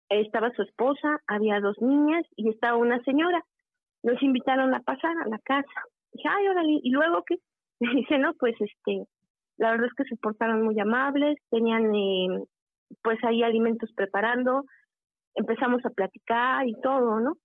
Estaba 0.08 0.50
su 0.52 0.62
esposa, 0.62 1.20
había 1.26 1.60
dos 1.60 1.80
niñas 1.80 2.24
y 2.36 2.50
estaba 2.50 2.76
una 2.76 3.02
señora. 3.04 3.42
Nos 4.02 4.22
invitaron 4.22 4.74
a 4.74 4.80
pasar 4.80 5.16
a 5.24 5.28
la 5.28 5.38
casa. 5.38 5.82
Dije, 6.12 6.28
ay, 6.28 6.48
órale, 6.48 6.80
¿y 6.82 6.90
luego 6.90 7.22
qué? 7.26 7.38
Dice, 7.94 8.18
no, 8.18 8.34
pues 8.34 8.54
este, 8.60 9.04
la 9.56 9.72
verdad 9.72 9.86
es 9.86 9.94
que 9.94 10.04
se 10.04 10.16
portaron 10.16 10.62
muy 10.62 10.78
amables, 10.78 11.38
tenían 11.50 11.94
eh, 11.94 12.44
pues 13.02 13.18
ahí 13.24 13.42
alimentos 13.42 13.90
preparando, 13.94 14.64
empezamos 15.34 15.84
a 15.84 15.90
platicar 15.90 16.66
y 16.66 16.74
todo, 16.80 17.20
¿no? 17.20 17.36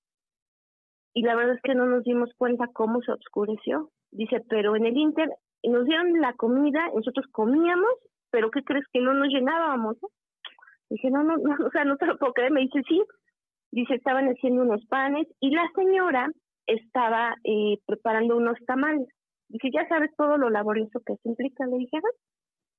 Y 1.14 1.24
la 1.24 1.36
verdad 1.36 1.56
es 1.56 1.62
que 1.62 1.76
no 1.76 1.86
nos 1.86 2.04
dimos 2.04 2.30
cuenta 2.38 2.68
cómo 2.72 3.02
se 3.02 3.12
oscureció. 3.12 3.90
Dice, 4.12 4.42
pero 4.48 4.76
en 4.76 4.86
el 4.86 4.98
Inter 4.98 5.30
nos 5.64 5.86
dieron 5.86 6.22
la 6.22 6.34
comida, 6.34 6.88
nosotros 6.96 7.26
comíamos, 7.32 7.92
pero 8.32 8.52
¿qué 8.52 8.64
crees 8.64 8.86
que 8.94 9.02
no 9.02 9.14
nos 9.14 9.28
llenábamos? 9.28 9.98
Dije, 10.90 11.12
no, 11.12 11.24
no, 11.24 11.38
no, 11.38 11.56
o 11.68 11.72
sea, 11.72 11.84
no 11.86 11.98
te 11.98 12.06
lo 12.06 12.18
puedo 12.18 12.34
creer. 12.34 12.52
Me 12.52 12.62
dice, 12.62 12.82
sí. 12.88 13.02
Dice, 13.72 13.96
estaban 13.96 14.28
haciendo 14.28 14.64
unos 14.64 14.84
panes 14.88 15.28
y 15.40 15.52
la 15.52 15.70
señora 15.76 16.28
estaba 16.66 17.36
eh, 17.44 17.78
preparando 17.86 18.38
unos 18.38 18.58
tamales. 18.66 19.08
Dije, 19.50 19.70
ya 19.74 19.88
sabes 19.88 20.12
todo 20.16 20.38
lo 20.38 20.50
laborioso 20.50 21.02
que 21.06 21.16
se 21.18 21.30
implica. 21.30 21.66
Le 21.66 21.78
dije, 21.78 21.98
ah". 21.98 22.18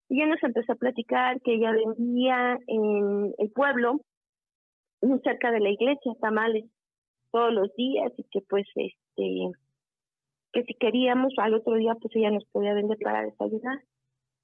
Y 0.08 0.18
ya 0.18 0.26
nos 0.26 0.42
empezó 0.42 0.72
a 0.72 0.76
platicar 0.76 1.40
que 1.42 1.54
ella 1.54 1.72
vendía 1.72 2.58
en 2.66 3.32
el 3.38 3.50
pueblo, 3.52 4.00
muy 5.02 5.20
cerca 5.20 5.52
de 5.52 5.60
la 5.60 5.70
iglesia, 5.70 6.12
tamales 6.20 6.64
todos 7.30 7.52
los 7.52 7.74
días 7.76 8.12
y 8.16 8.24
que 8.24 8.40
pues 8.48 8.66
este 8.74 9.52
que 10.52 10.64
si 10.64 10.74
queríamos 10.74 11.32
al 11.38 11.54
otro 11.54 11.76
día 11.76 11.94
pues 11.94 12.14
ella 12.16 12.32
nos 12.32 12.44
podía 12.46 12.74
vender 12.74 12.98
para 12.98 13.22
desayunar. 13.22 13.78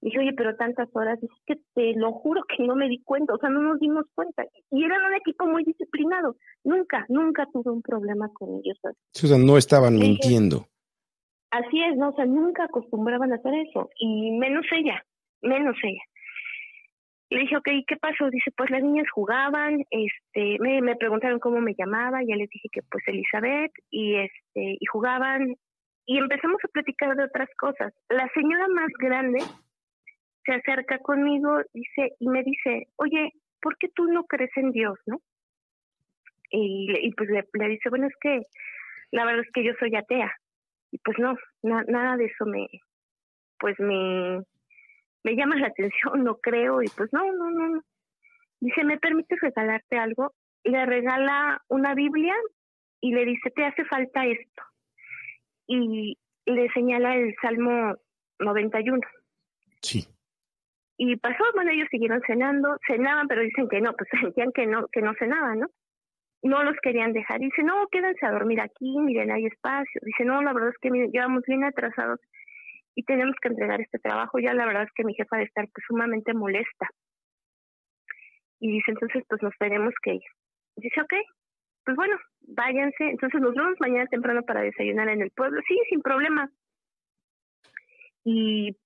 Dije, 0.01 0.18
oye, 0.18 0.33
pero 0.37 0.55
tantas 0.57 0.89
horas, 0.93 1.18
es 1.22 1.31
que 1.47 1.57
te 1.74 1.95
lo 1.95 2.12
juro 2.12 2.43
que 2.45 2.64
no 2.64 2.77
me 2.77 2.89
di 2.89 3.03
cuenta, 3.03 3.35
o 3.35 3.39
sea, 3.39 3.49
no 3.49 3.62
nos 3.62 3.81
dimos 3.81 4.05
cuenta. 4.14 4.45
Y 4.70 4.85
eran 4.85 5.03
un 5.05 5.14
equipo 5.14 5.47
muy 5.47 5.64
disciplinado. 5.64 6.37
Nunca, 6.64 7.07
nunca 7.09 7.49
tuve 7.51 7.72
un 7.72 7.81
problema 7.83 8.29
con 8.35 8.61
ellos. 8.61 8.79
Susan, 9.12 9.45
no 9.45 9.57
estaban 9.57 9.97
mintiendo. 9.97 10.66
Así 11.57 11.83
es, 11.83 11.97
¿no? 11.97 12.11
O 12.11 12.15
sea, 12.15 12.27
nunca 12.27 12.65
acostumbraban 12.65 13.33
a 13.33 13.37
hacer 13.37 13.55
eso. 13.55 13.89
Y 13.99 14.33
menos 14.33 14.67
ella, 14.73 15.03
menos 15.41 15.77
ella. 15.83 16.03
Le 17.31 17.41
dije, 17.41 17.57
ok, 17.57 17.69
¿qué 17.87 17.97
pasó? 17.97 18.31
Dice, 18.31 18.51
pues 18.57 18.71
las 18.71 18.83
niñas 18.83 19.07
jugaban, 19.11 19.85
este, 19.91 20.59
me, 20.61 20.97
preguntaron 20.97 21.41
cómo 21.41 21.61
me 21.61 21.75
llamaba, 21.75 22.23
ya 22.23 22.37
les 22.37 22.49
dije 22.51 22.69
que 22.71 22.83
pues 22.83 23.03
Elizabeth, 23.09 23.73
y 23.91 24.17
este, 24.17 24.77
y 24.79 24.87
jugaban, 24.87 25.57
y 26.05 26.19
empezamos 26.19 26.59
a 26.63 26.69
platicar 26.69 27.17
de 27.17 27.25
otras 27.25 27.49
cosas. 27.59 27.93
La 28.09 28.29
señora 28.35 28.69
más 28.69 28.91
grande 28.99 29.41
se 30.45 30.53
acerca 30.53 30.99
conmigo 30.99 31.59
dice 31.73 32.13
y 32.21 32.29
me 32.29 32.45
dice, 32.45 32.89
oye, 32.97 33.33
¿por 33.61 33.77
qué 33.79 33.89
tú 33.89 34.07
no 34.07 34.25
crees 34.25 34.57
en 34.57 34.71
Dios, 34.71 34.99
no? 35.07 35.21
Y, 36.51 36.93
y 37.01 37.13
pues 37.13 37.29
le, 37.31 37.69
dice, 37.69 37.89
bueno, 37.89 38.07
es 38.07 38.15
que 38.21 38.43
la 39.11 39.25
verdad 39.25 39.45
es 39.45 39.53
que 39.53 39.65
yo 39.65 39.73
soy 39.81 39.97
atea. 39.97 40.33
Y 40.91 40.99
pues 40.99 41.18
no, 41.18 41.37
nada 41.62 42.16
de 42.16 42.26
eso 42.26 42.47
me, 42.47 42.66
pues 43.59 43.78
me, 43.78 44.43
me 45.24 45.37
llama 45.37 45.57
la 45.57 45.68
atención, 45.68 46.12
no 46.24 46.39
creo, 46.39 46.82
y 46.82 46.89
pues 46.97 47.12
no, 47.12 47.24
no, 47.32 47.51
no. 47.51 47.82
Dice, 48.61 48.84
¿me 48.84 48.99
permites 48.99 49.39
regalarte 49.41 49.99
algo? 49.99 50.32
Le 50.64 50.87
regala 50.87 51.62
una 51.68 51.95
Biblia 51.95 52.34
y 53.01 53.12
le 53.12 53.24
dice, 53.24 53.51
te 53.51 53.64
hace 53.64 53.84
falta 53.84 54.24
esto 54.26 54.62
y 55.66 56.18
le 56.47 56.70
señala 56.72 57.16
el 57.16 57.34
Salmo 57.43 57.97
91. 58.39 59.01
Sí. 59.82 60.07
Y 60.99 61.16
pasó, 61.16 61.45
bueno, 61.55 61.70
ellos 61.70 61.89
siguieron 61.91 62.22
cenando, 62.26 62.78
cenaban, 62.87 63.28
pero 63.28 63.43
dicen 63.43 63.68
que 63.68 63.80
no, 63.80 63.93
pues 63.95 64.09
sentían 64.20 64.53
que 64.53 64.66
no, 64.66 64.87
que 64.89 65.03
no 65.03 65.12
cenaban, 65.18 65.61
¿no? 65.61 65.66
No 66.43 66.62
los 66.62 66.76
querían 66.82 67.12
dejar. 67.12 67.41
Dice, 67.41 67.62
no, 67.62 67.87
quédense 67.91 68.24
a 68.26 68.30
dormir 68.30 68.61
aquí, 68.61 68.99
miren, 69.01 69.30
hay 69.30 69.47
espacio. 69.47 70.01
Dice, 70.05 70.24
no, 70.24 70.43
la 70.43 70.53
verdad 70.53 70.70
es 70.70 70.78
que 70.78 70.91
miren, 70.91 71.11
llevamos 71.11 71.43
bien 71.47 71.64
atrasados 71.64 72.20
y 72.95 73.03
tenemos 73.05 73.34
que 73.41 73.49
entregar 73.49 73.80
este 73.80 73.99
trabajo. 73.99 74.39
Ya 74.39 74.55
la 74.55 74.66
verdad 74.66 74.84
es 74.84 74.93
que 74.95 75.05
mi 75.05 75.14
jefa 75.14 75.37
debe 75.37 75.49
estar 75.49 75.66
pues, 75.72 75.84
sumamente 75.87 76.34
molesta. 76.34 76.89
Y 78.59 78.72
dice, 78.72 78.91
entonces, 78.91 79.24
pues 79.28 79.43
nos 79.43 79.55
tenemos 79.59 79.95
que 80.03 80.14
ir. 80.14 80.22
Dice, 80.76 81.01
ok, 81.01 81.12
pues 81.84 81.97
bueno, 81.97 82.16
váyanse. 82.41 83.05
Entonces 83.05 83.41
nos 83.41 83.55
vemos 83.55 83.74
mañana 83.80 84.07
temprano 84.07 84.43
para 84.43 84.62
desayunar 84.62 85.09
en 85.09 85.22
el 85.22 85.30
pueblo. 85.30 85.61
Sí, 85.68 85.78
sin 85.91 86.01
problema. 86.01 86.51
Y 88.24 88.76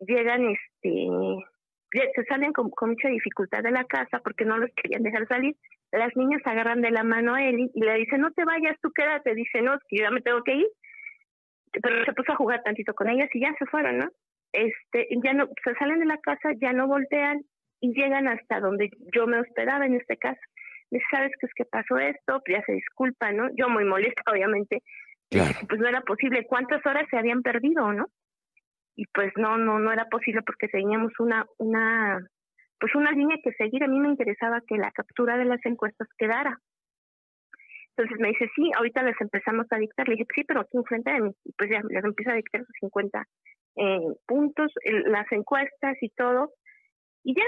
llegan, 0.00 0.46
este, 0.48 1.08
se 1.90 2.24
salen 2.24 2.52
con, 2.52 2.70
mucha 2.80 3.08
dificultad 3.08 3.62
de 3.62 3.70
la 3.70 3.84
casa 3.84 4.20
porque 4.22 4.44
no 4.44 4.58
los 4.58 4.70
querían 4.74 5.02
dejar 5.02 5.26
salir. 5.28 5.56
Las 5.92 6.14
niñas 6.16 6.42
agarran 6.44 6.82
de 6.82 6.90
la 6.90 7.02
mano 7.02 7.34
a 7.34 7.42
Eli 7.42 7.70
y 7.74 7.80
le 7.80 7.94
dicen, 7.94 8.20
no 8.20 8.30
te 8.32 8.44
vayas, 8.44 8.76
tú 8.82 8.90
quédate. 8.92 9.34
Dice, 9.34 9.62
no, 9.62 9.74
yo 9.90 10.02
ya 10.02 10.10
me 10.10 10.20
tengo 10.20 10.42
que 10.42 10.54
ir. 10.54 10.66
Pero 11.72 12.04
se 12.04 12.12
puso 12.12 12.32
a 12.32 12.36
jugar 12.36 12.62
tantito 12.62 12.94
con 12.94 13.08
ellas 13.08 13.28
y 13.32 13.40
ya 13.40 13.54
se 13.58 13.66
fueron, 13.66 13.98
¿no? 13.98 14.10
Este, 14.52 15.08
ya 15.22 15.34
no, 15.34 15.46
se 15.64 15.74
salen 15.74 16.00
de 16.00 16.06
la 16.06 16.18
casa, 16.18 16.50
ya 16.60 16.72
no 16.72 16.86
voltean 16.86 17.42
y 17.80 17.92
llegan 17.92 18.26
hasta 18.28 18.60
donde 18.60 18.90
yo 19.14 19.26
me 19.26 19.38
hospedaba 19.40 19.86
en 19.86 19.94
este 19.94 20.16
caso 20.16 20.40
dice, 20.90 21.04
¿sabes 21.10 21.32
qué 21.40 21.46
es 21.46 21.54
que 21.54 21.64
pasó 21.64 21.98
esto? 21.98 22.40
Pues 22.44 22.58
ya 22.58 22.64
se 22.64 22.72
disculpa, 22.72 23.32
¿no? 23.32 23.48
Yo 23.56 23.68
muy 23.68 23.84
molesta, 23.84 24.22
obviamente. 24.30 24.82
Pues 25.30 25.80
no 25.80 25.88
era 25.88 26.00
posible. 26.02 26.46
¿Cuántas 26.46 26.84
horas 26.86 27.06
se 27.10 27.18
habían 27.18 27.42
perdido, 27.42 27.92
no? 27.92 28.06
Y 28.98 29.06
pues 29.14 29.32
no, 29.36 29.56
no, 29.56 29.78
no 29.78 29.92
era 29.92 30.06
posible 30.06 30.42
porque 30.42 30.66
teníamos 30.66 31.12
una, 31.20 31.46
una, 31.58 32.18
pues 32.80 32.96
una 32.96 33.12
línea 33.12 33.38
que 33.44 33.52
seguir. 33.52 33.84
A 33.84 33.86
mí 33.86 34.00
me 34.00 34.08
interesaba 34.08 34.60
que 34.66 34.76
la 34.76 34.90
captura 34.90 35.38
de 35.38 35.44
las 35.44 35.64
encuestas 35.64 36.08
quedara. 36.18 36.58
Entonces 37.90 38.18
me 38.18 38.30
dice, 38.30 38.50
sí, 38.56 38.72
ahorita 38.76 39.04
les 39.04 39.14
empezamos 39.20 39.66
a 39.70 39.76
dictar. 39.76 40.08
Le 40.08 40.16
dije, 40.16 40.26
sí, 40.34 40.42
pero 40.42 40.62
aquí 40.62 40.76
enfrente 40.76 41.12
de 41.12 41.20
mí. 41.20 41.30
Y 41.44 41.52
pues 41.52 41.70
ya 41.70 41.80
les 41.88 42.02
empiezo 42.02 42.32
a 42.32 42.34
dictar 42.34 42.64
sus 42.64 42.74
50 42.80 43.24
eh, 43.76 44.00
puntos, 44.26 44.72
las 45.06 45.30
encuestas 45.30 45.96
y 46.00 46.08
todo. 46.10 46.50
Y 47.22 47.36
ya, 47.36 47.44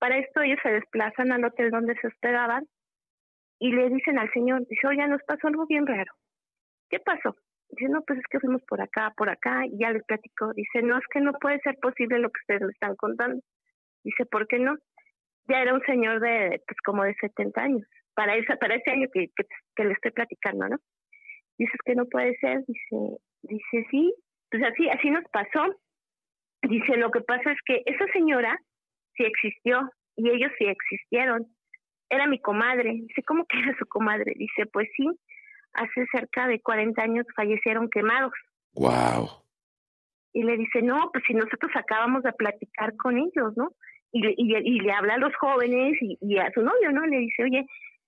Para 0.00 0.18
esto 0.18 0.40
ellos 0.40 0.58
se 0.60 0.72
desplazan 0.72 1.30
al 1.30 1.44
hotel 1.44 1.70
donde 1.70 1.94
se 2.00 2.08
hospedaban 2.08 2.66
y 3.60 3.70
le 3.70 3.90
dicen 3.90 4.18
al 4.18 4.32
señor, 4.32 4.66
dice, 4.66 4.88
oye, 4.88 5.06
nos 5.06 5.22
pasó 5.22 5.46
algo 5.46 5.66
bien 5.66 5.86
raro. 5.86 6.12
¿Qué 6.88 6.98
pasó? 6.98 7.36
Dice, 7.70 7.88
no, 7.88 8.02
pues 8.02 8.18
es 8.18 8.24
que 8.30 8.40
fuimos 8.40 8.62
por 8.62 8.80
acá, 8.80 9.12
por 9.16 9.28
acá, 9.28 9.64
y 9.66 9.78
ya 9.78 9.92
les 9.92 10.02
platico. 10.04 10.52
Dice, 10.54 10.82
no, 10.82 10.98
es 10.98 11.04
que 11.12 11.20
no 11.20 11.32
puede 11.34 11.60
ser 11.60 11.76
posible 11.80 12.18
lo 12.18 12.30
que 12.30 12.40
ustedes 12.40 12.62
me 12.62 12.72
están 12.72 12.96
contando. 12.96 13.40
Dice, 14.02 14.26
¿por 14.26 14.46
qué 14.48 14.58
no? 14.58 14.76
Ya 15.48 15.62
era 15.62 15.74
un 15.74 15.82
señor 15.82 16.20
de, 16.20 16.60
pues 16.66 16.78
como 16.84 17.04
de 17.04 17.14
70 17.20 17.60
años, 17.60 17.86
para, 18.14 18.36
esa, 18.36 18.56
para 18.56 18.74
ese 18.74 18.90
año 18.90 19.08
que, 19.12 19.28
que, 19.76 19.84
le 19.84 19.92
estoy 19.92 20.10
platicando, 20.10 20.68
¿no? 20.68 20.76
Dice, 21.58 21.72
es 21.74 21.82
que 21.84 21.94
no 21.94 22.06
puede 22.06 22.36
ser. 22.38 22.64
Dice, 22.66 23.18
dice, 23.42 23.86
sí, 23.90 24.14
pues 24.50 24.62
así, 24.64 24.88
así 24.88 25.10
nos 25.10 25.24
pasó. 25.32 25.76
Dice, 26.62 26.96
lo 26.96 27.10
que 27.10 27.20
pasa 27.20 27.52
es 27.52 27.58
que 27.64 27.82
esa 27.86 28.06
señora 28.12 28.58
sí 29.16 29.24
existió 29.24 29.90
y 30.16 30.30
ellos 30.30 30.50
sí 30.58 30.64
existieron. 30.64 31.46
Era 32.08 32.26
mi 32.26 32.40
comadre. 32.40 32.92
Dice, 32.92 33.22
¿cómo 33.22 33.44
que 33.46 33.58
era 33.58 33.76
su 33.78 33.86
comadre? 33.86 34.32
Dice, 34.36 34.66
pues 34.72 34.88
sí, 34.96 35.06
hace 35.72 36.06
cerca 36.12 36.46
de 36.46 36.60
40 36.60 37.02
años 37.02 37.26
fallecieron 37.34 37.88
quemados. 37.90 38.32
Wow. 38.74 39.28
Y 40.32 40.42
le 40.44 40.56
dice, 40.56 40.82
no, 40.82 41.10
pues 41.12 41.24
si 41.26 41.34
nosotros 41.34 41.70
acabamos 41.74 42.22
de 42.22 42.32
platicar 42.32 42.96
con 42.96 43.18
ellos, 43.18 43.56
¿no? 43.56 43.72
Y, 44.12 44.26
y, 44.26 44.56
y 44.56 44.80
le 44.80 44.92
habla 44.92 45.14
a 45.14 45.18
los 45.18 45.34
jóvenes 45.36 45.96
y, 46.00 46.18
y, 46.20 46.38
a 46.38 46.50
su 46.52 46.62
novio, 46.62 46.92
¿no? 46.92 47.06
Le 47.06 47.18
dice, 47.18 47.44
oye, 47.44 47.66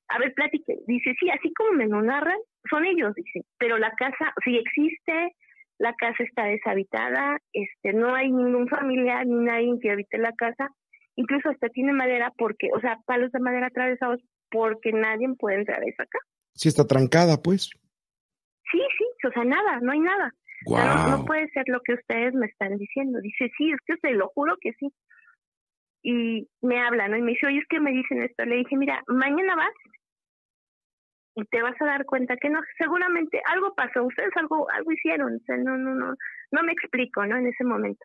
a 0.08 0.18
ver, 0.18 0.34
platique. 0.34 0.78
Dice, 0.86 1.14
sí, 1.18 1.30
así 1.30 1.52
como 1.54 1.72
me 1.72 1.86
lo 1.86 2.02
narran, 2.02 2.38
son 2.68 2.84
ellos, 2.84 3.14
dice, 3.14 3.42
pero 3.58 3.78
la 3.78 3.92
casa 3.92 4.32
sí 4.44 4.56
existe, 4.56 5.34
la 5.78 5.94
casa 5.94 6.22
está 6.22 6.44
deshabitada, 6.44 7.38
este, 7.52 7.92
no 7.92 8.14
hay 8.14 8.30
ningún 8.30 8.68
familiar 8.68 9.26
ni 9.26 9.44
nadie 9.44 9.78
que 9.80 9.90
habite 9.90 10.18
la 10.18 10.32
casa, 10.32 10.68
incluso 11.16 11.50
hasta 11.50 11.68
tiene 11.70 11.92
madera 11.92 12.32
porque, 12.36 12.68
o 12.74 12.80
sea, 12.80 12.98
palos 13.06 13.32
de 13.32 13.40
madera 13.40 13.66
atravesados 13.66 14.20
porque 14.50 14.92
nadie 14.92 15.28
puede 15.38 15.56
entrar 15.56 15.82
a 15.82 15.86
esa 15.86 16.04
casa. 16.06 16.26
Sí 16.55 16.68
está 16.68 16.86
trancada, 16.86 17.42
pues. 17.42 17.70
Sí, 18.70 18.80
sí, 18.98 19.26
o 19.26 19.32
sea, 19.32 19.44
nada, 19.44 19.80
no 19.80 19.92
hay 19.92 20.00
nada. 20.00 20.34
no, 20.66 21.24
puede 21.24 21.48
ser 21.50 21.64
lo 21.66 21.80
que 21.80 21.94
ustedes 21.94 22.34
me 22.34 22.46
están 22.46 22.78
diciendo. 22.78 23.20
Dice, 23.20 23.50
sí, 23.57 23.72
es 23.72 23.78
que 23.86 23.96
se 23.96 24.12
lo 24.12 24.28
juro 24.28 24.57
que 24.61 24.72
sí. 24.74 24.92
Y 26.03 26.48
me 26.61 26.80
habla, 26.80 27.09
¿no? 27.09 27.16
Y 27.16 27.22
me 27.22 27.32
dice, 27.32 27.46
oye, 27.46 27.59
es 27.59 27.68
que 27.68 27.80
me 27.80 27.92
dicen 27.92 28.22
esto. 28.22 28.44
Le 28.44 28.57
dije, 28.57 28.76
mira, 28.76 29.03
mañana 29.07 29.55
vas 29.57 29.74
y 31.34 31.44
te 31.44 31.62
vas 31.62 31.80
a 31.80 31.86
dar 31.86 32.05
cuenta 32.05 32.36
que 32.36 32.50
no, 32.50 32.61
seguramente 32.78 33.40
algo 33.46 33.74
pasó, 33.74 34.05
ustedes 34.05 34.36
algo, 34.36 34.70
algo 34.70 34.92
hicieron, 34.92 35.36
o 35.36 35.38
sea, 35.46 35.57
no, 35.57 35.78
no, 35.78 35.94
no, 35.94 36.14
no 36.50 36.62
me 36.62 36.72
explico, 36.72 37.24
¿no? 37.24 37.38
En 37.38 37.46
ese 37.46 37.64
momento. 37.64 38.05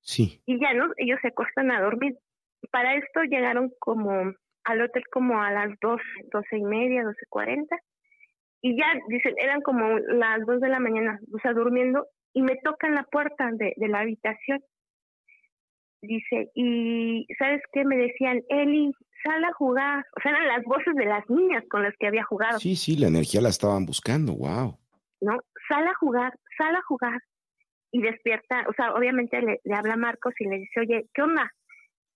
Sí. 0.00 0.40
Y 0.46 0.60
ya, 0.60 0.72
¿no? 0.74 0.92
Ellos 0.96 1.18
se 1.22 1.28
acostan 1.28 1.70
a 1.70 1.80
dormir. 1.80 2.16
Para 2.70 2.94
esto 2.94 3.22
llegaron 3.22 3.72
como 3.78 4.32
al 4.64 4.82
hotel 4.82 5.02
como 5.12 5.42
a 5.42 5.50
las 5.50 5.70
dos, 5.80 6.00
doce 6.32 6.58
y 6.58 6.64
media, 6.64 7.04
doce 7.04 7.26
cuarenta. 7.28 7.76
Y 8.62 8.76
ya, 8.76 8.86
dicen, 9.08 9.34
eran 9.38 9.62
como 9.62 9.98
las 9.98 10.44
dos 10.44 10.60
de 10.60 10.68
la 10.68 10.80
mañana, 10.80 11.18
o 11.32 11.38
sea, 11.38 11.52
durmiendo, 11.52 12.06
y 12.34 12.42
me 12.42 12.56
tocan 12.56 12.94
la 12.94 13.04
puerta 13.04 13.50
de, 13.52 13.72
de 13.76 13.88
la 13.88 14.00
habitación. 14.00 14.62
Dice, 16.02 16.50
y 16.54 17.26
¿sabes 17.38 17.62
qué? 17.72 17.84
Me 17.84 17.96
decían, 17.96 18.42
Eli, 18.48 18.92
sal 19.22 19.44
a 19.44 19.52
jugar. 19.52 20.04
O 20.16 20.20
sea, 20.22 20.32
eran 20.32 20.48
las 20.48 20.64
voces 20.64 20.94
de 20.94 21.04
las 21.04 21.28
niñas 21.28 21.64
con 21.70 21.82
las 21.82 21.94
que 21.98 22.06
había 22.06 22.24
jugado. 22.24 22.58
Sí, 22.58 22.76
sí, 22.76 22.96
la 22.96 23.08
energía 23.08 23.40
la 23.40 23.48
estaban 23.48 23.86
buscando, 23.86 24.34
wow. 24.34 24.78
¿No? 25.20 25.38
Sal 25.68 25.86
a 25.86 25.94
jugar, 25.94 26.32
sal 26.56 26.74
a 26.74 26.82
jugar. 26.82 27.20
Y 27.92 28.02
despierta, 28.02 28.64
o 28.68 28.72
sea, 28.72 28.94
obviamente 28.94 29.42
le, 29.42 29.60
le 29.64 29.74
habla 29.74 29.96
Marcos 29.96 30.32
y 30.38 30.44
le 30.46 30.58
dice, 30.58 30.80
oye, 30.80 31.06
¿qué 31.12 31.22
onda? 31.22 31.52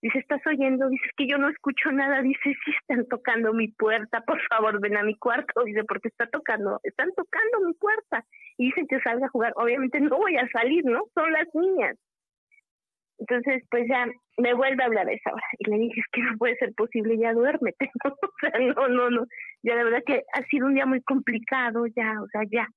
Dice, 0.01 0.19
¿estás 0.19 0.41
oyendo? 0.45 0.87
Dice, 0.89 1.09
que 1.17 1.27
yo 1.27 1.37
no 1.37 1.49
escucho 1.49 1.91
nada. 1.91 2.21
Dice, 2.21 2.41
sí 2.43 2.71
están 2.79 3.07
tocando 3.07 3.53
mi 3.53 3.69
puerta, 3.69 4.21
por 4.21 4.39
favor, 4.49 4.79
ven 4.79 4.97
a 4.97 5.03
mi 5.03 5.15
cuarto. 5.17 5.63
Dice, 5.63 5.83
porque 5.83 6.09
está 6.09 6.27
tocando, 6.27 6.79
están 6.83 7.09
tocando 7.15 7.67
mi 7.67 7.73
puerta. 7.73 8.23
Y 8.57 8.67
dicen 8.67 8.87
que 8.87 8.99
salga 9.01 9.27
a 9.27 9.29
jugar. 9.29 9.53
Obviamente 9.55 9.99
no 9.99 10.17
voy 10.17 10.37
a 10.37 10.47
salir, 10.49 10.85
¿no? 10.85 11.03
Son 11.13 11.31
las 11.31 11.47
niñas. 11.53 11.97
Entonces, 13.17 13.63
pues 13.69 13.87
ya 13.87 14.05
me 14.37 14.53
vuelve 14.53 14.83
a 14.83 14.87
hablar 14.87 15.07
a 15.07 15.13
esa 15.13 15.31
hora. 15.31 15.47
Y 15.59 15.69
le 15.69 15.77
dije, 15.77 15.99
es 15.99 16.07
que 16.11 16.21
no 16.21 16.37
puede 16.37 16.55
ser 16.57 16.73
posible, 16.73 17.17
ya 17.17 17.33
duérmete. 17.33 17.89
o 18.05 18.29
sea, 18.41 18.59
no, 18.59 18.87
no, 18.89 19.09
no. 19.09 19.25
Ya 19.63 19.75
la 19.75 19.83
verdad 19.83 20.03
que 20.05 20.23
ha 20.33 20.41
sido 20.43 20.67
un 20.67 20.75
día 20.75 20.85
muy 20.85 21.01
complicado, 21.01 21.85
ya, 21.95 22.21
o 22.21 22.27
sea, 22.27 22.41
ya. 22.51 22.67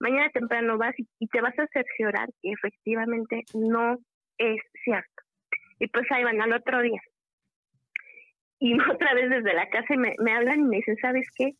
Mañana 0.00 0.30
temprano 0.30 0.78
vas 0.78 0.94
y, 0.98 1.08
y 1.18 1.26
te 1.26 1.40
vas 1.40 1.58
a 1.58 1.66
cerciorar 1.66 2.28
que 2.40 2.52
efectivamente 2.52 3.42
no 3.54 3.98
es 4.38 4.60
cierto. 4.84 5.27
Y 5.78 5.88
pues 5.88 6.10
ahí 6.10 6.24
van 6.24 6.40
al 6.40 6.52
otro 6.52 6.80
día. 6.82 7.00
Y 8.58 8.74
otra 8.90 9.14
vez 9.14 9.30
desde 9.30 9.54
la 9.54 9.68
casa 9.68 9.94
me, 9.96 10.14
me 10.18 10.32
hablan 10.32 10.60
y 10.60 10.64
me 10.64 10.76
dicen, 10.76 10.96
¿sabes 11.00 11.26
qué? 11.36 11.52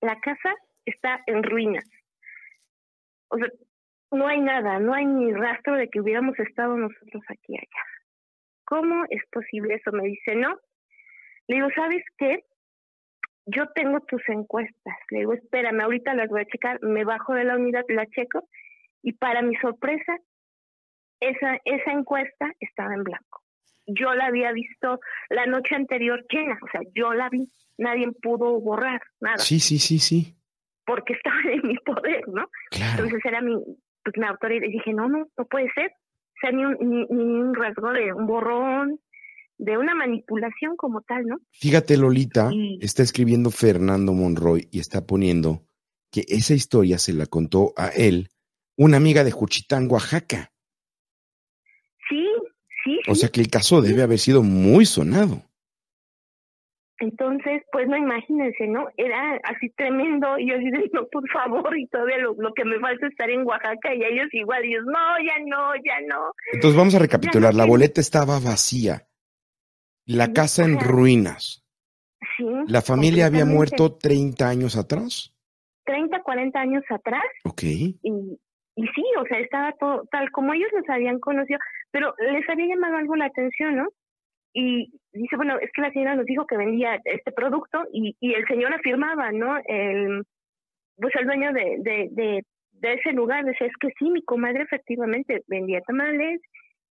La 0.00 0.20
casa 0.20 0.54
está 0.84 1.22
en 1.26 1.42
ruinas. 1.42 1.84
O 3.28 3.38
sea, 3.38 3.48
no 4.10 4.26
hay 4.26 4.40
nada, 4.40 4.78
no 4.78 4.94
hay 4.94 5.04
ni 5.04 5.32
rastro 5.32 5.74
de 5.74 5.88
que 5.88 6.00
hubiéramos 6.00 6.38
estado 6.38 6.76
nosotros 6.76 7.22
aquí 7.28 7.54
allá. 7.54 7.84
¿Cómo 8.64 9.04
es 9.10 9.22
posible 9.30 9.74
eso? 9.74 9.92
Me 9.92 10.04
dice, 10.04 10.34
no. 10.34 10.56
Le 11.46 11.56
digo, 11.56 11.68
¿sabes 11.74 12.04
qué? 12.16 12.44
Yo 13.46 13.66
tengo 13.74 14.00
tus 14.00 14.22
encuestas. 14.28 14.96
Le 15.10 15.20
digo, 15.20 15.34
espérame, 15.34 15.80
ahorita 15.80 16.14
las 16.14 16.28
voy 16.28 16.42
a 16.42 16.46
checar. 16.46 16.82
Me 16.82 17.04
bajo 17.04 17.34
de 17.34 17.44
la 17.44 17.56
unidad, 17.56 17.84
la 17.88 18.06
checo. 18.06 18.46
Y 19.02 19.14
para 19.14 19.42
mi 19.42 19.56
sorpresa, 19.56 20.18
esa, 21.20 21.58
esa 21.64 21.92
encuesta 21.92 22.52
estaba 22.60 22.94
en 22.94 23.04
blanco 23.04 23.42
yo 23.88 24.14
la 24.14 24.26
había 24.26 24.52
visto 24.52 25.00
la 25.30 25.46
noche 25.46 25.74
anterior 25.74 26.24
llena, 26.30 26.58
o 26.62 26.68
sea, 26.70 26.80
yo 26.94 27.12
la 27.14 27.28
vi, 27.28 27.48
nadie 27.76 28.10
pudo 28.22 28.60
borrar 28.60 29.00
nada. 29.20 29.38
Sí, 29.38 29.60
sí, 29.60 29.78
sí, 29.78 29.98
sí. 29.98 30.36
Porque 30.86 31.14
estaba 31.14 31.36
en 31.52 31.66
mi 31.66 31.76
poder, 31.78 32.28
¿no? 32.28 32.48
Entonces 32.70 33.20
era 33.24 33.40
mi, 33.40 33.54
pues, 34.04 34.16
mi 34.16 34.26
autoridad 34.26 34.66
y 34.66 34.72
dije, 34.72 34.92
no, 34.92 35.08
no, 35.08 35.26
no 35.36 35.44
puede 35.46 35.70
ser. 35.74 35.90
O 35.90 36.40
sea, 36.40 36.52
ni 36.52 36.64
un, 36.64 36.76
ni, 36.80 37.06
un 37.08 37.54
rasgo 37.54 37.92
de 37.92 38.12
un 38.12 38.26
borrón, 38.26 39.00
de 39.58 39.76
una 39.76 39.94
manipulación 39.94 40.76
como 40.76 41.02
tal, 41.02 41.26
¿no? 41.26 41.38
Fíjate, 41.50 41.96
Lolita, 41.96 42.50
está 42.80 43.02
escribiendo 43.02 43.50
Fernando 43.50 44.12
Monroy 44.12 44.68
y 44.70 44.78
está 44.78 45.04
poniendo 45.04 45.64
que 46.12 46.24
esa 46.28 46.54
historia 46.54 46.98
se 46.98 47.12
la 47.12 47.26
contó 47.26 47.72
a 47.76 47.88
él 47.88 48.28
una 48.76 48.96
amiga 48.96 49.24
de 49.24 49.32
Juchitán, 49.32 49.88
Oaxaca. 49.90 50.52
O 53.08 53.14
sea 53.14 53.28
que 53.28 53.40
el 53.40 53.48
caso 53.48 53.82
debe 53.82 54.02
haber 54.02 54.18
sido 54.18 54.42
muy 54.42 54.84
sonado. 54.84 55.42
Entonces, 57.00 57.62
pues 57.70 57.86
no 57.86 57.96
imagínense, 57.96 58.66
¿no? 58.66 58.88
Era 58.96 59.38
así 59.44 59.70
tremendo 59.76 60.36
y 60.36 60.50
yo 60.50 60.58
dije, 60.58 60.90
no, 60.92 61.06
por 61.06 61.28
favor, 61.30 61.78
y 61.78 61.86
todavía 61.86 62.18
lo, 62.18 62.34
que 62.54 62.64
me 62.64 62.80
falta 62.80 63.06
es 63.06 63.12
estar 63.12 63.30
en 63.30 63.46
Oaxaca 63.46 63.94
y 63.94 64.02
ellos 64.02 64.26
igual, 64.32 64.64
y 64.64 64.72
ellos, 64.72 64.84
no, 64.84 65.18
ya 65.24 65.38
no, 65.46 65.74
ya 65.76 66.00
no. 66.08 66.32
Entonces 66.52 66.76
vamos 66.76 66.94
a 66.96 66.98
recapitular, 66.98 67.54
la 67.54 67.66
boleta 67.66 68.00
estaba 68.00 68.40
vacía, 68.40 69.06
la 70.06 70.32
casa 70.32 70.64
en 70.64 70.80
ruinas. 70.80 71.64
Sí. 72.36 72.44
¿La 72.66 72.82
familia 72.82 73.26
había 73.26 73.44
muerto 73.44 73.96
30 73.96 74.48
años 74.48 74.76
atrás? 74.76 75.32
30, 75.84 76.20
40 76.22 76.60
años 76.60 76.84
atrás. 76.90 77.22
Ok. 77.44 77.62
Y, 77.62 77.98
y 78.02 78.82
sí, 78.94 79.04
o 79.20 79.24
sea, 79.26 79.38
estaba 79.38 79.72
todo 79.78 80.04
tal 80.10 80.30
como 80.32 80.52
ellos 80.52 80.68
los 80.72 80.88
habían 80.88 81.20
conocido, 81.20 81.58
pero 81.90 82.14
les 82.18 82.48
había 82.48 82.66
llamado 82.66 82.96
algo 82.96 83.16
la 83.16 83.26
atención, 83.26 83.76
¿no? 83.76 83.88
Y 84.52 84.92
dice, 85.12 85.36
bueno, 85.36 85.58
es 85.58 85.70
que 85.72 85.82
la 85.82 85.92
señora 85.92 86.16
nos 86.16 86.26
dijo 86.26 86.46
que 86.46 86.56
vendía 86.56 87.00
este 87.04 87.32
producto 87.32 87.84
y, 87.92 88.16
y 88.20 88.34
el 88.34 88.46
señor 88.46 88.72
afirmaba, 88.72 89.30
¿no? 89.32 89.58
El, 89.64 90.24
pues 90.96 91.14
el 91.16 91.26
dueño 91.26 91.52
de, 91.52 91.76
de, 91.78 92.08
de, 92.10 92.44
de 92.72 92.94
ese 92.94 93.12
lugar 93.12 93.44
decía, 93.44 93.66
es 93.66 93.76
que 93.80 93.90
sí, 93.98 94.10
mi 94.10 94.22
comadre 94.22 94.62
efectivamente 94.62 95.42
vendía 95.46 95.80
tamales 95.82 96.40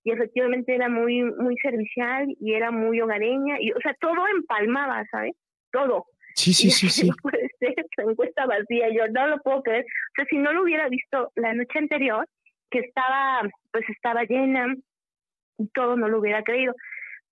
y 0.04 0.12
efectivamente 0.12 0.74
era 0.74 0.88
muy 0.88 1.24
muy 1.24 1.56
servicial 1.56 2.28
y 2.40 2.54
era 2.54 2.70
muy 2.70 3.00
hogareña 3.00 3.56
y 3.60 3.72
o 3.72 3.80
sea 3.80 3.92
todo 4.00 4.24
empalmaba 4.36 5.04
sabes 5.10 5.34
todo 5.72 6.06
Sí, 6.36 6.52
sí, 6.52 6.70
sí, 6.70 6.88
sí. 6.90 7.08
No 7.10 7.16
puede 7.22 7.48
ser, 7.58 7.74
la 7.96 8.04
encuesta 8.04 8.46
vacía, 8.46 8.88
yo 8.94 9.08
no 9.08 9.26
lo 9.26 9.38
puedo 9.38 9.62
creer. 9.62 9.84
O 9.84 10.12
sea, 10.16 10.26
si 10.26 10.36
no 10.36 10.52
lo 10.52 10.62
hubiera 10.62 10.88
visto 10.88 11.32
la 11.34 11.54
noche 11.54 11.78
anterior, 11.78 12.28
que 12.70 12.80
estaba, 12.80 13.42
pues 13.72 13.88
estaba 13.88 14.24
llena, 14.24 14.74
y 15.58 15.68
todo 15.68 15.96
no 15.96 16.08
lo 16.08 16.20
hubiera 16.20 16.42
creído. 16.42 16.74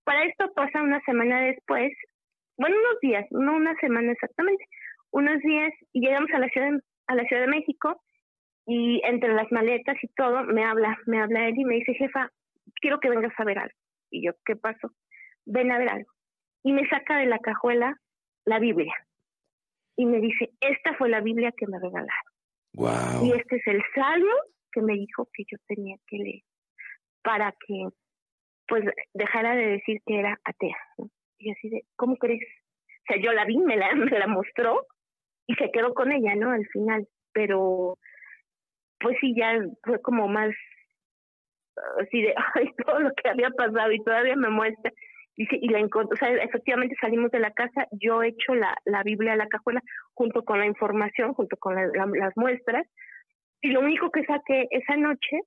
Para 0.03 0.23
esto 0.23 0.51
pasa 0.53 0.81
una 0.81 1.01
semana 1.01 1.41
después, 1.41 1.91
bueno, 2.57 2.75
unos 2.77 2.99
días, 3.01 3.25
no 3.31 3.55
una 3.55 3.75
semana 3.75 4.11
exactamente, 4.11 4.65
unos 5.11 5.39
días, 5.41 5.73
y 5.93 6.01
llegamos 6.01 6.29
a 6.33 6.39
la 6.39 6.47
ciudad 6.49 6.71
de, 6.71 6.79
a 7.07 7.15
la 7.15 7.23
Ciudad 7.25 7.41
de 7.41 7.47
México, 7.47 8.01
y 8.67 9.01
entre 9.05 9.33
las 9.33 9.51
maletas 9.51 9.97
y 10.01 10.07
todo, 10.09 10.43
me 10.43 10.63
habla, 10.63 10.97
me 11.05 11.21
habla 11.21 11.47
él 11.47 11.57
y 11.57 11.65
me 11.65 11.75
dice, 11.75 11.93
jefa, 11.93 12.31
quiero 12.81 12.99
que 12.99 13.09
vengas 13.09 13.33
a 13.37 13.43
ver 13.43 13.59
algo. 13.59 13.75
Y 14.09 14.25
yo, 14.25 14.31
¿qué 14.45 14.55
pasó? 14.55 14.91
Ven 15.45 15.71
a 15.71 15.77
ver 15.77 15.89
algo. 15.89 16.11
Y 16.63 16.73
me 16.73 16.87
saca 16.89 17.17
de 17.17 17.27
la 17.27 17.37
cajuela 17.39 17.99
la 18.45 18.59
Biblia. 18.59 18.93
Y 19.97 20.05
me 20.05 20.19
dice, 20.19 20.49
esta 20.59 20.95
fue 20.95 21.09
la 21.09 21.21
Biblia 21.21 21.51
que 21.55 21.67
me 21.67 21.79
regalaron. 21.79 22.09
Wow. 22.73 23.25
Y 23.25 23.31
este 23.33 23.57
es 23.57 23.67
el 23.67 23.81
salmo 23.93 24.33
que 24.75 24.81
me 24.81 24.93
dijo 24.93 25.29
que 25.33 25.43
yo 25.49 25.57
tenía 25.67 25.95
que 26.07 26.17
leer 26.17 26.43
para 27.23 27.53
que 27.65 27.87
pues 28.67 28.83
dejara 29.13 29.55
de 29.55 29.67
decir 29.67 30.01
que 30.05 30.19
era 30.19 30.39
atea. 30.43 30.77
Y 31.37 31.51
así 31.51 31.69
de, 31.69 31.83
¿cómo 31.95 32.17
crees? 32.17 32.43
O 32.87 33.13
sea, 33.13 33.21
yo 33.21 33.31
la 33.31 33.45
vi, 33.45 33.57
me 33.57 33.77
la, 33.77 33.89
me 33.95 34.19
la 34.19 34.27
mostró 34.27 34.85
y 35.47 35.55
se 35.55 35.71
quedó 35.71 35.93
con 35.93 36.11
ella, 36.11 36.35
¿no? 36.35 36.51
Al 36.51 36.65
final. 36.67 37.07
Pero, 37.33 37.97
pues 38.99 39.17
sí, 39.21 39.33
ya 39.35 39.59
fue 39.83 40.01
como 40.01 40.27
más 40.27 40.53
así 42.01 42.21
de, 42.21 42.33
ay, 42.55 42.71
todo 42.85 42.99
lo 42.99 43.11
que 43.11 43.29
había 43.29 43.49
pasado 43.51 43.91
y 43.91 44.03
todavía 44.03 44.35
me 44.35 44.49
muestra. 44.49 44.91
Y, 45.37 45.47
y 45.51 45.67
la 45.67 45.79
encontró, 45.79 46.13
o 46.13 46.17
sea, 46.17 46.29
efectivamente 46.29 46.95
salimos 47.01 47.29
de 47.31 47.39
la 47.39 47.51
casa, 47.51 47.87
yo 47.91 48.23
echo 48.23 48.55
la, 48.55 48.73
la 48.85 49.03
Biblia 49.03 49.33
a 49.33 49.35
la 49.35 49.47
cajuela 49.47 49.81
junto 50.13 50.45
con 50.45 50.59
la 50.59 50.65
información, 50.65 51.33
junto 51.33 51.57
con 51.57 51.75
las 51.75 52.37
muestras, 52.37 52.87
y 53.61 53.69
lo 53.69 53.81
único 53.81 54.11
que 54.11 54.23
saqué 54.25 54.67
esa 54.71 54.95
noche, 54.97 55.41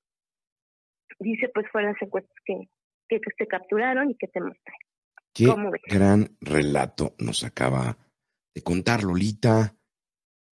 dice, 1.21 1.49
pues 1.53 1.67
fueron 1.71 1.93
las 1.93 1.99
secuestros 1.99 2.37
que, 2.45 2.69
que, 3.09 3.21
te 3.37 3.47
capturaron 3.47 4.11
y 4.11 4.17
que 4.17 4.29
te 4.29 4.41
mostré. 4.41 4.75
Qué 5.33 5.47
gran 5.89 6.37
relato 6.41 7.15
nos 7.19 7.45
acaba 7.45 7.97
de 8.55 8.63
contar 8.63 9.05
Lolita. 9.05 9.75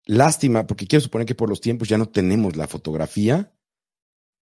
Lástima, 0.07 0.67
porque 0.67 0.87
quiero 0.87 1.03
suponer 1.03 1.27
que 1.27 1.35
por 1.35 1.51
los 1.51 1.61
tiempos 1.61 1.89
ya 1.89 1.99
no 1.99 2.07
tenemos 2.07 2.57
la 2.57 2.67
fotografía, 2.67 3.53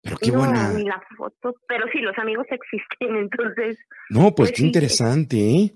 pero 0.07 0.17
qué 0.19 0.31
no, 0.31 0.39
buena. 0.39 0.73
Ni 0.73 0.85
la 0.85 1.03
foto, 1.17 1.55
pero 1.67 1.87
sí, 1.93 1.99
los 1.99 2.17
amigos 2.19 2.47
existen, 2.51 3.17
entonces. 3.17 3.79
No, 4.09 4.35
pues, 4.35 4.51
pues 4.51 4.53
qué 4.53 4.63
interesante, 4.65 5.37
¿eh? 5.37 5.75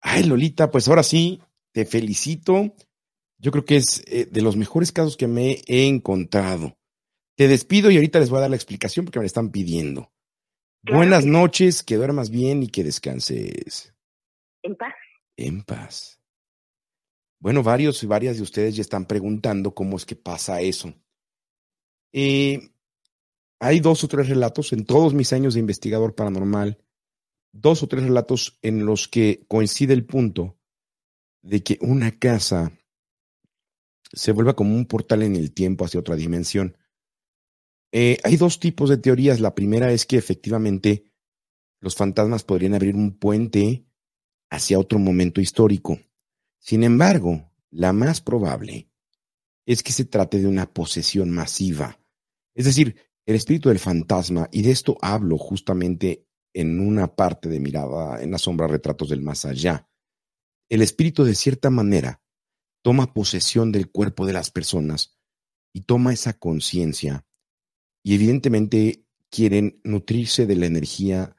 Ay, 0.00 0.24
Lolita, 0.24 0.70
pues 0.70 0.88
ahora 0.88 1.04
sí, 1.04 1.40
te 1.72 1.84
felicito. 1.84 2.74
Yo 3.40 3.50
creo 3.50 3.64
que 3.64 3.76
es 3.76 4.02
eh, 4.06 4.26
de 4.30 4.42
los 4.42 4.56
mejores 4.56 4.92
casos 4.92 5.16
que 5.16 5.26
me 5.26 5.62
he 5.66 5.86
encontrado. 5.86 6.76
Te 7.36 7.48
despido 7.48 7.90
y 7.90 7.96
ahorita 7.96 8.20
les 8.20 8.28
voy 8.28 8.38
a 8.38 8.42
dar 8.42 8.50
la 8.50 8.56
explicación 8.56 9.06
porque 9.06 9.18
me 9.18 9.24
la 9.24 9.28
están 9.28 9.50
pidiendo. 9.50 10.12
Buenas 10.82 11.24
noches, 11.24 11.82
que 11.82 11.96
duermas 11.96 12.30
bien 12.30 12.62
y 12.62 12.68
que 12.68 12.84
descanses. 12.84 13.94
En 14.62 14.76
paz. 14.76 14.94
En 15.36 15.62
paz. 15.62 16.20
Bueno, 17.38 17.62
varios 17.62 18.02
y 18.02 18.06
varias 18.06 18.36
de 18.36 18.42
ustedes 18.42 18.76
ya 18.76 18.82
están 18.82 19.06
preguntando 19.06 19.74
cómo 19.74 19.96
es 19.96 20.04
que 20.04 20.16
pasa 20.16 20.60
eso. 20.60 20.92
Eh, 22.12 22.70
hay 23.58 23.80
dos 23.80 24.04
o 24.04 24.08
tres 24.08 24.28
relatos 24.28 24.74
en 24.74 24.84
todos 24.84 25.14
mis 25.14 25.32
años 25.32 25.54
de 25.54 25.60
investigador 25.60 26.14
paranormal, 26.14 26.82
dos 27.52 27.82
o 27.82 27.88
tres 27.88 28.04
relatos 28.04 28.58
en 28.60 28.84
los 28.84 29.08
que 29.08 29.44
coincide 29.48 29.94
el 29.94 30.04
punto 30.04 30.58
de 31.42 31.62
que 31.62 31.78
una 31.80 32.18
casa 32.18 32.72
se 34.12 34.32
vuelva 34.32 34.56
como 34.56 34.74
un 34.74 34.86
portal 34.86 35.22
en 35.22 35.36
el 35.36 35.52
tiempo 35.52 35.84
hacia 35.84 36.00
otra 36.00 36.16
dimensión. 36.16 36.76
Eh, 37.92 38.18
hay 38.24 38.36
dos 38.36 38.60
tipos 38.60 38.88
de 38.88 38.98
teorías. 38.98 39.40
La 39.40 39.54
primera 39.54 39.92
es 39.92 40.06
que 40.06 40.16
efectivamente 40.16 41.12
los 41.80 41.94
fantasmas 41.94 42.44
podrían 42.44 42.74
abrir 42.74 42.94
un 42.94 43.18
puente 43.18 43.86
hacia 44.50 44.78
otro 44.78 44.98
momento 44.98 45.40
histórico. 45.40 45.98
Sin 46.58 46.84
embargo, 46.84 47.50
la 47.70 47.92
más 47.92 48.20
probable 48.20 48.90
es 49.64 49.82
que 49.82 49.92
se 49.92 50.04
trate 50.04 50.40
de 50.40 50.46
una 50.46 50.72
posesión 50.72 51.30
masiva. 51.30 52.00
Es 52.54 52.64
decir, 52.64 52.96
el 53.26 53.36
espíritu 53.36 53.68
del 53.68 53.78
fantasma, 53.78 54.48
y 54.50 54.62
de 54.62 54.72
esto 54.72 54.98
hablo 55.00 55.38
justamente 55.38 56.26
en 56.52 56.80
una 56.80 57.14
parte 57.14 57.48
de 57.48 57.60
mirada 57.60 58.20
en 58.20 58.32
la 58.32 58.38
sombra 58.38 58.66
retratos 58.66 59.08
del 59.08 59.22
más 59.22 59.44
allá. 59.44 59.88
El 60.68 60.82
espíritu 60.82 61.24
de 61.24 61.34
cierta 61.34 61.70
manera 61.70 62.19
toma 62.82 63.12
posesión 63.12 63.72
del 63.72 63.90
cuerpo 63.90 64.26
de 64.26 64.32
las 64.32 64.50
personas 64.50 65.18
y 65.72 65.82
toma 65.82 66.12
esa 66.12 66.32
conciencia 66.34 67.26
y 68.02 68.14
evidentemente 68.14 69.04
quieren 69.30 69.80
nutrirse 69.84 70.46
de 70.46 70.56
la 70.56 70.66
energía 70.66 71.36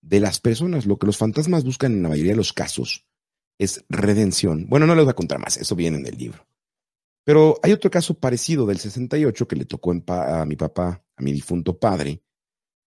de 0.00 0.20
las 0.20 0.40
personas. 0.40 0.86
Lo 0.86 0.98
que 0.98 1.06
los 1.06 1.16
fantasmas 1.16 1.64
buscan 1.64 1.92
en 1.92 2.02
la 2.02 2.08
mayoría 2.08 2.32
de 2.32 2.38
los 2.38 2.52
casos 2.52 3.06
es 3.58 3.84
redención. 3.88 4.66
Bueno, 4.68 4.86
no 4.86 4.94
les 4.94 5.04
voy 5.04 5.12
a 5.12 5.16
contar 5.16 5.38
más, 5.38 5.56
eso 5.56 5.76
viene 5.76 5.98
en 5.98 6.06
el 6.06 6.16
libro. 6.16 6.46
Pero 7.24 7.60
hay 7.62 7.72
otro 7.72 7.90
caso 7.90 8.14
parecido 8.14 8.64
del 8.66 8.78
68 8.78 9.46
que 9.46 9.56
le 9.56 9.66
tocó 9.66 9.90
a 9.90 10.44
mi 10.46 10.56
papá, 10.56 11.04
a 11.16 11.22
mi 11.22 11.32
difunto 11.32 11.78
padre, 11.78 12.22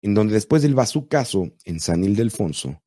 en 0.02 0.14
donde 0.14 0.34
después 0.34 0.62
del 0.62 0.74
bazucazo 0.74 1.54
en 1.64 1.80
San 1.80 2.04
Ildefonso, 2.04 2.82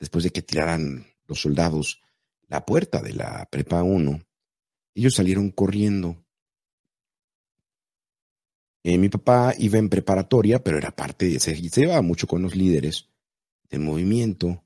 después 0.00 0.24
de 0.24 0.30
que 0.30 0.42
tiraran 0.42 1.06
los 1.26 1.40
soldados 1.42 2.00
la 2.48 2.64
puerta 2.64 3.02
de 3.02 3.12
la 3.12 3.46
prepa 3.50 3.82
1, 3.82 4.20
ellos 4.96 5.14
salieron 5.14 5.50
corriendo 5.50 6.26
eh, 8.88 8.98
mi 8.98 9.08
papá 9.08 9.52
iba 9.58 9.78
en 9.78 9.88
preparatoria, 9.88 10.62
pero 10.62 10.78
era 10.78 10.94
parte, 10.94 11.26
de, 11.26 11.40
se, 11.40 11.56
se 11.56 11.80
llevaba 11.80 12.02
mucho 12.02 12.28
con 12.28 12.40
los 12.42 12.54
líderes 12.54 13.10
del 13.68 13.80
movimiento. 13.80 14.64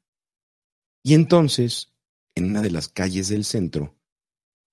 Y 1.03 1.15
entonces, 1.15 1.95
en 2.35 2.51
una 2.51 2.61
de 2.61 2.71
las 2.71 2.89
calles 2.89 3.31
del 3.31 3.47
centro, 3.47 3.99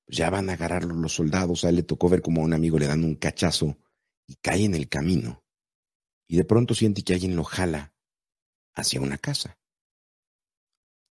ya 0.05 0.29
van 0.29 0.49
a 0.49 0.53
agarrarlo 0.53 0.93
los 0.95 1.13
soldados. 1.13 1.63
A 1.63 1.69
él 1.69 1.77
le 1.77 1.83
tocó 1.83 2.09
ver 2.09 2.21
como 2.21 2.41
a 2.41 2.43
un 2.43 2.51
amigo 2.51 2.77
le 2.77 2.87
dan 2.87 3.05
un 3.05 3.15
cachazo 3.15 3.77
y 4.27 4.35
cae 4.35 4.65
en 4.65 4.75
el 4.75 4.89
camino. 4.89 5.45
Y 6.27 6.35
de 6.35 6.43
pronto 6.43 6.75
siente 6.75 7.03
que 7.03 7.13
alguien 7.13 7.37
lo 7.37 7.45
jala 7.45 7.93
hacia 8.75 8.99
una 8.99 9.17
casa. 9.17 9.57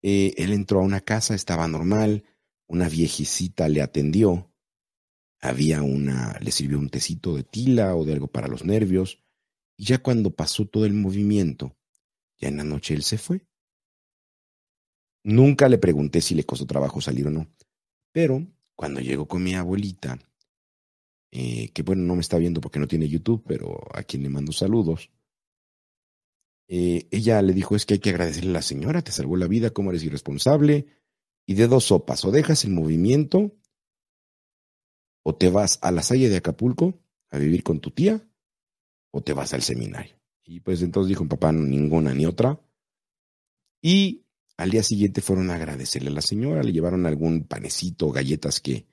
Eh, 0.03 0.35
él 0.37 0.53
entró 0.53 0.81
a 0.81 0.83
una 0.83 1.01
casa, 1.01 1.33
estaba 1.33 1.67
normal, 1.67 2.25
una 2.69 2.87
viejecita 2.87 3.67
le 3.67 3.81
atendió 3.81 4.49
había 5.41 5.81
una, 5.81 6.37
le 6.41 6.51
sirvió 6.51 6.79
un 6.79 6.89
tecito 6.89 7.35
de 7.35 7.43
tila 7.43 7.95
o 7.95 8.03
de 8.03 8.13
algo 8.13 8.27
para 8.27 8.47
los 8.47 8.65
nervios, 8.65 9.23
y 9.77 9.85
ya 9.85 9.99
cuando 9.99 10.31
pasó 10.31 10.65
todo 10.65 10.85
el 10.85 10.93
movimiento, 10.93 11.77
ya 12.37 12.49
en 12.49 12.57
la 12.57 12.63
noche 12.63 12.93
él 12.93 13.03
se 13.03 13.17
fue. 13.17 13.45
Nunca 15.23 15.69
le 15.69 15.77
pregunté 15.77 16.21
si 16.21 16.35
le 16.35 16.45
costó 16.45 16.65
trabajo 16.65 16.99
salir 16.99 17.27
o 17.27 17.31
no, 17.31 17.47
pero 18.11 18.45
cuando 18.75 18.99
llegó 18.99 19.27
con 19.27 19.43
mi 19.43 19.53
abuelita, 19.55 20.19
eh, 21.31 21.69
que 21.69 21.83
bueno, 21.83 22.03
no 22.03 22.15
me 22.15 22.21
está 22.21 22.37
viendo 22.37 22.59
porque 22.59 22.79
no 22.79 22.87
tiene 22.87 23.07
YouTube, 23.07 23.43
pero 23.47 23.79
a 23.93 24.03
quien 24.03 24.23
le 24.23 24.29
mando 24.29 24.51
saludos, 24.51 25.09
eh, 26.67 27.07
ella 27.11 27.41
le 27.41 27.53
dijo, 27.53 27.75
es 27.75 27.85
que 27.85 27.95
hay 27.95 27.99
que 27.99 28.09
agradecerle 28.09 28.51
a 28.51 28.53
la 28.53 28.61
señora, 28.61 29.01
te 29.01 29.11
salvó 29.11 29.37
la 29.37 29.47
vida, 29.47 29.71
cómo 29.71 29.89
eres 29.89 30.03
irresponsable, 30.03 30.87
y 31.49 31.55
de 31.55 31.67
dos 31.67 31.85
sopas, 31.85 32.23
o 32.25 32.31
dejas 32.31 32.63
el 32.63 32.69
movimiento 32.69 33.51
o 35.23 35.33
te 35.33 35.49
vas 35.49 35.79
a 35.81 35.89
la 35.89 36.03
salle 36.03 36.29
de 36.29 36.37
Acapulco 36.37 37.01
a 37.31 37.39
vivir 37.39 37.63
con 37.63 37.79
tu 37.79 37.89
tía, 37.89 38.21
o 39.09 39.23
te 39.23 39.33
vas 39.33 39.55
al 39.55 39.63
seminario. 39.63 40.15
Y 40.43 40.59
pues 40.59 40.83
entonces 40.83 41.09
dijo 41.09 41.27
papá, 41.27 41.51
ninguna 41.51 42.13
ni 42.13 42.27
otra. 42.27 42.61
Y 43.81 44.27
al 44.57 44.69
día 44.69 44.83
siguiente 44.83 45.21
fueron 45.21 45.49
a 45.49 45.55
agradecerle 45.55 46.11
a 46.11 46.13
la 46.13 46.21
señora, 46.21 46.61
le 46.61 46.71
llevaron 46.71 47.07
algún 47.07 47.45
panecito, 47.45 48.11
galletas 48.11 48.59
que, 48.59 48.85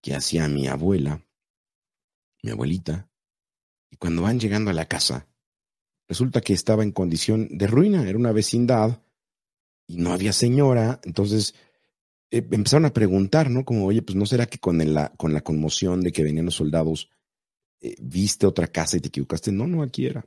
que 0.00 0.14
hacía 0.14 0.48
mi 0.48 0.68
abuela, 0.68 1.22
mi 2.42 2.52
abuelita. 2.52 3.10
Y 3.90 3.98
cuando 3.98 4.22
van 4.22 4.40
llegando 4.40 4.70
a 4.70 4.74
la 4.74 4.88
casa, 4.88 5.28
resulta 6.08 6.40
que 6.40 6.54
estaba 6.54 6.84
en 6.84 6.92
condición 6.92 7.48
de 7.50 7.66
ruina, 7.66 8.08
era 8.08 8.16
una 8.16 8.32
vecindad 8.32 9.02
y 9.86 9.96
no 9.98 10.14
había 10.14 10.32
señora, 10.32 10.98
entonces 11.04 11.54
eh, 12.32 12.48
empezaron 12.50 12.86
a 12.86 12.94
preguntar, 12.94 13.50
¿no? 13.50 13.62
Como, 13.64 13.84
oye, 13.84 14.00
pues 14.00 14.16
no 14.16 14.24
será 14.24 14.46
que 14.46 14.58
con, 14.58 14.78
la, 14.94 15.10
con 15.10 15.34
la 15.34 15.42
conmoción 15.42 16.00
de 16.00 16.12
que 16.12 16.24
venían 16.24 16.46
los 16.46 16.54
soldados 16.54 17.10
eh, 17.82 17.94
viste 18.00 18.46
otra 18.46 18.68
casa 18.68 18.96
y 18.96 19.00
te 19.00 19.08
equivocaste. 19.08 19.52
No, 19.52 19.66
no, 19.66 19.82
aquí 19.82 20.06
era. 20.06 20.26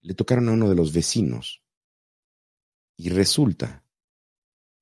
Le 0.00 0.14
tocaron 0.14 0.48
a 0.48 0.52
uno 0.52 0.70
de 0.70 0.74
los 0.74 0.92
vecinos. 0.94 1.62
Y 2.96 3.10
resulta 3.10 3.84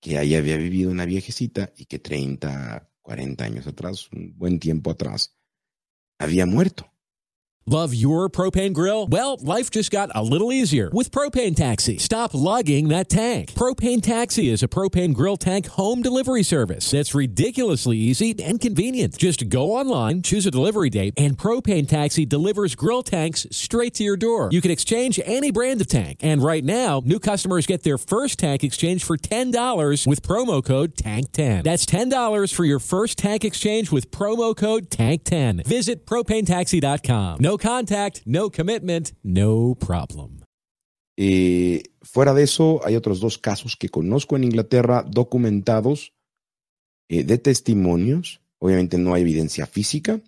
que 0.01 0.19
ahí 0.19 0.37
había 0.37 0.57
vivido 0.57 0.91
una 0.91 1.05
viejecita 1.05 1.73
y 1.77 1.87
que 1.87 1.99
30, 1.99 2.93
40 3.03 3.45
años 3.45 3.67
atrás, 3.67 4.09
un 4.13 4.39
buen 4.39 4.61
tiempo 4.61 4.93
atrás, 4.93 5.37
había 6.17 6.47
muerto. 6.47 6.93
Love 7.69 7.93
your 7.93 8.29
propane 8.29 8.73
grill? 8.73 9.09
Well, 9.09 9.39
life 9.41 9.73
just 9.73 9.91
got 9.91 10.09
a 10.15 10.23
little 10.23 10.53
easier 10.53 10.89
with 10.93 11.11
Propane 11.11 11.57
Taxi. 11.57 11.99
Stop 11.99 12.33
lugging 12.33 12.87
that 12.91 13.09
tank. 13.09 13.55
Propane 13.55 14.01
Taxi 14.01 14.51
is 14.51 14.63
a 14.63 14.69
propane 14.69 15.13
grill 15.13 15.37
tank 15.37 15.67
home 15.67 16.01
delivery 16.01 16.45
service 16.45 16.89
that's 16.93 17.13
ridiculously 17.13 17.97
easy 17.97 18.37
and 18.41 18.61
convenient. 18.61 19.19
Just 19.19 19.49
go 19.49 19.73
online, 19.73 20.23
choose 20.23 20.47
a 20.47 20.53
delivery 20.53 20.91
date, 20.91 21.15
and 21.17 21.37
Propane 21.37 21.89
Taxi 21.89 22.25
delivers 22.25 22.77
grill 22.77 23.03
tanks 23.03 23.49
straight 23.51 23.95
to 23.95 24.05
your 24.05 24.17
door. 24.17 24.49
You 24.53 24.61
can 24.61 24.71
exchange 24.71 25.19
any 25.25 25.51
brand 25.51 25.81
of 25.81 25.89
tank. 25.89 26.19
And 26.21 26.45
right 26.45 26.63
now, 26.63 27.03
new 27.05 27.19
customers 27.19 27.67
get 27.67 27.83
their 27.83 27.99
first 27.99 28.39
tank 28.39 28.63
exchange 28.63 29.03
for 29.03 29.17
$10 29.17 30.07
with 30.07 30.23
promo 30.23 30.65
code 30.65 30.95
TANK10. 30.95 31.65
That's 31.65 31.85
$10 31.85 32.55
for 32.55 32.65
your 32.65 32.79
first 32.79 33.19
tank 33.19 33.45
exchange 33.45 33.91
with 33.91 34.13
promo 34.13 34.57
code 34.57 34.89
TANK10. 34.89 35.67
Visit 35.67 36.07
propanetaxi.com. 36.07 37.39
No 37.41 37.56
contact, 37.59 38.23
no 38.25 38.51
commitment, 38.51 39.11
no 39.23 39.75
problem. 39.75 40.43
Fuera 42.07 42.35
de 42.35 42.45
eso, 42.45 42.81
hay 42.85 42.95
otros 42.95 43.19
dos 43.19 43.37
casos 43.37 43.77
que 43.77 43.89
conozco 43.89 44.37
en 44.37 44.45
Inglaterra 44.45 45.03
documentados 45.03 46.15
eh, 47.09 47.25
de 47.25 47.39
testimonios. 47.39 48.41
Obviamente 48.59 48.97
no 48.97 49.13
hay 49.13 49.23
evidencia 49.23 49.67
física, 49.67 50.21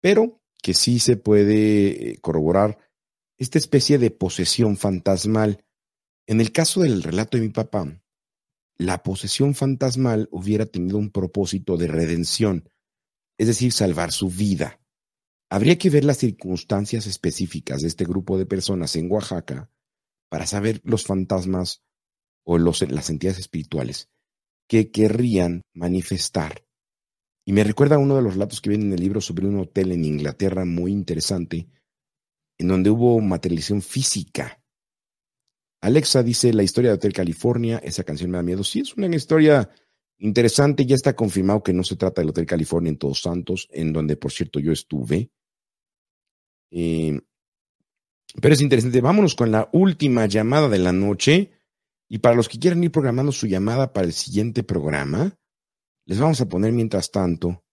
pero 0.00 0.40
que 0.62 0.72
sí 0.72 0.98
se 0.98 1.16
puede 1.16 2.12
eh, 2.12 2.18
corroborar 2.20 2.78
esta 3.38 3.58
especie 3.58 3.98
de 3.98 4.10
posesión 4.10 4.78
fantasmal. 4.78 5.62
En 6.26 6.40
el 6.40 6.50
caso 6.50 6.80
del 6.80 7.02
relato 7.02 7.36
de 7.36 7.42
mi 7.44 7.50
papá, 7.50 8.02
la 8.78 9.02
posesión 9.02 9.54
fantasmal 9.54 10.28
hubiera 10.32 10.64
tenido 10.64 10.96
un 10.96 11.10
propósito 11.10 11.76
de 11.76 11.88
redención, 11.88 12.68
es 13.38 13.46
decir, 13.48 13.72
salvar 13.72 14.12
su 14.12 14.28
vida. 14.28 14.79
Habría 15.50 15.76
que 15.78 15.90
ver 15.90 16.04
las 16.04 16.18
circunstancias 16.18 17.06
específicas 17.06 17.82
de 17.82 17.88
este 17.88 18.04
grupo 18.04 18.38
de 18.38 18.46
personas 18.46 18.94
en 18.94 19.10
Oaxaca 19.10 19.68
para 20.28 20.46
saber 20.46 20.80
los 20.84 21.04
fantasmas 21.04 21.82
o 22.44 22.56
las 22.56 23.10
entidades 23.10 23.40
espirituales 23.40 24.08
que 24.68 24.92
querrían 24.92 25.62
manifestar. 25.74 26.64
Y 27.44 27.52
me 27.52 27.64
recuerda 27.64 27.98
uno 27.98 28.14
de 28.14 28.22
los 28.22 28.34
relatos 28.34 28.60
que 28.60 28.70
viene 28.70 28.84
en 28.84 28.92
el 28.92 29.00
libro 29.00 29.20
sobre 29.20 29.48
un 29.48 29.58
hotel 29.58 29.90
en 29.90 30.04
Inglaterra 30.04 30.64
muy 30.64 30.92
interesante, 30.92 31.68
en 32.56 32.68
donde 32.68 32.90
hubo 32.90 33.20
materialización 33.20 33.82
física. 33.82 34.62
Alexa 35.80 36.22
dice 36.22 36.52
la 36.52 36.62
historia 36.62 36.90
de 36.90 36.96
Hotel 36.96 37.12
California, 37.12 37.78
esa 37.82 38.04
canción 38.04 38.30
me 38.30 38.38
da 38.38 38.44
miedo. 38.44 38.62
Sí, 38.62 38.80
es 38.80 38.94
una 38.96 39.08
historia 39.08 39.68
interesante, 40.18 40.86
ya 40.86 40.94
está 40.94 41.16
confirmado 41.16 41.64
que 41.64 41.72
no 41.72 41.82
se 41.82 41.96
trata 41.96 42.20
del 42.20 42.30
Hotel 42.30 42.46
California 42.46 42.90
en 42.90 42.98
Todos 42.98 43.22
Santos, 43.22 43.66
en 43.72 43.92
donde 43.92 44.16
por 44.16 44.30
cierto 44.30 44.60
yo 44.60 44.70
estuve. 44.70 45.32
Eh, 46.70 47.20
pero 48.40 48.54
es 48.54 48.60
interesante. 48.60 49.00
Vámonos 49.00 49.34
con 49.34 49.50
la 49.50 49.68
última 49.72 50.26
llamada 50.26 50.68
de 50.68 50.78
la 50.78 50.92
noche. 50.92 51.50
Y 52.08 52.18
para 52.18 52.34
los 52.34 52.48
que 52.48 52.58
quieran 52.58 52.82
ir 52.82 52.90
programando 52.90 53.32
su 53.32 53.46
llamada 53.46 53.92
para 53.92 54.06
el 54.06 54.12
siguiente 54.12 54.62
programa, 54.62 55.38
les 56.06 56.18
vamos 56.18 56.40
a 56.40 56.48
poner 56.48 56.72
mientras 56.72 57.10
tanto 57.10 57.64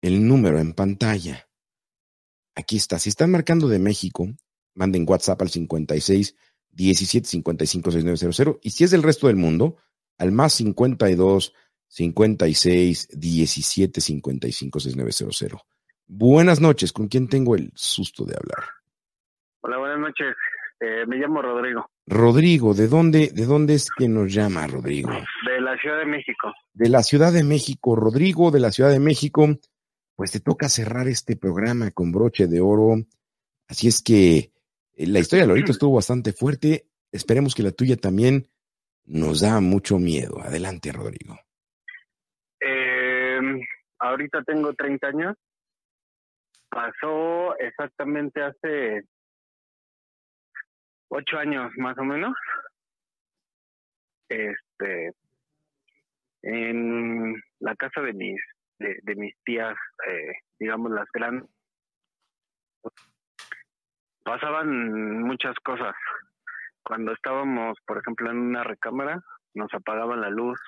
el 0.00 0.26
número 0.26 0.60
en 0.60 0.74
pantalla. 0.74 1.48
Aquí 2.54 2.76
está. 2.76 2.98
Si 2.98 3.08
están 3.08 3.30
marcando 3.30 3.68
de 3.68 3.78
México, 3.80 4.28
manden 4.74 5.06
WhatsApp 5.08 5.42
al 5.42 5.50
56 5.50 6.36
17 6.70 7.26
55 7.26 7.90
6900. 7.90 8.58
Y 8.62 8.70
si 8.70 8.84
es 8.84 8.90
del 8.90 9.02
resto 9.02 9.26
del 9.26 9.36
mundo, 9.36 9.76
al 10.18 10.30
más 10.30 10.52
52 10.54 11.52
56 11.88 13.08
17 13.12 14.00
55 14.00 14.80
6900. 14.80 15.60
Buenas 16.06 16.60
noches. 16.60 16.92
¿Con 16.92 17.08
quién 17.08 17.28
tengo 17.28 17.54
el 17.54 17.70
susto 17.74 18.24
de 18.24 18.36
hablar? 18.36 18.68
Hola, 19.60 19.78
buenas 19.78 19.98
noches. 19.98 20.34
Eh, 20.80 21.06
me 21.06 21.16
llamo 21.16 21.40
Rodrigo. 21.40 21.88
Rodrigo, 22.06 22.74
¿de 22.74 22.88
dónde, 22.88 23.30
¿de 23.32 23.46
dónde 23.46 23.74
es 23.74 23.88
que 23.96 24.08
nos 24.08 24.32
llama 24.32 24.66
Rodrigo? 24.66 25.10
De 25.46 25.60
la 25.60 25.78
Ciudad 25.78 25.98
de 25.98 26.06
México. 26.06 26.52
De 26.74 26.88
la 26.90 27.02
Ciudad 27.02 27.32
de 27.32 27.44
México, 27.44 27.96
Rodrigo, 27.96 28.50
de 28.50 28.60
la 28.60 28.70
Ciudad 28.70 28.90
de 28.90 29.00
México. 29.00 29.46
Pues 30.14 30.32
te 30.32 30.40
toca 30.40 30.68
cerrar 30.68 31.08
este 31.08 31.36
programa 31.36 31.90
con 31.90 32.12
broche 32.12 32.46
de 32.46 32.60
oro. 32.60 32.96
Así 33.68 33.88
es 33.88 34.02
que 34.02 34.52
eh, 34.92 35.06
la 35.06 35.20
historia 35.20 35.44
de 35.44 35.48
Lorito 35.48 35.72
estuvo 35.72 35.94
bastante 35.94 36.32
fuerte. 36.32 36.86
Esperemos 37.10 37.54
que 37.54 37.62
la 37.62 37.72
tuya 37.72 37.96
también 37.96 38.46
nos 39.06 39.40
da 39.40 39.60
mucho 39.60 39.98
miedo. 39.98 40.40
Adelante, 40.42 40.92
Rodrigo. 40.92 41.38
Eh, 42.60 43.40
ahorita 43.98 44.42
tengo 44.42 44.74
30 44.74 45.06
años. 45.06 45.36
Pasó 46.74 47.56
exactamente 47.58 48.42
hace 48.42 49.04
ocho 51.08 51.38
años 51.38 51.70
más 51.76 51.96
o 51.98 52.02
menos. 52.02 52.34
Este, 54.28 55.12
en 56.42 57.40
la 57.60 57.76
casa 57.76 58.00
de 58.00 58.12
mis 58.12 58.40
de, 58.80 59.14
mis 59.14 59.36
tías, 59.44 59.76
eh, 60.08 60.32
digamos 60.58 60.90
las 60.90 61.06
grandes, 61.12 61.48
pasaban 64.24 65.22
muchas 65.22 65.54
cosas. 65.64 65.94
Cuando 66.82 67.12
estábamos, 67.12 67.78
por 67.86 67.98
ejemplo, 67.98 68.32
en 68.32 68.38
una 68.38 68.64
recámara, 68.64 69.22
nos 69.54 69.72
apagaban 69.74 70.22
la 70.22 70.28
luz, 70.28 70.58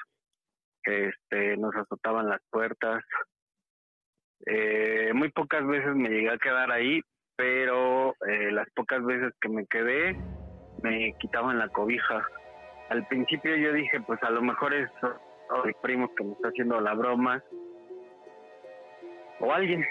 este, 0.85 1.57
nos 1.57 1.75
azotaban 1.75 2.29
las 2.29 2.41
puertas. 2.49 3.03
Eh, 4.45 5.13
muy 5.15 5.31
pocas 5.31 5.67
veces 5.67 5.95
me 5.95 6.09
llegué 6.09 6.31
a 6.31 6.39
quedar 6.39 6.71
ahí, 6.71 7.01
pero 7.37 8.15
eh, 8.29 8.51
las 8.53 8.69
pocas 8.71 9.05
veces 9.05 9.33
que 9.41 9.49
me 9.49 9.67
quedé 9.67 10.17
me 10.83 11.15
quitaban 11.19 11.59
la 11.59 11.69
cobija. 11.69 12.27
Al 12.91 13.07
principio 13.09 13.57
yo 13.57 13.73
dije, 13.73 14.01
pues 14.01 14.23
a 14.23 14.31
lo 14.31 14.43
mejor 14.43 14.75
es 14.75 14.91
el 15.65 15.75
primo 15.83 16.15
que 16.15 16.25
me 16.25 16.33
está 16.33 16.49
haciendo 16.49 16.81
la 16.81 16.95
broma 16.95 17.43
o 19.41 19.53
alguien. 19.53 19.85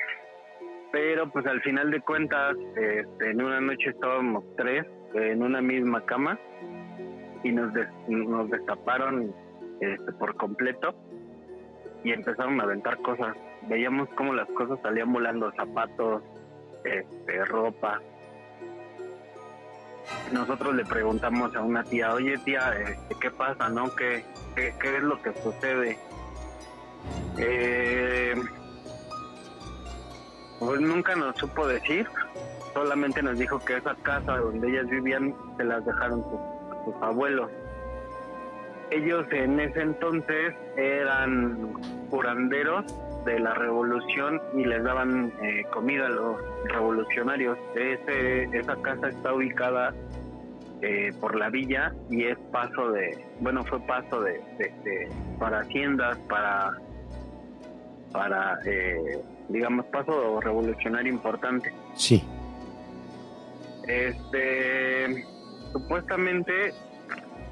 Pero 0.92 1.30
pues 1.32 1.46
al 1.46 1.62
final 1.62 1.92
de 1.92 2.00
cuentas, 2.02 2.56
este, 2.76 3.32
en 3.32 3.42
una 3.42 3.60
noche 3.60 3.90
estábamos 3.90 4.44
tres 4.56 4.86
en 5.14 5.42
una 5.42 5.62
misma 5.62 6.06
cama 6.06 6.40
y 7.44 7.52
nos, 7.52 7.72
nos 8.08 8.50
destaparon 8.50 9.34
este, 9.82 10.12
por 10.14 10.36
completo 10.36 10.96
y 12.06 12.12
empezaron 12.14 12.62
a 12.62 12.64
aventar 12.64 13.02
cosas. 13.02 13.36
Veíamos 13.64 14.08
cómo 14.16 14.32
las 14.34 14.48
cosas 14.50 14.80
salían 14.84 15.12
volando, 15.12 15.52
zapatos, 15.54 16.22
este, 16.84 17.44
ropa. 17.46 18.00
Nosotros 20.32 20.76
le 20.76 20.86
preguntamos 20.86 21.56
a 21.56 21.62
una 21.62 21.84
tía, 21.84 22.14
oye 22.14 22.38
tía, 22.38 22.74
este, 22.80 23.16
¿qué 23.20 23.32
pasa, 23.32 23.70
no? 23.70 23.94
¿Qué, 23.96 24.24
qué, 24.56 24.68
es 24.70 25.02
lo 25.02 25.20
que 25.20 25.34
sucede? 25.42 25.98
Eh, 27.40 28.36
pues 30.60 30.80
nunca 30.80 31.16
nos 31.16 31.36
supo 31.38 31.68
decir, 31.68 32.08
solamente 32.76 33.24
nos 33.24 33.40
dijo 33.40 33.58
que 33.66 33.78
esa 33.78 33.96
casa 33.96 34.38
donde 34.38 34.70
ellas 34.70 34.88
vivían 34.88 35.34
se 35.58 35.64
las 35.64 35.84
dejaron 35.84 36.24
sus 36.86 36.96
abuelos. 37.02 37.50
Ellos 38.96 39.26
en 39.32 39.60
ese 39.60 39.82
entonces 39.82 40.54
eran 40.78 41.74
curanderos 42.10 42.86
de 43.26 43.40
la 43.40 43.54
revolución 43.54 44.42
y 44.56 44.64
les 44.64 44.82
daban 44.86 45.34
eh, 45.42 45.66
comida 45.74 46.06
a 46.06 46.10
los 46.10 46.38
revolucionarios. 46.70 47.58
Ese, 47.76 48.44
esa 48.58 48.76
casa 48.82 49.10
está 49.10 49.34
ubicada 49.34 49.94
eh, 50.82 51.12
por 51.20 51.36
la 51.36 51.50
villa 51.50 51.94
y 52.10 52.24
es 52.24 52.38
paso 52.54 52.92
de, 52.92 53.22
bueno, 53.42 53.66
fue 53.66 53.82
paso 53.82 54.22
de, 54.22 54.40
para 55.40 55.60
haciendas, 55.60 56.18
para, 56.30 56.78
para 58.14 58.60
eh, 58.66 59.20
digamos, 59.50 59.88
paso 59.88 60.40
revolucionario 60.40 61.12
importante. 61.12 61.74
Sí. 61.96 62.24
Este, 63.88 65.26
supuestamente 65.74 66.74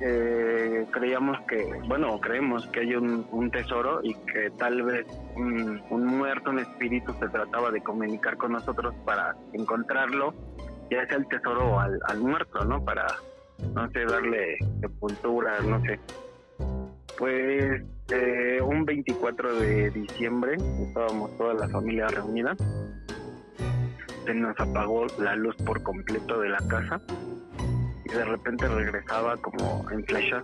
eh, 0.06 0.86
creíamos 0.92 1.40
que, 1.48 1.64
bueno, 1.88 2.20
creemos 2.20 2.68
que 2.68 2.82
hay 2.82 2.96
un, 2.96 3.50
tesoro 3.52 4.02
y 4.04 4.14
que 4.14 4.50
tal 4.58 4.84
vez 4.84 5.06
un, 5.36 6.06
muerto, 6.06 6.50
un 6.50 6.60
espíritu 6.60 7.14
se 7.14 7.30
trataba 7.30 7.72
de 7.72 7.82
comunicar 7.82 8.36
con 8.36 8.52
nosotros 8.52 8.94
para 9.06 9.34
encontrarlo, 9.54 10.34
ya 10.92 11.06
sea 11.08 11.18
el 11.18 11.28
tesoro 11.28 11.80
al, 11.80 11.98
al 12.08 12.20
muerto, 12.20 12.66
¿no? 12.66 12.84
Para, 12.84 13.08
no 13.74 13.90
sé, 13.92 14.04
darle 14.04 14.58
sepultura, 14.82 15.60
no 15.62 15.82
sé. 15.84 15.98
Pues 17.18 17.82
eh, 18.10 18.60
un 18.62 18.84
24 18.84 19.56
de 19.56 19.90
diciembre 19.92 20.58
estábamos 20.86 21.38
toda 21.38 21.54
la 21.54 21.70
familia 21.70 22.08
reunida. 22.08 22.58
Se 24.26 24.34
nos 24.34 24.60
apagó 24.60 25.06
la 25.20 25.36
luz 25.38 25.56
por 25.58 25.82
completo 25.82 26.42
de 26.42 26.50
la 26.50 26.60
casa 26.68 27.00
de 28.14 28.26
repente 28.26 28.68
regresaba 28.68 29.38
como 29.38 29.90
en 29.92 30.06
flechas. 30.06 30.44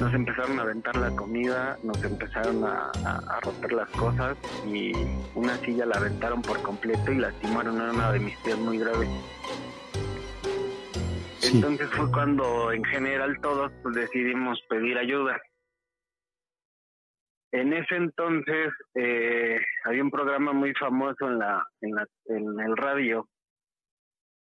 Nos 0.00 0.14
empezaron 0.14 0.58
a 0.58 0.62
aventar 0.62 0.96
la 0.96 1.10
comida, 1.10 1.76
nos 1.82 2.02
empezaron 2.04 2.64
a, 2.64 2.92
romper 3.42 3.72
las 3.72 3.88
cosas 3.90 4.36
y 4.66 4.92
una 5.34 5.56
silla 5.58 5.86
la 5.86 5.96
aventaron 5.96 6.40
por 6.42 6.60
completo 6.62 7.12
y 7.12 7.16
lastimaron 7.16 7.80
a 7.80 7.92
una 7.92 8.12
de 8.12 8.20
mis 8.20 8.42
tías 8.42 8.58
muy 8.58 8.78
grave. 8.78 9.08
Entonces 11.42 11.88
fue 11.90 12.10
cuando 12.12 12.72
en 12.72 12.84
general 12.84 13.40
todos 13.40 13.72
pues, 13.82 13.94
decidimos 13.94 14.60
pedir 14.68 14.98
ayuda. 14.98 15.40
En 17.50 17.72
ese 17.72 17.96
entonces 17.96 18.72
eh, 18.94 19.58
había 19.84 20.02
un 20.02 20.10
programa 20.10 20.52
muy 20.52 20.74
famoso 20.74 21.28
en 21.28 21.38
la, 21.38 21.66
en 21.80 21.94
la 21.94 22.06
en 22.26 22.60
el 22.60 22.76
radio, 22.76 23.26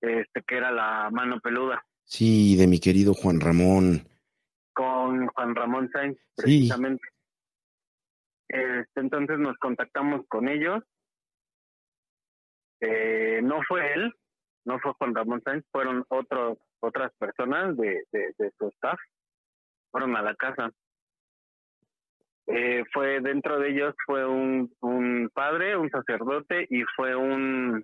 este 0.02 0.42
que 0.48 0.58
era 0.58 0.72
la 0.72 1.10
mano 1.12 1.40
peluda. 1.40 1.84
Sí, 2.06 2.56
de 2.56 2.68
mi 2.68 2.80
querido 2.80 3.14
Juan 3.14 3.40
Ramón. 3.40 4.08
Con 4.74 5.28
Juan 5.28 5.56
Ramón 5.56 5.90
Sainz, 5.92 6.18
precisamente. 6.36 7.04
Este, 8.48 9.00
entonces 9.00 9.40
nos 9.40 9.58
contactamos 9.58 10.26
con 10.28 10.48
ellos. 10.48 10.84
Eh, 12.80 13.42
no 13.44 13.62
fue 13.68 13.94
él, 13.94 14.14
no 14.66 14.80
fue 14.80 14.94
Juan 14.94 15.16
Ramón 15.16 15.42
Sainz, 15.44 15.66
fueron 15.72 16.06
otros, 16.10 16.60
otras 16.80 17.12
personas 17.18 17.76
de, 17.78 18.04
de, 18.12 18.52
su 18.58 18.68
staff. 18.68 19.00
Fueron 19.92 20.16
a 20.16 20.22
la 20.22 20.36
casa. 20.36 20.72
Eh, 22.48 22.84
fue 22.94 23.22
dentro 23.22 23.58
de 23.58 23.70
ellos 23.72 23.96
fue 24.06 24.24
un, 24.28 24.72
un 24.82 25.32
padre, 25.34 25.76
un 25.76 25.90
sacerdote 25.90 26.68
y 26.70 26.84
fue 26.96 27.16
un 27.16 27.84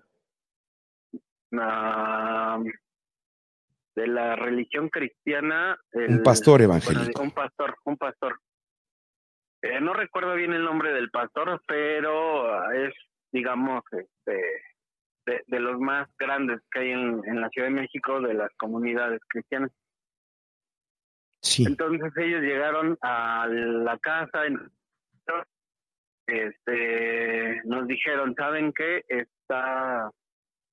de 3.95 4.07
la 4.07 4.35
religión 4.35 4.89
cristiana. 4.89 5.77
Un 5.93 6.23
pastor 6.23 6.59
bueno, 6.65 6.75
evangélico. 6.75 7.21
un 7.21 7.31
pastor, 7.31 7.75
un 7.85 7.97
pastor. 7.97 8.39
Eh, 9.63 9.79
no 9.79 9.93
recuerdo 9.93 10.33
bien 10.35 10.53
el 10.53 10.63
nombre 10.63 10.91
del 10.93 11.09
pastor, 11.11 11.61
pero 11.67 12.71
es, 12.73 12.93
digamos, 13.31 13.83
este, 13.91 14.63
de, 15.25 15.43
de 15.45 15.59
los 15.59 15.79
más 15.79 16.09
grandes 16.17 16.61
que 16.71 16.79
hay 16.79 16.91
en, 16.91 17.21
en 17.25 17.41
la 17.41 17.49
Ciudad 17.49 17.67
de 17.67 17.75
México 17.75 18.21
de 18.21 18.33
las 18.33 18.49
comunidades 18.57 19.21
cristianas. 19.27 19.71
Sí. 21.43 21.65
Entonces 21.65 22.11
ellos 22.17 22.41
llegaron 22.41 22.97
a 23.01 23.47
la 23.47 23.97
casa, 23.99 24.45
en- 24.45 24.71
este, 26.27 27.61
nos 27.65 27.87
dijeron, 27.87 28.33
¿saben 28.35 28.71
qué? 28.73 29.03
Está, 29.07 30.09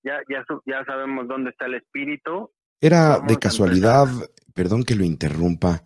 ya, 0.04 0.20
ya, 0.28 0.44
ya 0.66 0.84
sabemos 0.84 1.26
dónde 1.26 1.50
está 1.50 1.66
el 1.66 1.74
espíritu. 1.74 2.52
Era 2.80 3.18
de 3.20 3.36
casualidad, 3.38 4.06
perdón 4.54 4.84
que 4.84 4.94
lo 4.94 5.04
interrumpa, 5.04 5.82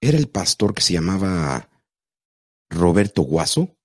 ¿era 0.00 0.16
el 0.16 0.28
pastor 0.28 0.74
que 0.74 0.80
se 0.80 0.94
llamaba 0.94 1.68
Roberto 2.70 3.22
Guaso? 3.22 3.76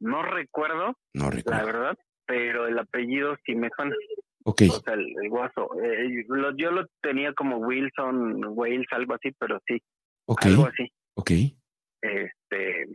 No 0.00 0.22
recuerdo, 0.22 0.96
No 1.14 1.30
la 1.30 1.64
verdad, 1.64 1.98
pero 2.26 2.66
el 2.66 2.78
apellido 2.78 3.36
sí 3.44 3.54
me 3.54 3.70
suena. 3.74 3.94
Ok, 4.44 4.62
O 4.70 4.80
sea, 4.80 4.94
el, 4.94 5.06
el 5.22 5.28
guaso. 5.28 5.68
Eh, 5.82 6.24
lo- 6.28 6.56
yo 6.56 6.70
lo 6.70 6.86
tenía 7.02 7.32
como 7.32 7.56
Wilson, 7.58 8.44
Wales, 8.56 8.86
algo 8.92 9.14
así, 9.14 9.32
pero 9.38 9.58
sí, 9.66 9.82
ok, 10.26 10.46
algo 10.46 10.66
así. 10.66 10.92
ok. 11.14 11.30
este 12.02 12.86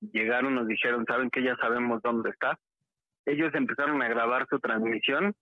llegaron, 0.00 0.54
nos 0.54 0.66
dijeron, 0.66 1.04
saben 1.06 1.30
que 1.30 1.42
ya 1.44 1.56
sabemos 1.56 2.00
dónde 2.02 2.30
está. 2.30 2.58
Ellos 3.26 3.52
empezaron 3.54 4.00
a 4.02 4.08
grabar 4.08 4.46
su 4.48 4.58
transmisión, 4.58 5.34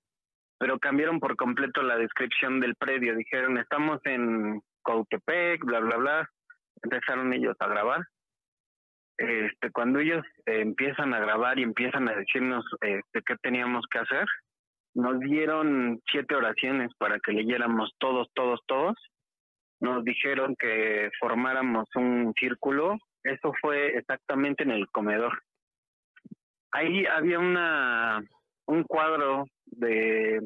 pero 0.58 0.78
cambiaron 0.78 1.20
por 1.20 1.36
completo 1.36 1.82
la 1.82 1.96
descripción 1.96 2.60
del 2.60 2.74
predio. 2.76 3.14
Dijeron, 3.14 3.58
estamos 3.58 4.00
en 4.04 4.60
Cautepec, 4.84 5.64
bla, 5.64 5.80
bla, 5.80 5.96
bla. 5.96 6.30
Empezaron 6.82 7.32
ellos 7.32 7.56
a 7.58 7.68
grabar. 7.68 8.00
Este, 9.18 9.70
cuando 9.70 9.98
ellos 9.98 10.24
eh, 10.46 10.60
empiezan 10.60 11.14
a 11.14 11.20
grabar 11.20 11.58
y 11.58 11.62
empiezan 11.62 12.08
a 12.08 12.14
decirnos 12.14 12.64
este, 12.82 13.22
qué 13.24 13.36
teníamos 13.42 13.86
que 13.90 13.98
hacer, 13.98 14.26
nos 14.94 15.18
dieron 15.20 16.00
siete 16.10 16.34
oraciones 16.34 16.90
para 16.98 17.18
que 17.20 17.32
leyéramos 17.32 17.94
todos, 17.98 18.28
todos, 18.34 18.60
todos 18.66 18.94
nos 19.80 20.04
dijeron 20.04 20.56
que 20.58 21.10
formáramos 21.20 21.88
un 21.94 22.32
círculo. 22.38 22.98
Eso 23.22 23.52
fue 23.60 23.96
exactamente 23.96 24.62
en 24.62 24.70
el 24.70 24.88
comedor. 24.88 25.42
Ahí 26.72 27.06
había 27.06 27.38
una 27.38 28.22
un 28.66 28.82
cuadro 28.84 29.44
de 29.66 30.40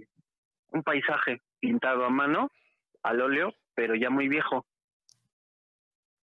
un 0.69 0.83
paisaje 0.83 1.41
pintado 1.61 2.05
a 2.05 2.11
mano, 2.11 2.51
al 3.03 3.21
óleo, 3.21 3.53
pero 3.75 3.95
ya 3.95 4.11
muy 4.11 4.29
viejo. 4.29 4.67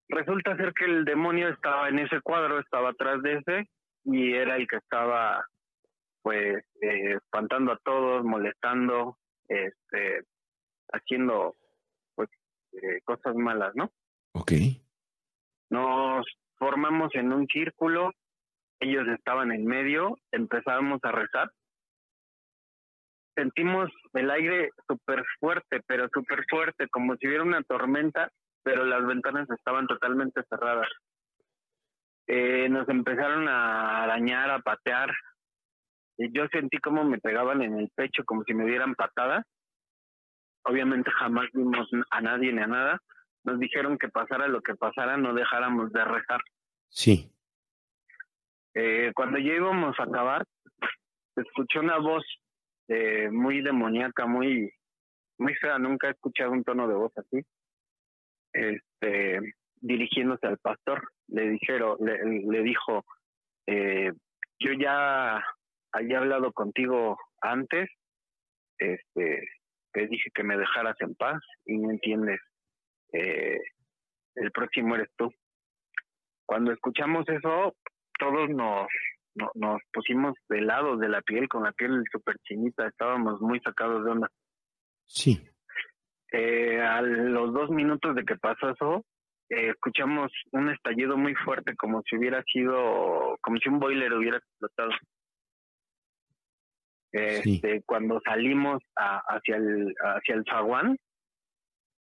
Resulta 0.09 0.57
ser 0.57 0.73
que 0.73 0.87
el 0.87 1.05
demonio 1.05 1.49
estaba 1.49 1.89
en 1.89 1.99
ese 1.99 2.21
cuadro, 2.21 2.59
estaba 2.61 2.91
atrás 2.91 3.23
de 3.23 3.35
ese 3.35 3.69
y 4.05 4.33
era 4.33 4.57
el 4.57 4.67
que 4.67 4.77
estaba 4.77 5.45
pues 6.23 6.65
eh, 6.81 7.15
espantando 7.17 7.73
a 7.73 7.79
todos, 7.85 8.25
molestando, 8.25 9.19
este 9.49 10.25
haciendo 10.93 11.55
pues 12.15 12.31
eh, 12.73 13.01
cosas 13.05 13.35
malas, 13.35 13.73
¿no? 13.75 13.91
Ok, 14.33 14.53
Nos 15.71 16.27
formamos 16.57 17.15
en 17.15 17.33
un 17.33 17.47
círculo, 17.47 18.13
ellos 18.81 19.07
estaban 19.09 19.53
en 19.53 19.67
medio, 19.67 20.17
empezamos 20.33 21.01
a 21.03 21.13
rezar. 21.13 21.51
Sentimos 23.39 23.89
el 24.15 24.31
aire 24.31 24.71
súper 24.89 25.25
fuerte, 25.39 25.81
pero 25.87 26.09
súper 26.13 26.45
fuerte, 26.51 26.89
como 26.89 27.15
si 27.17 27.29
hubiera 27.29 27.45
una 27.45 27.63
tormenta, 27.63 28.31
pero 28.65 28.85
las 28.85 29.07
ventanas 29.07 29.49
estaban 29.51 29.87
totalmente 29.87 30.43
cerradas. 30.49 30.89
Eh, 32.27 32.69
nos 32.69 32.89
empezaron 32.89 33.47
a 33.49 34.03
arañar, 34.03 34.51
a 34.51 34.59
patear. 34.59 35.11
Y 36.17 36.33
yo 36.37 36.49
sentí 36.49 36.79
como 36.79 37.05
me 37.05 37.19
pegaban 37.19 37.63
en 37.63 37.79
el 37.79 37.89
pecho, 37.95 38.25
como 38.25 38.43
si 38.43 38.55
me 38.55 38.67
dieran 38.67 38.97
patadas. 38.97 39.47
Obviamente 40.65 41.11
jamás 41.13 41.47
vimos 41.53 41.89
a 42.11 42.21
nadie 42.21 42.53
ni 42.53 42.61
a 42.61 42.67
nada 42.67 43.01
nos 43.45 43.59
dijeron 43.59 43.99
que 43.99 44.09
pasara 44.09 44.49
lo 44.49 44.61
que 44.61 44.75
pasara, 44.75 45.17
no 45.17 45.33
dejáramos 45.35 45.93
de 45.93 46.05
rezar. 46.05 46.41
sí, 46.89 47.33
Eh, 48.75 49.13
cuando 49.15 49.39
ya 49.39 49.55
íbamos 49.55 49.99
a 49.99 50.05
acabar, 50.05 50.45
se 51.35 51.41
escuchó 51.41 51.81
una 51.81 51.99
voz 51.99 52.25
eh, 52.89 53.31
muy 53.31 53.63
demoníaca, 53.63 54.27
muy, 54.27 54.73
muy 55.39 55.55
fea. 55.55 55.79
Nunca 55.79 56.09
he 56.09 56.13
escuchado 56.13 56.53
un 56.53 56.65
tono 56.65 56.89
de 56.89 56.95
voz 56.95 57.13
así. 57.17 57.45
Este, 58.53 59.41
dirigiéndose 59.81 60.47
al 60.47 60.59
pastor, 60.59 61.09
le 61.29 61.51
dijeron, 61.51 61.97
le, 62.01 62.19
le 62.25 62.63
dijo, 62.63 63.05
eh, 63.67 64.13
yo 64.59 64.73
ya 64.73 65.43
había 65.93 66.19
hablado 66.19 66.53
contigo 66.53 67.19
antes, 67.41 67.89
este, 68.79 69.49
te 69.93 70.07
dije 70.07 70.31
que 70.35 70.43
me 70.43 70.57
dejaras 70.57 70.97
en 71.01 71.15
paz 71.15 71.43
y 71.65 71.77
no 71.77 71.91
entiendes 71.91 72.41
eh, 73.13 73.61
el 74.35 74.51
próximo 74.53 74.95
eres 74.95 75.11
tú. 75.17 75.33
Cuando 76.47 76.73
escuchamos 76.73 77.29
eso, 77.29 77.75
todos 78.19 78.49
nos, 78.51 78.89
no- 79.35 79.51
nos 79.55 79.81
pusimos 79.93 80.35
de 80.49 80.61
lado 80.61 80.97
de 80.97 81.09
la 81.09 81.23
piel, 81.23 81.49
con 81.49 81.65
la 81.65 81.73
piel 81.73 82.03
súper 82.11 82.37
chinita, 82.45 82.87
estábamos 82.87 83.41
muy 83.41 83.61
sacados 83.61 84.05
de 84.05 84.11
onda. 84.11 84.29
sí, 85.07 85.41
Eh, 86.31 86.79
a 86.81 87.01
los 87.01 87.55
dos 87.55 87.71
minutos 87.71 88.15
de 88.15 88.23
que 88.25 88.37
pasó 88.37 88.69
eso, 88.71 89.05
eh, 89.49 89.71
escuchamos 89.71 90.31
un 90.53 90.69
estallido 90.69 91.17
muy 91.17 91.35
fuerte, 91.35 91.75
como 91.75 92.03
si 92.03 92.17
hubiera 92.17 92.43
sido, 92.43 93.39
como 93.41 93.57
si 93.57 93.71
un 93.71 93.79
boiler 93.79 94.13
hubiera 94.13 94.37
explotado. 94.37 94.91
Este, 97.13 97.83
Cuando 97.87 98.21
salimos 98.23 98.83
a- 98.95 99.23
hacia 99.29 99.57
el 99.57 99.95
hacia 99.99 100.35
el 100.35 100.45
zaguán, 100.45 100.99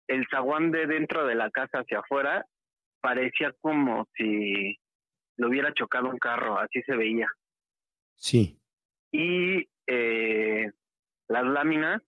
el 0.08 0.26
zaguán 0.32 0.72
de 0.72 0.88
dentro 0.88 1.26
de 1.28 1.36
la 1.36 1.52
casa 1.52 1.80
hacia 1.80 2.00
afuera 2.00 2.44
parecía 3.02 3.54
como 3.62 4.08
si 4.18 4.76
lo 5.38 5.48
hubiera 5.50 5.74
chocado 5.74 6.10
un 6.10 6.18
carro, 6.18 6.60
así 6.60 6.82
se 6.84 6.96
veía. 6.96 7.28
sí. 8.16 8.60
Y 9.12 9.70
eh, 9.88 10.70
las 11.30 11.46
láminas 11.46 12.02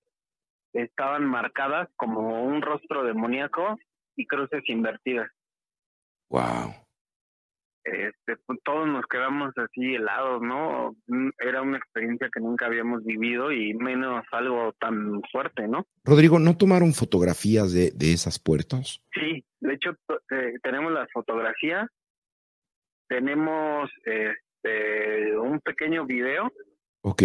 estaban 0.73 1.25
marcadas 1.25 1.87
como 1.95 2.43
un 2.43 2.61
rostro 2.61 3.03
demoníaco 3.03 3.77
y 4.17 4.25
cruces 4.25 4.61
invertidas. 4.67 5.29
Wow. 6.29 6.73
Este, 7.85 8.35
pues, 8.45 8.59
todos 8.65 8.85
nos 8.87 9.05
quedamos 9.05 9.53
así 9.57 9.95
helados, 9.95 10.41
¿no? 10.41 10.97
Era 11.39 11.61
una 11.61 11.77
experiencia 11.77 12.29
que 12.33 12.41
nunca 12.41 12.65
habíamos 12.65 13.05
vivido 13.05 13.53
y 13.53 13.73
menos 13.75 14.25
algo 14.31 14.73
tan 14.77 15.21
fuerte, 15.31 15.67
¿no? 15.69 15.87
Rodrigo, 16.03 16.39
¿no 16.39 16.57
tomaron 16.57 16.93
fotografías 16.93 17.71
de, 17.71 17.91
de 17.91 18.11
esas 18.11 18.37
puertas? 18.39 19.01
Sí, 19.13 19.45
de 19.61 19.73
hecho 19.73 19.91
eh, 20.31 20.55
tenemos 20.61 20.91
las 20.91 21.09
fotografías, 21.13 21.87
tenemos 23.07 23.89
este, 24.05 25.37
un 25.37 25.59
pequeño 25.61 26.05
video, 26.05 26.51
Ok. 27.01 27.23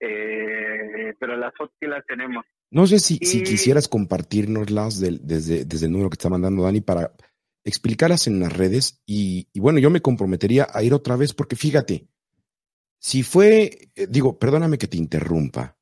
eh, 0.00 1.14
pero 1.18 1.36
las 1.36 1.54
fotos 1.56 1.74
sí 1.80 1.86
las 1.86 2.04
tenemos. 2.06 2.44
No 2.70 2.86
sé 2.86 3.00
si, 3.00 3.16
si 3.18 3.42
quisieras 3.42 3.88
compartirnoslas 3.88 5.00
del- 5.00 5.20
desde, 5.26 5.64
desde 5.64 5.86
el 5.86 5.92
número 5.92 6.08
que 6.10 6.14
está 6.14 6.28
mandando 6.28 6.62
Dani 6.62 6.80
para 6.80 7.12
explicarlas 7.64 8.26
en 8.28 8.38
las 8.40 8.56
redes. 8.56 9.02
Y, 9.06 9.48
y 9.52 9.60
bueno, 9.60 9.78
yo 9.80 9.90
me 9.90 10.00
comprometería 10.00 10.68
a 10.72 10.82
ir 10.82 10.94
otra 10.94 11.16
vez 11.16 11.34
porque 11.34 11.56
fíjate, 11.56 12.06
si 12.98 13.22
fue, 13.22 13.90
eh, 13.96 14.06
digo, 14.08 14.38
perdóname 14.38 14.78
que 14.78 14.86
te 14.86 14.96
interrumpa, 14.96 15.76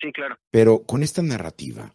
Sí, 0.00 0.12
claro. 0.12 0.36
pero 0.50 0.84
con 0.84 1.02
esta 1.02 1.22
narrativa, 1.22 1.94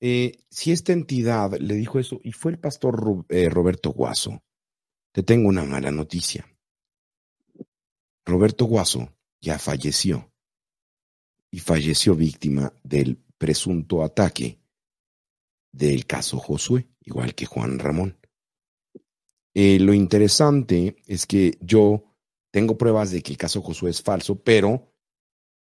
eh, 0.00 0.32
si 0.48 0.72
esta 0.72 0.92
entidad 0.94 1.52
le 1.58 1.74
dijo 1.74 1.98
eso 1.98 2.20
y 2.24 2.32
fue 2.32 2.52
el 2.52 2.58
pastor 2.58 2.96
Ru- 2.96 3.26
eh, 3.28 3.50
Roberto 3.50 3.90
Guaso, 3.90 4.42
te 5.12 5.22
tengo 5.22 5.48
una 5.48 5.64
mala 5.64 5.90
noticia. 5.90 6.46
Roberto 8.24 8.64
Guaso 8.66 9.12
ya 9.40 9.58
falleció 9.58 10.32
y 11.50 11.58
falleció 11.58 12.14
víctima 12.14 12.72
del 12.84 13.16
presunto 13.38 14.04
ataque 14.04 14.60
del 15.72 16.06
caso 16.06 16.38
Josué, 16.38 16.88
igual 17.00 17.34
que 17.34 17.46
Juan 17.46 17.78
Ramón. 17.78 18.18
Eh, 19.54 19.80
lo 19.80 19.94
interesante 19.94 20.96
es 21.06 21.26
que 21.26 21.58
yo 21.60 22.04
tengo 22.52 22.78
pruebas 22.78 23.10
de 23.10 23.22
que 23.22 23.32
el 23.32 23.38
caso 23.38 23.62
Josué 23.62 23.90
es 23.90 24.02
falso, 24.02 24.42
pero 24.42 24.92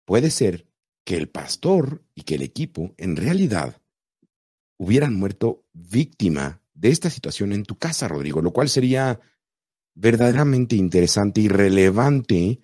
puede 0.07 0.31
ser 0.31 0.67
que 1.05 1.17
el 1.17 1.29
pastor 1.29 2.03
y 2.15 2.23
que 2.23 2.37
el 2.37 2.43
equipo 2.43 2.95
en 2.97 3.17
realidad 3.17 3.83
hubieran 4.79 5.15
muerto 5.15 5.67
víctima 5.73 6.63
de 6.73 6.89
esta 6.89 7.11
situación 7.11 7.53
en 7.53 7.65
tu 7.65 7.77
casa, 7.77 8.09
Rodrigo, 8.09 8.41
lo 8.41 8.53
cual 8.53 8.69
sería 8.69 9.21
verdaderamente 9.95 10.77
interesante 10.77 11.41
y 11.41 11.49
relevante 11.49 12.61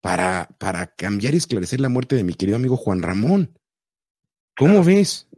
para, 0.00 0.48
para 0.58 0.94
cambiar 0.94 1.34
y 1.34 1.38
esclarecer 1.38 1.80
la 1.80 1.88
muerte 1.88 2.16
de 2.16 2.24
mi 2.24 2.34
querido 2.34 2.56
amigo 2.56 2.76
Juan 2.76 3.02
Ramón. 3.02 3.58
¿Cómo 4.56 4.84
ves? 4.84 5.28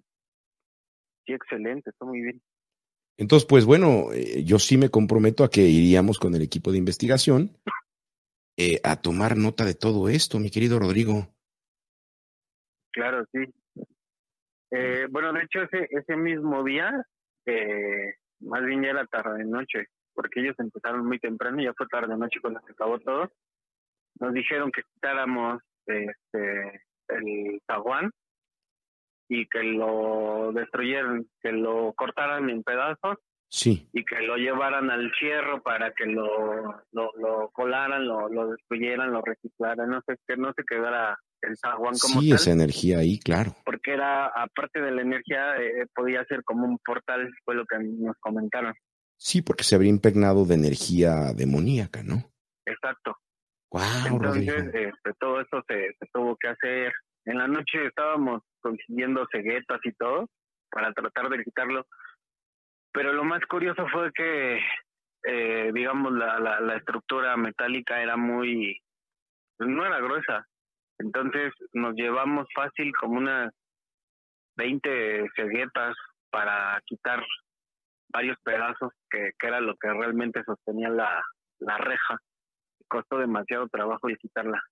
Sí, 1.26 1.32
excelente, 1.32 1.90
está 1.90 2.04
muy 2.04 2.20
bien. 2.20 2.42
Entonces, 3.16 3.46
pues 3.46 3.64
bueno, 3.64 4.12
eh, 4.12 4.42
yo 4.44 4.58
sí 4.58 4.76
me 4.76 4.88
comprometo 4.88 5.44
a 5.44 5.50
que 5.50 5.62
iríamos 5.62 6.18
con 6.18 6.34
el 6.34 6.42
equipo 6.42 6.72
de 6.72 6.78
investigación 6.78 7.56
eh, 8.56 8.80
a 8.82 9.00
tomar 9.00 9.36
nota 9.36 9.64
de 9.64 9.74
todo 9.74 10.08
esto, 10.08 10.38
mi 10.38 10.50
querido 10.50 10.78
Rodrigo. 10.78 11.28
Claro, 12.90 13.24
sí. 13.32 13.40
Eh, 14.70 15.06
bueno, 15.10 15.32
de 15.32 15.42
hecho, 15.42 15.62
ese, 15.62 15.88
ese 15.90 16.16
mismo 16.16 16.64
día, 16.64 17.06
eh, 17.46 18.14
más 18.40 18.64
bien 18.64 18.82
ya 18.82 18.90
era 18.90 19.06
tarde 19.06 19.38
de 19.38 19.44
noche, 19.44 19.86
porque 20.14 20.40
ellos 20.40 20.54
empezaron 20.58 21.06
muy 21.06 21.18
temprano 21.18 21.60
y 21.60 21.64
ya 21.64 21.74
fue 21.74 21.86
tarde 21.88 22.12
de 22.12 22.18
noche 22.18 22.40
cuando 22.40 22.60
se 22.60 22.72
acabó 22.72 22.98
todo. 23.00 23.30
Nos 24.20 24.32
dijeron 24.32 24.70
que 24.70 24.82
quitáramos 24.94 25.60
este, 25.86 26.82
el 27.08 27.60
zaguán 27.66 28.10
y 29.28 29.46
que 29.48 29.62
lo 29.62 30.52
destruyeran, 30.52 31.26
que 31.40 31.52
lo 31.52 31.92
cortaran 31.94 32.48
en 32.50 32.62
pedazos 32.62 33.18
Sí, 33.54 33.88
y 33.92 34.04
que 34.04 34.20
lo 34.22 34.36
llevaran 34.36 34.90
al 34.90 35.12
cierro 35.16 35.62
para 35.62 35.92
que 35.92 36.06
lo, 36.06 36.82
lo, 36.90 37.12
lo 37.16 37.50
colaran, 37.52 38.04
lo, 38.04 38.28
lo 38.28 38.48
destruyeran, 38.48 39.12
lo 39.12 39.22
reciclaran, 39.22 39.90
no 39.90 40.00
sé, 40.04 40.16
que 40.26 40.36
no 40.36 40.52
se 40.56 40.64
quedara 40.64 41.16
el 41.40 41.56
zaguán 41.56 41.94
como 41.96 42.20
sí, 42.20 42.30
tal. 42.30 42.36
esa 42.36 42.50
energía 42.50 42.98
ahí, 42.98 43.20
claro. 43.20 43.54
porque 43.64 43.92
era, 43.92 44.26
aparte 44.26 44.80
de 44.80 44.90
la 44.90 45.02
energía, 45.02 45.56
eh, 45.58 45.86
podía 45.94 46.24
ser 46.24 46.42
como 46.42 46.66
un 46.66 46.78
portal, 46.84 47.30
fue 47.44 47.54
lo 47.54 47.64
que 47.66 47.78
nos 47.78 48.16
comentaron. 48.18 48.74
Sí, 49.25 49.41
porque 49.41 49.64
se 49.64 49.75
habría 49.75 49.89
impregnado 49.89 50.45
de 50.45 50.55
energía 50.55 51.33
demoníaca, 51.35 52.03
¿no? 52.03 52.16
Exacto. 52.66 53.16
Wow. 53.70 53.83
Entonces, 54.07 54.66
este, 54.75 55.14
todo 55.18 55.41
eso 55.41 55.62
se, 55.66 55.97
se 55.99 56.07
tuvo 56.12 56.37
que 56.37 56.49
hacer. 56.49 56.93
En 57.25 57.39
la 57.39 57.49
noche 57.49 57.87
estábamos 57.87 58.43
consiguiendo 58.61 59.27
ceguetas 59.33 59.81
y 59.85 59.93
todo 59.93 60.29
para 60.70 60.93
tratar 60.93 61.31
de 61.31 61.43
quitarlo. 61.43 61.87
Pero 62.93 63.14
lo 63.14 63.25
más 63.25 63.41
curioso 63.47 63.87
fue 63.91 64.12
que, 64.12 64.61
eh, 65.27 65.70
digamos, 65.72 66.12
la, 66.12 66.39
la, 66.39 66.61
la 66.61 66.77
estructura 66.77 67.35
metálica 67.39 68.03
era 68.03 68.18
muy, 68.18 68.79
no 69.59 69.87
era 69.87 70.01
gruesa. 70.01 70.47
Entonces 70.99 71.51
nos 71.72 71.95
llevamos 71.95 72.47
fácil 72.55 72.93
como 73.01 73.16
unas 73.16 73.51
20 74.59 75.31
ceguetas 75.35 75.97
para 76.31 76.79
quitar 76.85 77.25
varios 78.14 78.36
pedazos 78.44 78.92
que, 79.10 79.30
que 79.38 79.46
era 79.48 79.60
lo 79.60 79.74
que 79.76 79.88
realmente 79.92 80.42
sostenía 80.46 80.88
la, 80.88 81.20
la 81.58 81.76
reja. 81.78 82.16
Costó 82.88 83.18
demasiado 83.18 83.68
trabajo 83.68 84.08
el 84.08 84.16
quitarla. 84.18 84.62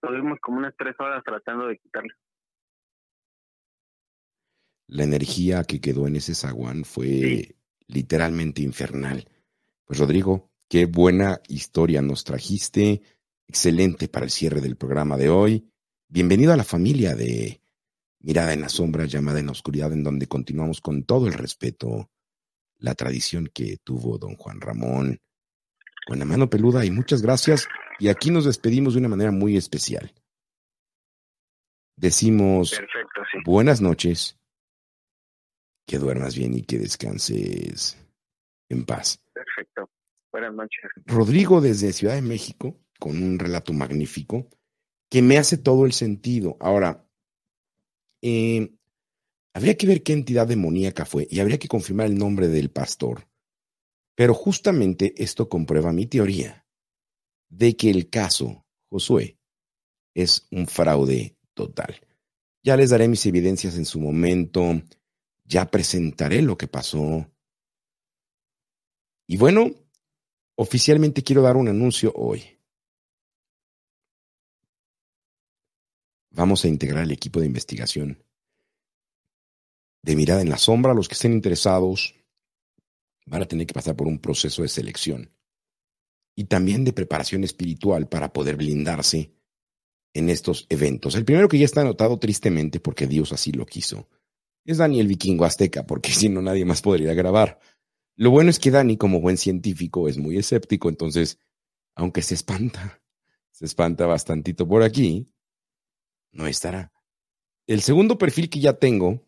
Tuvimos 0.00 0.38
como 0.40 0.58
unas 0.58 0.74
tres 0.78 0.94
horas 0.98 1.22
tratando 1.22 1.66
de 1.66 1.76
quitarla. 1.76 2.14
La 4.88 5.04
energía 5.04 5.62
que 5.64 5.80
quedó 5.80 6.06
en 6.06 6.16
ese 6.16 6.34
zaguán 6.34 6.84
fue 6.84 7.06
Sí. 7.06 7.54
literalmente 7.86 8.62
infernal. 8.62 9.28
Pues 9.84 9.98
Rodrigo, 9.98 10.50
qué 10.68 10.86
buena 10.86 11.40
historia 11.48 12.00
nos 12.02 12.24
trajiste. 12.24 13.02
Excelente 13.46 14.08
para 14.08 14.24
el 14.24 14.30
cierre 14.30 14.60
del 14.60 14.76
programa 14.76 15.16
de 15.16 15.28
hoy. 15.28 15.70
Bienvenido 16.08 16.52
a 16.52 16.56
la 16.56 16.64
familia 16.64 17.14
de 17.14 17.60
Mirada 18.20 18.52
en 18.52 18.62
la 18.62 18.68
Sombra, 18.68 19.04
llamada 19.04 19.38
en 19.38 19.46
la 19.46 19.52
Oscuridad, 19.52 19.92
en 19.92 20.02
donde 20.02 20.26
continuamos 20.26 20.80
con 20.80 21.04
todo 21.04 21.26
el 21.26 21.34
respeto 21.34 22.10
la 22.80 22.94
tradición 22.94 23.48
que 23.52 23.76
tuvo 23.84 24.18
don 24.18 24.34
Juan 24.36 24.60
Ramón 24.60 25.20
con 26.06 26.18
la 26.18 26.24
mano 26.24 26.50
peluda 26.50 26.84
y 26.84 26.90
muchas 26.90 27.22
gracias. 27.22 27.68
Y 27.98 28.08
aquí 28.08 28.30
nos 28.30 28.44
despedimos 28.44 28.94
de 28.94 29.00
una 29.00 29.08
manera 29.08 29.30
muy 29.30 29.56
especial. 29.56 30.12
Decimos 31.96 32.70
Perfecto, 32.70 33.22
sí. 33.30 33.38
buenas 33.44 33.80
noches, 33.80 34.38
que 35.86 35.98
duermas 35.98 36.34
bien 36.34 36.54
y 36.54 36.62
que 36.62 36.78
descanses 36.78 37.98
en 38.70 38.84
paz. 38.86 39.22
Perfecto. 39.34 39.90
Buenas 40.32 40.54
noches. 40.54 40.80
Rodrigo 41.04 41.60
desde 41.60 41.92
Ciudad 41.92 42.14
de 42.14 42.22
México, 42.22 42.78
con 42.98 43.22
un 43.22 43.38
relato 43.38 43.72
magnífico, 43.72 44.48
que 45.10 45.22
me 45.22 45.36
hace 45.36 45.58
todo 45.58 45.84
el 45.84 45.92
sentido. 45.92 46.56
Ahora, 46.60 47.04
eh, 48.22 48.72
habría 49.52 49.76
que 49.76 49.86
ver 49.86 50.02
qué 50.02 50.12
entidad 50.12 50.46
demoníaca 50.46 51.04
fue 51.04 51.26
y 51.30 51.40
habría 51.40 51.58
que 51.58 51.68
confirmar 51.68 52.06
el 52.06 52.18
nombre 52.18 52.48
del 52.48 52.70
pastor. 52.70 53.28
Pero 54.14 54.34
justamente 54.34 55.14
esto 55.16 55.48
comprueba 55.48 55.92
mi 55.92 56.06
teoría 56.06 56.66
de 57.48 57.76
que 57.76 57.90
el 57.90 58.10
caso 58.10 58.66
Josué 58.88 59.38
es 60.14 60.46
un 60.50 60.66
fraude 60.66 61.36
total. 61.54 62.00
Ya 62.62 62.76
les 62.76 62.90
daré 62.90 63.08
mis 63.08 63.24
evidencias 63.26 63.76
en 63.76 63.84
su 63.84 64.00
momento, 64.00 64.82
ya 65.44 65.70
presentaré 65.70 66.42
lo 66.42 66.58
que 66.58 66.68
pasó. 66.68 67.30
Y 69.26 69.36
bueno, 69.36 69.70
oficialmente 70.56 71.22
quiero 71.22 71.42
dar 71.42 71.56
un 71.56 71.68
anuncio 71.68 72.12
hoy. 72.14 72.58
Vamos 76.30 76.64
a 76.64 76.68
integrar 76.68 77.04
el 77.04 77.10
equipo 77.10 77.40
de 77.40 77.46
investigación 77.46 78.22
de 80.02 80.16
mirada 80.16 80.42
en 80.42 80.50
la 80.50 80.58
sombra. 80.58 80.94
Los 80.94 81.08
que 81.08 81.14
estén 81.14 81.32
interesados 81.32 82.14
van 83.26 83.42
a 83.42 83.46
tener 83.46 83.66
que 83.66 83.74
pasar 83.74 83.96
por 83.96 84.06
un 84.06 84.18
proceso 84.18 84.62
de 84.62 84.68
selección 84.68 85.32
y 86.34 86.44
también 86.44 86.84
de 86.84 86.92
preparación 86.92 87.44
espiritual 87.44 88.08
para 88.08 88.32
poder 88.32 88.56
blindarse 88.56 89.34
en 90.14 90.28
estos 90.30 90.66
eventos. 90.68 91.14
El 91.14 91.24
primero 91.24 91.48
que 91.48 91.58
ya 91.58 91.64
está 91.64 91.82
anotado 91.82 92.18
tristemente 92.18 92.80
porque 92.80 93.06
Dios 93.06 93.32
así 93.32 93.52
lo 93.52 93.66
quiso 93.66 94.08
es 94.64 94.78
Daniel 94.78 95.06
Vikingo 95.06 95.44
Azteca, 95.44 95.86
porque 95.86 96.10
si 96.12 96.28
no 96.28 96.42
nadie 96.42 96.64
más 96.64 96.82
podría 96.82 97.14
grabar. 97.14 97.58
Lo 98.16 98.30
bueno 98.30 98.50
es 98.50 98.58
que 98.58 98.70
Dani, 98.70 98.96
como 98.96 99.20
buen 99.20 99.36
científico, 99.36 100.08
es 100.08 100.18
muy 100.18 100.36
escéptico, 100.36 100.88
entonces, 100.88 101.38
aunque 101.94 102.22
se 102.22 102.34
espanta, 102.34 103.02
se 103.50 103.64
espanta 103.64 104.06
bastantito 104.06 104.68
por 104.68 104.82
aquí, 104.82 105.32
no 106.32 106.46
estará. 106.46 106.92
El 107.66 107.80
segundo 107.80 108.18
perfil 108.18 108.50
que 108.50 108.60
ya 108.60 108.74
tengo 108.74 109.26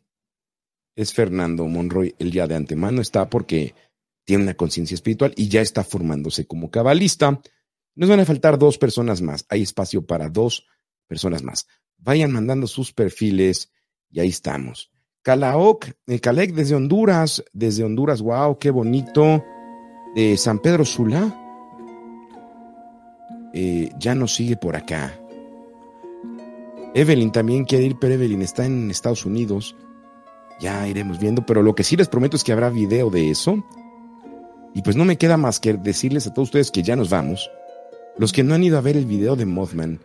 es 0.97 1.13
Fernando 1.13 1.67
Monroy. 1.67 2.15
El 2.19 2.33
ya 2.33 2.47
de 2.47 2.55
antemano 2.55 3.01
está 3.01 3.29
porque 3.29 3.75
tiene 4.25 4.45
una 4.45 4.55
conciencia 4.55 4.95
espiritual 4.95 5.33
y 5.37 5.49
ya 5.49 5.61
está 5.61 5.85
formándose 5.85 6.47
como 6.47 6.71
cabalista. 6.71 7.41
Nos 7.95 8.09
van 8.09 8.21
a 8.21 8.25
faltar 8.25 8.59
dos 8.59 8.79
personas 8.79 9.21
más. 9.21 9.45
Hay 9.49 9.63
espacio 9.63 10.07
para 10.07 10.29
dos 10.29 10.67
personas 11.07 11.43
más. 11.43 11.67
Vayan 11.99 12.33
mandando 12.33 12.67
sus 12.67 12.93
perfiles 12.93 13.71
y 14.11 14.21
ahí 14.21 14.29
estamos. 14.29 14.91
Calaoc, 15.23 15.87
eh, 16.07 16.19
Calec 16.19 16.53
desde 16.53 16.75
Honduras, 16.75 17.45
desde 17.53 17.85
Honduras, 17.85 18.21
wow, 18.23 18.59
qué 18.59 18.71
bonito. 18.71 19.45
De 20.15 20.37
San 20.37 20.59
Pedro 20.59 20.85
Sula, 20.85 21.43
eh, 23.55 23.91
ya 23.99 24.15
nos 24.15 24.35
sigue 24.35 24.57
por 24.57 24.77
acá. 24.77 25.19
Evelyn 26.95 27.33
también 27.33 27.65
quiere 27.65 27.87
ir, 27.87 27.97
pero 27.99 28.15
Evelyn 28.15 28.43
está 28.43 28.67
en 28.67 28.91
Estados 28.91 29.25
Unidos. 29.25 29.75
Ya 30.63 30.87
iremos 30.87 31.19
viendo, 31.19 31.45
pero 31.45 31.61
lo 31.61 31.75
que 31.75 31.83
sí 31.83 31.97
les 31.97 32.07
prometo 32.07 32.37
es 32.37 32.45
que 32.45 32.53
habrá 32.53 32.71
video 32.71 33.11
de 33.11 33.31
eso. 33.31 33.65
Y 34.75 34.83
pues 34.83 34.95
no 34.95 35.05
me 35.05 35.19
queda 35.19 35.37
más 35.37 35.59
que 35.59 35.75
decirles 35.75 36.29
a 36.29 36.33
todos 36.33 36.49
ustedes 36.49 36.71
que 36.71 36.85
ya 36.85 36.95
nos 36.95 37.11
vamos. 37.11 37.51
Los 38.17 38.33
que 38.33 38.45
no 38.45 38.55
han 38.55 38.63
ido 38.63 38.79
a 38.79 38.81
ver 38.81 38.97
el 38.97 39.05
video 39.05 39.35
de 39.35 39.45
Mothman, 39.45 39.99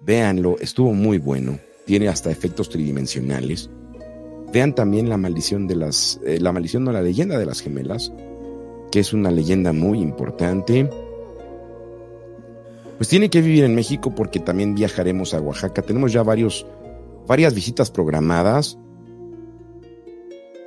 véanlo, 0.00 0.56
estuvo 0.60 0.94
muy 0.94 1.18
bueno. 1.18 1.58
Tiene 1.84 2.08
hasta 2.08 2.30
efectos 2.30 2.70
tridimensionales. 2.70 3.68
Vean 4.50 4.74
también 4.74 5.10
la 5.10 5.18
maldición 5.18 5.66
de 5.66 5.76
las, 5.76 6.18
eh, 6.24 6.40
la 6.40 6.52
maldición 6.52 6.84
no 6.84 6.92
la 6.92 7.02
leyenda 7.02 7.38
de 7.38 7.44
las 7.44 7.60
gemelas, 7.60 8.12
que 8.90 9.00
es 9.00 9.12
una 9.12 9.30
leyenda 9.30 9.74
muy 9.74 10.00
importante. 10.00 10.88
Pues 12.96 13.10
tiene 13.10 13.28
que 13.28 13.42
vivir 13.42 13.64
en 13.64 13.74
México 13.74 14.14
porque 14.14 14.40
también 14.40 14.74
viajaremos 14.74 15.34
a 15.34 15.40
Oaxaca. 15.42 15.82
Tenemos 15.82 16.14
ya 16.14 16.22
varios, 16.22 16.66
varias 17.26 17.54
visitas 17.54 17.90
programadas. 17.90 18.78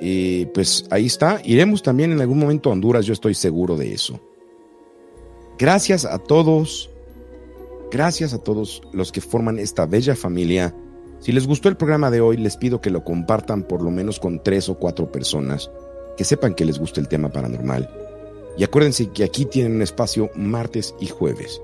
Y 0.00 0.46
pues 0.46 0.84
ahí 0.90 1.06
está. 1.06 1.40
Iremos 1.44 1.82
también 1.82 2.12
en 2.12 2.20
algún 2.20 2.38
momento 2.38 2.70
a 2.70 2.72
Honduras, 2.72 3.06
yo 3.06 3.12
estoy 3.12 3.34
seguro 3.34 3.76
de 3.76 3.92
eso. 3.92 4.20
Gracias 5.58 6.04
a 6.04 6.18
todos. 6.18 6.90
Gracias 7.90 8.34
a 8.34 8.38
todos 8.38 8.82
los 8.92 9.12
que 9.12 9.20
forman 9.20 9.58
esta 9.58 9.86
bella 9.86 10.14
familia. 10.14 10.74
Si 11.20 11.32
les 11.32 11.46
gustó 11.46 11.68
el 11.68 11.76
programa 11.76 12.10
de 12.10 12.20
hoy, 12.20 12.36
les 12.36 12.56
pido 12.56 12.80
que 12.80 12.90
lo 12.90 13.04
compartan 13.04 13.62
por 13.62 13.82
lo 13.82 13.90
menos 13.90 14.20
con 14.20 14.42
tres 14.42 14.68
o 14.68 14.74
cuatro 14.74 15.10
personas 15.10 15.70
que 16.16 16.24
sepan 16.24 16.54
que 16.54 16.64
les 16.64 16.78
gusta 16.78 17.00
el 17.00 17.08
tema 17.08 17.30
paranormal. 17.30 17.88
Y 18.58 18.64
acuérdense 18.64 19.10
que 19.10 19.24
aquí 19.24 19.44
tienen 19.44 19.76
un 19.76 19.82
espacio 19.82 20.30
martes 20.34 20.94
y 20.98 21.06
jueves. 21.06 21.60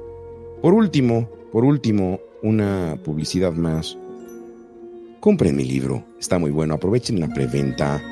Por 0.61 0.75
último, 0.75 1.29
por 1.51 1.65
último, 1.65 2.21
una 2.43 2.99
publicidad 3.03 3.53
más. 3.53 3.99
Compren 5.21 5.57
mi 5.57 5.65
libro, 5.65 6.05
está 6.19 6.39
muy 6.39 6.51
bueno, 6.51 6.75
aprovechen 6.75 7.21
la 7.21 7.29
preventa. 7.29 8.03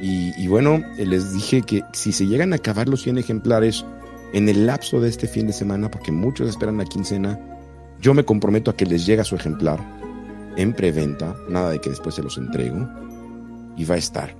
Y, 0.00 0.32
y 0.36 0.46
bueno, 0.46 0.82
les 0.96 1.32
dije 1.32 1.62
que 1.62 1.82
si 1.92 2.12
se 2.12 2.26
llegan 2.26 2.52
a 2.52 2.56
acabar 2.56 2.88
los 2.88 3.02
100 3.02 3.18
ejemplares, 3.18 3.84
en 4.32 4.48
el 4.48 4.66
lapso 4.66 5.00
de 5.00 5.08
este 5.08 5.26
fin 5.26 5.46
de 5.46 5.52
semana, 5.52 5.90
porque 5.90 6.12
muchos 6.12 6.48
esperan 6.48 6.78
la 6.78 6.84
quincena, 6.84 7.38
yo 8.00 8.14
me 8.14 8.24
comprometo 8.24 8.70
a 8.70 8.76
que 8.76 8.86
les 8.86 9.06
llegue 9.06 9.24
su 9.24 9.36
ejemplar 9.36 9.78
en 10.56 10.72
preventa, 10.72 11.34
nada 11.48 11.70
de 11.70 11.80
que 11.80 11.90
después 11.90 12.14
se 12.14 12.22
los 12.22 12.36
entrego, 12.36 12.88
y 13.76 13.84
va 13.84 13.94
a 13.94 13.98
estar. 13.98 14.34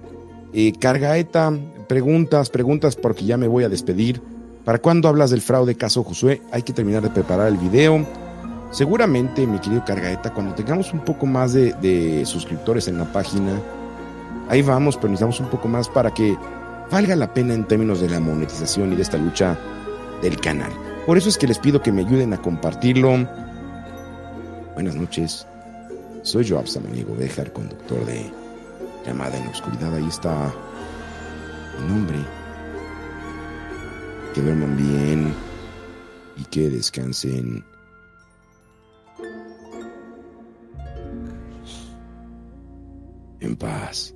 Eh, 0.53 0.73
Cargaeta, 0.79 1.53
preguntas, 1.89 2.51
preguntas, 2.51 2.97
porque 2.97 3.25
ya 3.25 3.37
me 3.37 3.49
voy 3.49 3.65
a 3.65 3.69
despedir. 3.69 4.21
¿Para 4.65 4.79
cuándo 4.79 5.09
hablas 5.09 5.31
del 5.31 5.41
fraude 5.41 5.77
caso 5.77 6.03
Josué? 6.03 6.43
Hay 6.53 6.63
que 6.63 6.73
terminar 6.73 7.03
de 7.03 7.11
preparar 7.11 7.49
el 7.49 7.57
video. 7.57 8.07
Seguramente, 8.71 9.47
mi 9.47 9.59
querido 9.61 9.85
Cargaeta, 9.85 10.35
cuando 10.35 10.55
tengamos 10.55 10.93
un 10.93 11.01
poco 11.01 11.25
más 11.25 11.53
de, 11.53 11.73
de 11.75 12.27
suscriptores 12.27 12.89
en 12.89 12.99
la 12.99 13.11
página, 13.11 13.53
ahí 14.49 14.63
vamos, 14.63 14.97
pero 14.97 15.09
necesitamos 15.09 15.41
un 15.41 15.49
poco 15.49 15.69
más 15.69 15.89
para 15.89 16.13
que 16.13 16.37
valga 16.91 17.17
la 17.17 17.33
pena 17.33 17.55
en 17.55 17.67
términos 17.67 18.01
de 18.01 18.09
la 18.09 18.21
monetización 18.21 18.93
y 18.93 18.97
de 18.97 19.03
esta 19.03 19.19
lucha 19.19 19.59
del 20.23 20.41
canal. 20.41 20.73
Por 21.07 21.17
eso 21.17 21.29
es 21.29 21.39
que 21.39 21.47
les 21.47 21.59
pido 21.59 21.83
que 21.83 21.93
me 21.93 22.03
ayuden 22.03 22.33
a 22.33 22.43
compartirlo. 22.43 23.29
Buenas 24.75 24.95
noches. 24.95 25.47
Soy 26.23 26.49
Joab 26.49 26.67
Samaniego 26.67 27.15
Bejar, 27.17 27.53
conductor 27.53 28.05
de 28.05 28.31
Llamada 29.07 29.37
en 29.39 29.45
la 29.45 29.51
Oscuridad. 29.51 29.95
Ahí 29.95 30.07
está 30.07 30.53
mi 31.81 31.89
nombre. 31.89 32.19
Que 34.35 34.43
duerman 34.43 34.77
bien 34.77 35.33
y 36.37 36.45
que 36.45 36.69
descansen. 36.69 37.65
En 43.41 43.57
paz. 43.57 44.15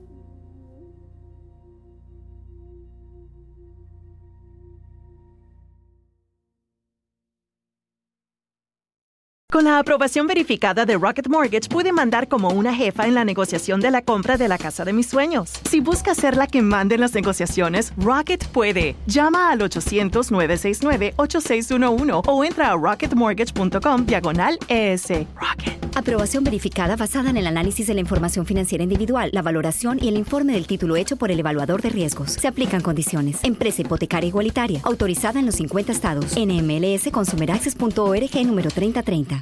Con 9.53 9.64
la 9.64 9.78
aprobación 9.78 10.26
verificada 10.26 10.86
de 10.86 10.96
Rocket 10.96 11.28
Mortgage 11.28 11.68
pude 11.68 11.92
mandar 11.92 12.26
como 12.26 12.48
una 12.48 12.74
jefa 12.74 13.07
en 13.07 13.12
la 13.12 13.22
negociación 13.22 13.80
de 13.80 13.90
la 13.90 14.00
compra 14.00 14.38
de 14.38 14.48
la 14.48 14.57
casa 14.57 14.86
de 14.86 14.94
mis 14.94 15.09
sueños. 15.09 15.53
Si 15.68 15.80
busca 15.80 16.14
ser 16.14 16.38
la 16.38 16.46
que 16.46 16.62
mande 16.62 16.94
en 16.94 17.03
las 17.03 17.12
negociaciones, 17.12 17.92
Rocket 17.98 18.46
puede. 18.46 18.96
Llama 19.05 19.50
al 19.50 19.61
800-969-8611 19.61 22.22
o 22.26 22.44
entra 22.44 22.70
a 22.70 22.76
rocketmortgage.com 22.76 24.07
diagonal 24.07 24.59
ES. 24.68 25.09
Rocket. 25.34 25.82
Aprobación 25.94 26.44
verificada 26.44 26.96
basada 26.96 27.28
en 27.28 27.36
el 27.36 27.46
análisis 27.46 27.86
de 27.86 27.94
la 27.94 28.00
información 28.00 28.46
financiera 28.46 28.82
individual, 28.82 29.30
la 29.32 29.42
valoración 29.42 29.98
y 30.00 30.09
el 30.09 30.16
informe 30.16 30.55
del 30.55 30.66
título 30.66 30.96
hecho 30.96 31.16
por 31.16 31.30
el 31.30 31.40
evaluador 31.40 31.82
de 31.82 31.90
riesgos. 31.90 32.32
Se 32.32 32.48
aplican 32.48 32.80
condiciones. 32.80 33.40
Empresa 33.42 33.82
hipotecaria 33.82 34.28
igualitaria. 34.28 34.80
Autorizada 34.84 35.38
en 35.38 35.46
los 35.46 35.57
50 35.57 35.92
estados. 35.92 36.34
NMLS 36.36 37.11
consumeraccess.org 37.12 38.46
número 38.46 38.70
3030. 38.70 39.41